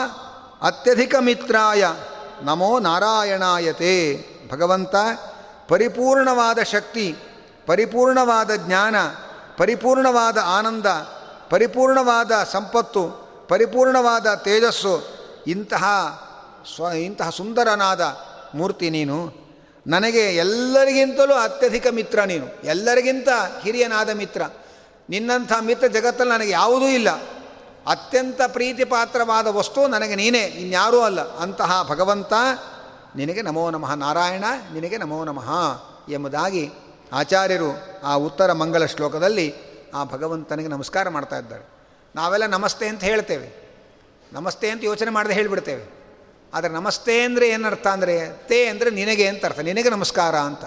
[0.62, 1.86] ಅತ್ಯಧಿಕ ಮಿತ್ರಾಯ
[2.42, 4.94] ನಮೋ ನಾರಾಯಣಾಯತೆ ಭಗವಂತ
[5.68, 7.16] ಪರಿಪೂರ್ಣವಾದ ಶಕ್ತಿ
[7.66, 8.96] ಪರಿಪೂರ್ಣವಾದ ಜ್ಞಾನ
[9.56, 10.86] ಪರಿಪೂರ್ಣವಾದ ಆನಂದ
[11.50, 15.02] ಪರಿಪೂರ್ಣವಾದ ಸಂಪತ್ತು ಪರಿಪೂರ್ಣವಾದ ತೇಜಸ್ಸು
[15.46, 15.84] ಇಂತಹ
[16.76, 18.16] ಸ್ವ, ಇಂತಹ ಸುಂದರನಾದ
[18.54, 19.46] ಮೂರ್ತಿ ನೀನು.
[19.86, 22.46] ನನಗೆ ಎಲ್ಲರಿಗಿಂತಲೂ ಅತ್ಯಧಿಕ ಮಿತ್ರ ನೀನು.
[22.64, 23.28] ಎಲ್ಲರಿಗಿಂತ
[23.62, 24.42] ಹಿರಿಯನಾದ ಮಿತ್ರ.
[25.10, 27.08] ನಿನ್ನಂಥ ಮಿತ್ರ ಜಗತ್ತಲ್ಲಿ ನನಗೆ ಯಾವುದೂ ಇಲ್ಲ.
[27.86, 31.36] ಅತ್ಯಂತ ಪ್ರೀತಿ ಪಾತ್ರವಾದ ವಸ್ತು ನನಗೆ ನೀನೇ, ಇನ್ಯಾರೂ ಅಲ್ಲ.
[31.36, 32.32] ಅಂತಹ ಭಗವಂತ
[33.16, 35.50] ನಿನಗೆ ನಮೋ ನಮಃ ನಾರಾಯಣ, ನಿನಗೆ ನಮೋ ನಮಃ
[36.08, 36.70] ಎಂಬುದಾಗಿ
[37.12, 39.54] ಆಚಾರ್ಯರು ಆ ಉತ್ತರ ಮಂಗಲ ಶ್ಲೋಕದಲ್ಲಿ
[39.94, 41.64] ಆ ಭಗವಂತನಿಗೆ ನಮಸ್ಕಾರ ಮಾಡ್ತಾ ಇದ್ದಾರೆ.
[42.16, 43.66] ನಾವೆಲ್ಲ ನಮಸ್ತೆ ಅಂತ ಹೇಳ್ತೇವೆ.
[44.32, 45.96] ನಮಸ್ತೆ ಅಂತ ಯೋಚನೆ ಮಾಡದೆ ಹೇಳಿಬಿಡ್ತೇವೆ.
[46.54, 49.58] ಆದರೆ ನಮಸ್ತೆ ಅಂದರೆ ಏನರ್ಥ ಅಂದರೆ, ತೇ ಅಂದರೆ ನಿನಗೆ ಅಂತ ಅರ್ಥ.
[49.58, 50.64] ನಿನಗೆ ನಮಸ್ಕಾರ ಅಂತ.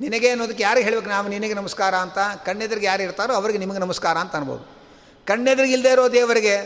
[0.00, 1.08] ನಿನಗೆ ಅನ್ನೋದಕ್ಕೆ ಯಾರಿಗೆ ಹೇಳ್ಬೇಕು?
[1.08, 2.18] ನಾವು ನಿನಗೆ ನಮಸ್ಕಾರ ಅಂತ.
[2.44, 4.77] ಕಣ್ಣೆದ್ರಿಗೆ ಯಾರು ಇರ್ತಾರೋ ಅವರಿಗೆ ನಿಮಗೆ ನಮಸ್ಕಾರ ಅಂತ ಅನ್ಬೋದು.
[5.28, 6.56] ಕಣ್ಣೆದ್ರಿಗೆ ಇಲ್ಲದೆ ಇರೋ ದೇವರಿಗೆ,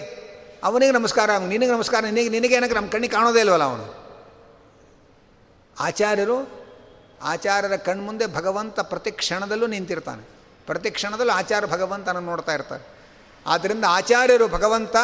[0.64, 3.86] ಅವನಿಗೆ ನಮಸ್ಕಾರ, ನಿನಗೆ ನಮಸ್ಕಾರ, ನಿನಗೆ ನಿನಗೆ ಏನಕ್ಕೆ ನಮ್ಮ ಕಣ್ಣಿಗೆ ಕಾಣೋದೇ ಇಲ್ವಲ್ಲ ಅವನು?
[5.80, 6.36] ಆಚಾರ್ಯರು
[7.22, 10.28] ಆಚಾರ್ಯರ ಕಣ್ಮುಂದೆ ಭಗವಂತ ಪ್ರತಿ ಕ್ಷಣದಲ್ಲೂ ನಿಂತಿರ್ತಾನೆ.
[10.66, 12.84] ಪ್ರತಿ ಕ್ಷಣದಲ್ಲೂ ಆಚಾರ್ಯ ಭಗವಂತನ ನೋಡ್ತಾ ಇರ್ತಾರೆ.
[13.46, 14.96] ಆದ್ದರಿಂದ ಆಚಾರ್ಯರು ಭಗವಂತ,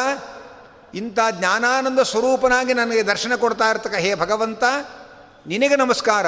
[0.93, 4.63] ಇಂಥ ಜ್ಞಾನಾನಂದ ಸ್ವರೂಪನಾಗಿ ನನಗೆ ದರ್ಶನ ಕೊಡ್ತಾ ಇರ್ತಕ್ಕ, ಹೇ ಭಗವಂತ,
[5.47, 6.27] ನಿನಗೆ ನಮಸ್ಕಾರ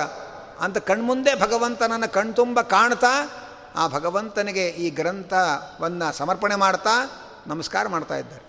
[0.60, 3.14] ಅಂತ ಕಣ್ಮುಂದೆ ಭಗವಂತನನ್ನು ಕಣ್ತುಂಬ ಕಾಣ್ತಾ,
[3.76, 6.96] ಆ ಭಗವಂತನಿಗೆ ಈ ಗ್ರಂಥವನ್ನು ಸಮರ್ಪಣೆ ಮಾಡ್ತಾ
[7.48, 8.44] ನಮಸ್ಕಾರ ಮಾಡ್ತಾ ಇದ್ದಾರೆ.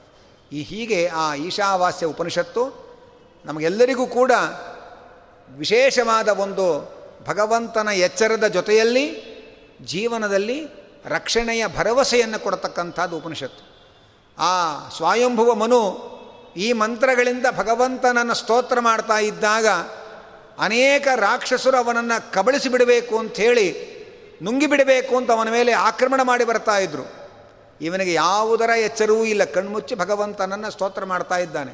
[0.56, 2.82] ಈ ಹೀಗೆ ಆ ಈಶಾವಾಸ್ಯ ಉಪನಿಷತ್ತು
[3.44, 4.32] ನಮಗೆಲ್ಲರಿಗೂ ಕೂಡ
[5.50, 6.92] ವಿಶೇಷವಾದ ಒಂದು
[7.26, 9.32] ಭಗವಂತನ ಎಚ್ಚರದ ಜೊತೆಯಲ್ಲಿ
[9.84, 10.66] ಜೀವನದಲ್ಲಿ
[11.06, 13.72] ರಕ್ಷಣೆಯ ಭರವಸೆಯನ್ನು ಕೊಡತಕ್ಕಂಥದ್ದು ಉಪನಿಷತ್ತು.
[14.38, 16.12] ಆ ಸ್ವಯಂಭುವ ಮನು
[16.56, 19.66] ಈ ಮಂತ್ರಗಳಿಂದ ಭಗವಂತನನ್ನು ಸ್ತೋತ್ರ ಮಾಡ್ತಾ ಇದ್ದಾಗ
[20.58, 23.92] ಅನೇಕ ರಾಕ್ಷಸರು ಅವನನ್ನು ಕಬಳಿಸಿಬಿಡಬೇಕು ಅಂಥೇಳಿ
[24.42, 27.21] ನುಂಗಿಬಿಡಬೇಕು ಅಂತ ಅವನ ಮೇಲೆ ಆಕ್ರಮಣ ಮಾಡಿ ಬರ್ತಾ ಇದ್ದರು
[27.82, 29.44] ಇವನಿಗೆ ಯಾವುದರ ಎಚ್ಚರವೂ ಇಲ್ಲ.
[29.44, 31.72] ಕಣ್ಮುಚ್ಚಿ ಭಗವಂತನನ್ನು ಸ್ತೋತ್ರ ಮಾಡ್ತಾ ಇದ್ದಾನೆ.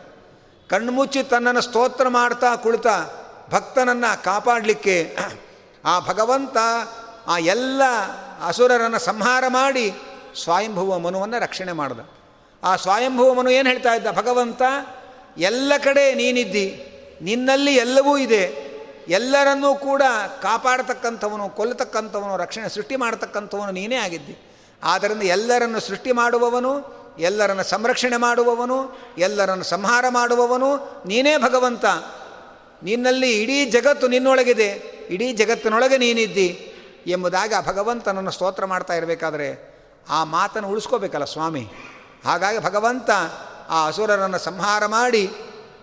[0.68, 2.86] ಕಣ್ಮುಚ್ಚಿ ತನ್ನನ್ನು ಸ್ತೋತ್ರ ಮಾಡ್ತಾ ಕುಳಿತ
[3.50, 5.16] ಭಕ್ತನನ್ನು ಕಾಪಾಡಲಿಕ್ಕೆ
[5.84, 6.56] ಆ ಭಗವಂತ
[7.26, 7.82] ಆ ಎಲ್ಲ
[8.46, 9.92] ಅಸುರರನ್ನು ಸಂಹಾರ ಮಾಡಿ
[10.42, 12.00] ಸ್ವಯಂಭುವ ಮನುವನ್ನು ರಕ್ಷಣೆ ಮಾಡ್ದ.
[12.64, 14.06] ಆ ಸ್ವಯಂಭುವ ಮನು ಏನು ಹೇಳ್ತಾ ಇದ್ದ?
[14.10, 14.62] ಭಗವಂತ,
[15.36, 16.66] ಎಲ್ಲ ಕಡೆ ನೀನಿದ್ದಿ,
[17.22, 18.68] ನಿನ್ನಲ್ಲಿ ಎಲ್ಲವೂ ಇದೆ.
[19.08, 20.02] ಎಲ್ಲರನ್ನೂ ಕೂಡ
[20.42, 24.47] ಕಾಪಾಡತಕ್ಕಂಥವನು, ಕೊಲ್ಲತಕ್ಕಂಥವನು, ರಕ್ಷಣೆ ಸೃಷ್ಟಿ ಮಾಡತಕ್ಕಂಥವನು ನೀನೇ ಆಗಿದ್ದಿ.
[24.82, 31.84] ಆದ್ದರಿಂದ ಎಲ್ಲರನ್ನು ಸೃಷ್ಟಿ ಮಾಡುವವನು, ಎಲ್ಲರನ್ನು ಸಂರಕ್ಷಣೆ ಮಾಡುವವನು, ಎಲ್ಲರನ್ನು ಸಂಹಾರ ಮಾಡುವವನು, ನೀನೇ ಭಗವಂತ.
[32.82, 34.66] ನಿನ್ನಲ್ಲಿ ಇಡೀ ಜಗತ್ತು ನಿನ್ನೊಳಗಿದೆ,
[35.10, 36.74] ಇಡೀ ಜಗತ್ತಿನೊಳಗೆ ನೀನಿದ್ದಿ
[37.06, 41.68] ಎಂಬುದಾಗಿ ಆ ಭಗವಂತನನ್ನು ಸ್ತೋತ್ರ ಮಾಡ್ತಾ ಇರಬೇಕಾದ್ರೆ ಆ ಮಾತನ್ನು ಉಳಿಸ್ಕೋಬೇಕಲ್ಲ ಸ್ವಾಮಿ.
[42.24, 43.10] ಹಾಗಾಗಿ ಭಗವಂತ
[43.68, 45.30] ಆ ಅಸುರರನ್ನು ಸಂಹಾರ ಮಾಡಿ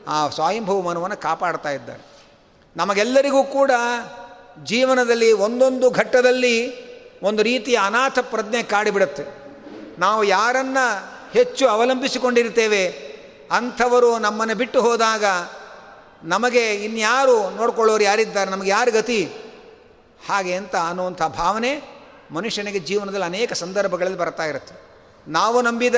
[0.08, 2.06] ಆ ಸ್ವಯಂಭವ ಮನವನ್ನು ಕಾಪಾಡ್ತಾ ಇದ್ದಾರೆ.
[2.78, 3.72] ನಮಗೆಲ್ಲರಿಗೂ ಕೂಡ
[4.64, 6.85] ಜೀವನದಲ್ಲಿ ಒಂದೊಂದು ಘಟ್ಟದಲ್ಲಿ
[7.24, 9.24] ಒಂದು ರೀತಿಯ ಅನಾಥ ಪ್ರಜ್ಞೆ ಕಾಡಿಬಿಡುತ್ತೆ.
[10.00, 10.86] ನಾವು ಯಾರನ್ನು
[11.32, 12.88] ಹೆಚ್ಚು ಅವಲಂಬಿಸಿಕೊಂಡಿರ್ತೇವೆ,
[13.52, 15.26] ಅಂಥವರು ನಮ್ಮನ್ನು ಬಿಟ್ಟು ಹೋದಾಗ
[16.24, 19.24] ನಮಗೆ ಇನ್ಯಾರು ನೋಡ್ಕೊಳ್ಳೋರು ಯಾರಿದ್ದಾರೆ, ನಮಗೆ ಯಾರು ಗತಿ?
[20.30, 21.82] ಹಾಗೆ ಅಂತ ಅನ್ನುವಂಥ ಭಾವನೆ
[22.32, 24.76] ಮನುಷ್ಯನಿಗೆ ಜೀವನದಲ್ಲಿ ಅನೇಕ ಸಂದರ್ಭಗಳಲ್ಲಿ ಬರ್ತಾ ಇರುತ್ತೆ.
[25.28, 25.96] ನಾವು ನಂಬಿದ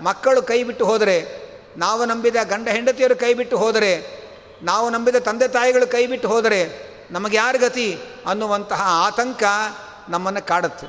[0.00, 1.42] ಮಕ್ಕಳು ಕೈ ಬಿಟ್ಟು ಹೋದರೆ,
[1.76, 4.22] ನಾವು ನಂಬಿದ ಗಂಡ ಹೆಂಡತಿಯರು ಕೈ ಬಿಟ್ಟು ಹೋದರೆ,
[4.62, 9.42] ನಾವು ನಂಬಿದ ತಂದೆ ತಾಯಿಗಳು ಕೈ ಬಿಟ್ಟು ಹೋದರೆ ನಮಗೆ ಯಾರು ಗತಿ ಅನ್ನುವಂತಹ ಆತಂಕ
[10.08, 10.86] ನಮ್ಮನ್ನು ಕಾಡುತ್ತೆ.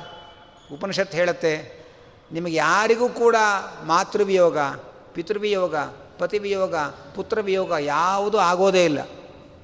[0.74, 1.84] ಉಪನಿಷತ್ತು ಹೇಳುತ್ತೆ,
[2.32, 3.36] ನಿಮಗೆ ಯಾರಿಗೂ ಕೂಡ
[3.84, 4.58] ಮಾತೃವಿಯೋಗ,
[5.12, 5.76] ಪಿತೃವಿಯೋಗ,
[6.18, 6.76] ಪತಿವಿಯೋಗ,
[7.14, 8.98] ಪುತ್ರವಿಯೋಗ ಯಾವುದೂ ಆಗೋದೇ ಇಲ್ಲ.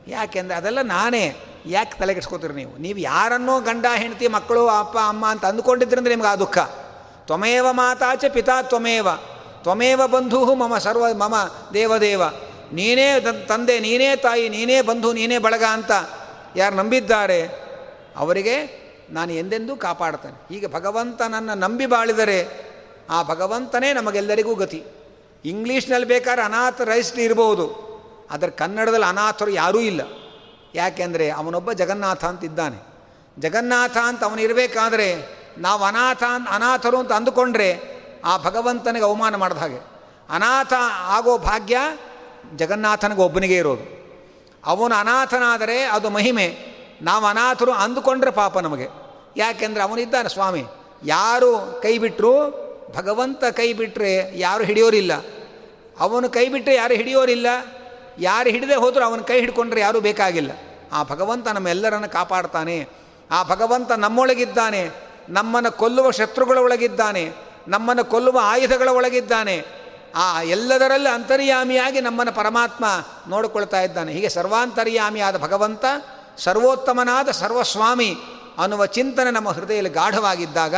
[0.08, 1.36] ಯಾಕೆಂದರೆ ಅದೆಲ್ಲ ನಾನೇ.
[1.66, 2.76] ಯಾಕೆ ತಲೆಗೆಡ್ಸ್ಕೋತೀರಿ ನೀವು?
[2.76, 6.58] ನೀವು ಯಾರನ್ನೋ ಗಂಡ, ಹೆಂಡತಿ, ಮಕ್ಕಳು, ಅಪ್ಪ, ಅಮ್ಮ ಅಂತ ಅಂದ್ಕೊಂಡಿದ್ರಿಂದ ನಿಮ್ಗೆ ಆ ದುಃಖ.
[7.26, 9.08] ತ್ವಮೇವ ಮಾತಾಚ ಪಿತಾ ತ್ವಮೇವ.
[9.62, 11.34] ತ್ವಮೇವ ಬಂಧು ಮಮ ಸರ್ವ ಮಮ
[11.74, 12.22] ದೇವದೇವ.
[12.72, 15.90] ನೀನೇ ತಂದೆ, ನೀನೇ ತಾಯಿ, ನೀನೇ ಬಂಧು, ನೀನೇ ಬಳಗ ಅಂತ
[16.56, 17.42] ಯಾರು ನಂಬಿದ್ದಾರೆ?
[18.16, 20.54] ಅವರಿಗೆ ನಾನು ಎಂದೆಂದೂ ಕಾಪಾಡ್ತೇನೆ.
[20.54, 22.70] ಹೀಗೆ ಭಗವಂತನನ್ನು ನಂಬಿ ಬಾಳಿದರೆ
[23.10, 24.84] ಆ ಭಗವಂತನೇ ನಮಗೆಲ್ಲರಿಗೂ ಗತಿ.
[25.44, 27.90] ಇಂಗ್ಲೀಷ್ನಲ್ಲಿ ಬೇಕಾದ್ರೆ ಅನಾಥ ರೈಸ್ಲಿ ಇರ್ಬೋದು.
[28.30, 30.00] ಅದರ ಕನ್ನಡದಲ್ಲಿ ಅನಾಥರು ಯಾರೂ ಇಲ್ಲ.
[30.74, 32.90] ಯಾಕೆಂದರೆ ಅವನೊಬ್ಬ ಜಗನ್ನಾಥ ಅಂತ ಇದ್ದಾನೆ.
[33.38, 35.14] ಜಗನ್ನಾಥ ಅಂತ ಅವನಿರಬೇಕಾದ್ರೆ
[35.58, 39.86] ನಾವು ಅನಾಥ ಅನಾಥರು ಅಂತ ಅಂದುಕೊಂಡ್ರೆ ಆ ಭಗವಂತನಿಗೆ ಅವಮಾನ ಮಾಡಿದ ಹಾಗೆ.
[40.30, 41.76] ಅನಾಥ ಆಗೋ ಭಾಗ್ಯ
[42.56, 44.00] ಜಗನ್ನಾಥನಿಗೆ ಒಬ್ಬನಿಗೆ ಇರೋದು.
[44.64, 46.70] ಅವನು ಅನಾಥನಾದರೆ ಅದು ಮಹಿಮೆ.
[47.02, 48.99] ನಾವು ಅನಾಥರು ಅಂದುಕೊಂಡ್ರೆ ಪಾಪ ನಮಗೆ.
[49.36, 50.64] ಯಾಕೆಂದರೆ ಅವನಿದ್ದಾನೆ ಸ್ವಾಮಿ.
[51.04, 55.12] ಯಾರು ಕೈ ಬಿಟ್ಟರು ಭಗವಂತ ಕೈ ಬಿಟ್ಟರೆ ಯಾರು ಹಿಡಿಯೋರಿಲ್ಲ.
[56.00, 57.46] ಅವನು ಕೈ ಬಿಟ್ಟರೆ ಯಾರು ಹಿಡಿಯೋರಿಲ್ಲ.
[58.18, 60.50] ಯಾರು ಹಿಡಿದೆ ಹೋದರೂ ಅವನ ಕೈ ಹಿಡ್ಕೊಂಡ್ರೆ ಯಾರೂ ಬೇಕಾಗಿಲ್ಲ.
[60.92, 62.88] ಆ ಭಗವಂತ ನಮ್ಮೆಲ್ಲರನ್ನು ಕಾಪಾಡ್ತಾನೆ.
[63.30, 64.90] ಆ ಭಗವಂತ ನಮ್ಮೊಳಗಿದ್ದಾನೆ.
[65.28, 67.32] ನಮ್ಮನ್ನು ಕೊಲ್ಲುವ ಶತ್ರುಗಳ ಒಳಗಿದ್ದಾನೆ.
[67.68, 69.64] ನಮ್ಮನ್ನು ಕೊಲ್ಲುವ ಆಯುಧಗಳ ಒಳಗಿದ್ದಾನೆ.
[70.14, 72.84] ಆ ಎಲ್ಲದರಲ್ಲಿ ಅಂತರ್ಯಾಮಿಯಾಗಿ ನಮ್ಮನ್ನು ಪರಮಾತ್ಮ
[73.28, 74.12] ನೋಡಿಕೊಳ್ತಾ ಇದ್ದಾನೆ.
[74.12, 75.84] ಹೀಗೆ ಸರ್ವಾಂತರ್ಯಾಮಿಯಾದ ಭಗವಂತ,
[76.38, 78.16] ಸರ್ವೋತ್ತಮನಾದ ಸರ್ವಸ್ವಾಮಿ
[78.60, 80.74] ಅನ್ನುವ ಚಿಂತನೆ ನಮ್ಮ ಹೃದಯದಲ್ಲಿ ಗಾಢವಾಗಿದ್ದಾಗ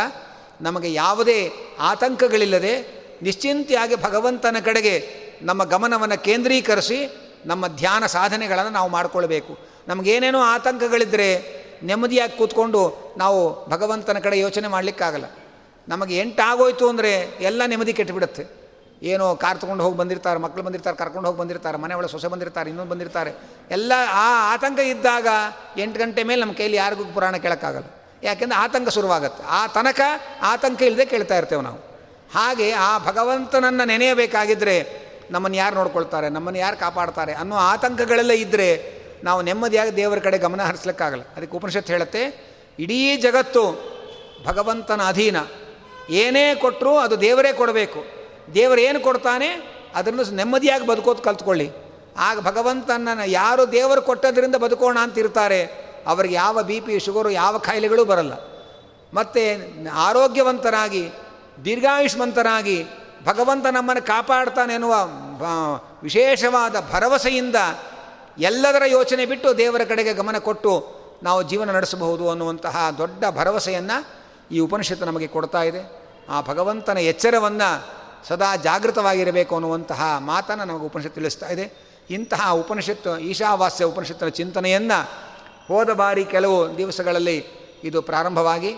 [0.60, 5.06] ನಮಗೆ ಯಾವುದೇ ಆತಂಕಗಳಿಲ್ಲದೆ ನಿಶ್ಚಿಂತೆಯಾಗಿ ಭಗವಂತನ ಕಡೆಗೆ
[5.42, 7.10] ನಮ್ಮ ಗಮನವನ್ನು ಕೇಂದ್ರೀಕರಿಸಿ
[7.46, 9.58] ನಮ್ಮ ಧ್ಯಾನ ಸಾಧನೆಗಳನ್ನು ನಾವು ಮಾಡಿಕೊಳ್ಬೇಕು
[9.88, 15.24] ನಮಗೇನೇನೋ ಆತಂಕಗಳಿದ್ದರೆ ನೆಮ್ಮದಿಯಾಗಿ ಕೂತ್ಕೊಂಡು ನಾವು ಭಗವಂತನ ಕಡೆ ಯೋಚನೆ ಮಾಡಲಿಕ್ಕಾಗಲ್ಲ.
[15.88, 18.61] ನಮಗೆ ಎಂಟಾಗೋಯ್ತು ಅಂದರೆ ಎಲ್ಲ ನೆಮ್ಮದಿ ಕೆಟ್ಟುಬಿಡುತ್ತೆ
[19.02, 22.90] ಏನೋ ಕಾರ್ ತೊಗೊಂಡು ಹೋಗಿ ಬಂದಿರ್ತಾರೆ ಮಕ್ಕಳು ಬಂದಿರ್ತಾರೆ, ಕರ್ಕೊಂಡು ಹೋಗಿ ಬಂದಿರ್ತಾರೆ, ಮನೆ ಒಳಗೆ ಸೊಸೆ ಬಂದಿರ್ತಾರೆ, ಇನ್ನೊಂದು
[22.90, 23.30] ಬಂದಿರ್ತಾರೆ.
[23.70, 25.26] ಎಲ್ಲ ಆ ಆತಂಕ ಇದ್ದಾಗ
[25.76, 27.84] ಎಂಟು ಗಂಟೆ ಮೇಲೆ ನಮ್ಮ ಕೈಲಿ ಯಾರಿಗೂ ಪುರಾಣ ಕೇಳೋಕ್ಕಾಗಲ್ಲ.
[28.22, 29.44] ಯಾಕೆಂದರೆ ಆತಂಕ ಶುರುವಾಗುತ್ತೆ.
[29.44, 30.00] ಆ ತನಕ
[30.42, 31.76] ಆತಂಕ ಇಲ್ಲದೆ ಕೇಳ್ತಾ ಇರ್ತೇವೆ ನಾವು.
[32.34, 39.96] ಹಾಗೆ ಆ ಭಗವಂತನನ್ನು ನೆನೆಯಬೇಕಾಗಿದ್ದರೆ ನಮ್ಮನ್ನು ಯಾರು ನೋಡ್ಕೊಳ್ತಾರೆ, ನಮ್ಮನ್ನು ಯಾರು ಕಾಪಾಡ್ತಾರೆ ಅನ್ನೋ ಆತಂಕಗಳೆಲ್ಲ ಇದ್ದರೆ ನಾವು ನೆಮ್ಮದಿಯಾಗಿ
[39.96, 41.22] ದೇವರ ಕಡೆ ಗಮನ ಹರಿಸ್ಲಿಕ್ಕಾಗಲ್ಲ.
[41.36, 43.92] ಅದಕ್ಕೆ ಉಪನಿಷತ್ತು ಹೇಳುತ್ತೆ, ಇಡೀ ಜಗತ್ತು
[44.46, 45.36] ಭಗವಂತನ ಅಧೀನ.
[46.10, 48.21] ಏನೇ ಕೊಟ್ಟರೂ ಅದು ದೇವರೇ ಕೊಡಬೇಕು.
[48.54, 49.48] ದೇವರು ಏನು ಕೊಡ್ತಾನೆ?
[49.94, 51.70] ಅದನ್ನು ನೆಮ್ಮದಿಯಾಗಿ ಬದುಕೋದು ಕಲ್ತ್ಕೊಳ್ಳಿ.
[52.18, 55.62] ಆಗ ಭಗವಂತನನ್ನು ಯಾರು ದೇವರು ಕೊಟ್ಟದ್ರಿಂದ ಬದುಕೋಣ ಅಂತಿರ್ತಾರೆ
[56.06, 58.32] ಅವ್ರಿಗೆ ಯಾವ ಬಿ ಪಿ ಶುಗರು ಯಾವ ಖಾಯಿಲೆಗಳು ಬರಲ್ಲ.
[59.14, 59.42] ಮತ್ತು
[59.94, 61.10] ಆರೋಗ್ಯವಂತರಾಗಿ,
[61.64, 62.84] ದೀರ್ಘಾಯುಷ್ಮಂತರಾಗಿ
[63.24, 64.94] ಭಗವಂತ ನಮ್ಮನ್ನು ಕಾಪಾಡ್ತಾನೆ ಎನ್ನುವ
[66.02, 67.56] ವಿಶೇಷವಾದ ಭರವಸೆಯಿಂದ
[68.38, 74.06] ಎಲ್ಲದರ ಯೋಚನೆ ಬಿಟ್ಟು ದೇವರ ಕಡೆಗೆ ಗಮನ ಕೊಟ್ಟು ನಾವು ಜೀವನ ನಡೆಸಬಹುದು ಅನ್ನುವಂತಹ ದೊಡ್ಡ ಭರವಸೆಯನ್ನು
[74.50, 76.02] ಈ ಉಪನಿಷತ್ತು ನಮಗೆ ಕೊಡ್ತಾ ಇದೆ.
[76.28, 81.72] ಆ ಭಗವಂತನ ಎಚ್ಚರವನ್ನು ಸದಾ ಜಾಗೃತವಾಗಿರಬೇಕು ಅನ್ನುವಂತಹ ಮಾತನ್ನು ನಮಗೆ ಉಪನಿಷತ್ತು ತಿಳಿಸ್ತಾ ಇದೆ.
[82.10, 85.08] ಇಂತಹ ಉಪನಿಷತ್ತು, ಈಶಾವಾಸ್ಯ ಉಪನಿಷತ್ತಿನ ಚಿಂತನೆಯನ್ನು
[85.68, 87.44] ಹೋದ ಬಾರಿ ಕೆಲವು ದಿವಸಗಳಲ್ಲಿ
[87.84, 88.76] ಇದು ಪ್ರಾರಂಭವಾಗಿ,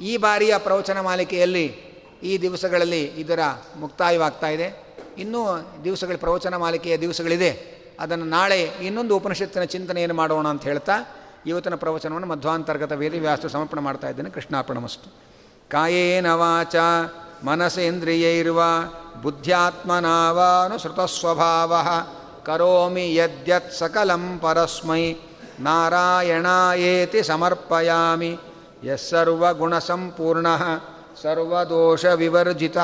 [0.00, 1.66] ಈ ಬಾರಿಯ ಪ್ರವಚನ ಮಾಲಿಕೆಯಲ್ಲಿ
[2.22, 3.38] ಈ ದಿವಸಗಳಲ್ಲಿ ಇದರ
[3.76, 4.96] ಮುಕ್ತಾಯವಾಗ್ತಾ ಇದೆ.
[5.18, 5.46] ಇನ್ನೂ
[5.84, 7.80] ದಿವಸಗಳ ಪ್ರವಚನ ಮಾಲಿಕೆಯ ದಿವಸಗಳಿದೆ.
[8.00, 10.92] ಅದನ್ನು ನಾಳೆ ಇನ್ನೊಂದು ಉಪನಿಷತ್ತಿನ ಚಿಂತನೆಯನ್ನು ಮಾಡೋಣ ಅಂತ ಹೇಳ್ತಾ
[11.46, 14.30] ಇವತ್ತಿನ ಪ್ರವಚನವನ್ನು ಮಧ್ವಾಂತರ್ಗತ ವೇದಿವ್ಯಾಸ ಸಮರ್ಪಣೆ ಮಾಡ್ತಾ ಇದ್ದೇನೆ.
[14.30, 15.10] ಕೃಷ್ಣಾರ್ಪಣಮಸ್ತು.
[15.70, 16.76] ಕಾಯೇನ ವಾಚ
[17.44, 18.60] ಮನಸೇಂದ್ರಿಯೈರ್ವ
[19.22, 21.72] ಬುದ್ಧ್ಯಾತ್ಮನಾವಾನುಸೃತಸ್ವಭಾವ
[22.46, 25.16] ಕರೋಮಿ ಯದ್ಯತ್ ಸಕಲಂ ಪರಸ್ಮೈ
[25.62, 28.38] ನಾರಾಯಣಾಯೇತಿ ಸಮರ್ಪಯಾಮಿ
[28.84, 30.46] ಯಸ್ಸರ್ವಗುಣಸಂಪೂರ್ಣ
[31.22, 32.78] ಸರ್ವದೋಷವಿವರ್ಜಿತ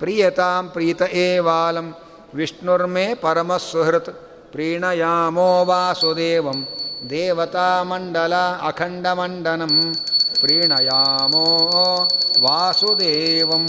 [0.00, 1.94] ಪ್ರಿಯತಾಂ ಪ್ರೀತ ಏವಾಲಂ
[2.34, 4.10] ವಿಷ್ಣುರ್ಮೇ ಪರಮಸುಹೃತ್
[4.52, 6.66] ಪ್ರೀಣಯಾಮೋ ವಾಸುದೇವಂ
[7.10, 8.34] ದೇವತಾಮಂಡಲ
[8.68, 9.74] ಅಖಂಡಮಂಡನಂ
[10.40, 11.46] ಪ್ರೀಣಯಾಮೋ
[12.40, 13.66] ವಾಸುದೇವಂ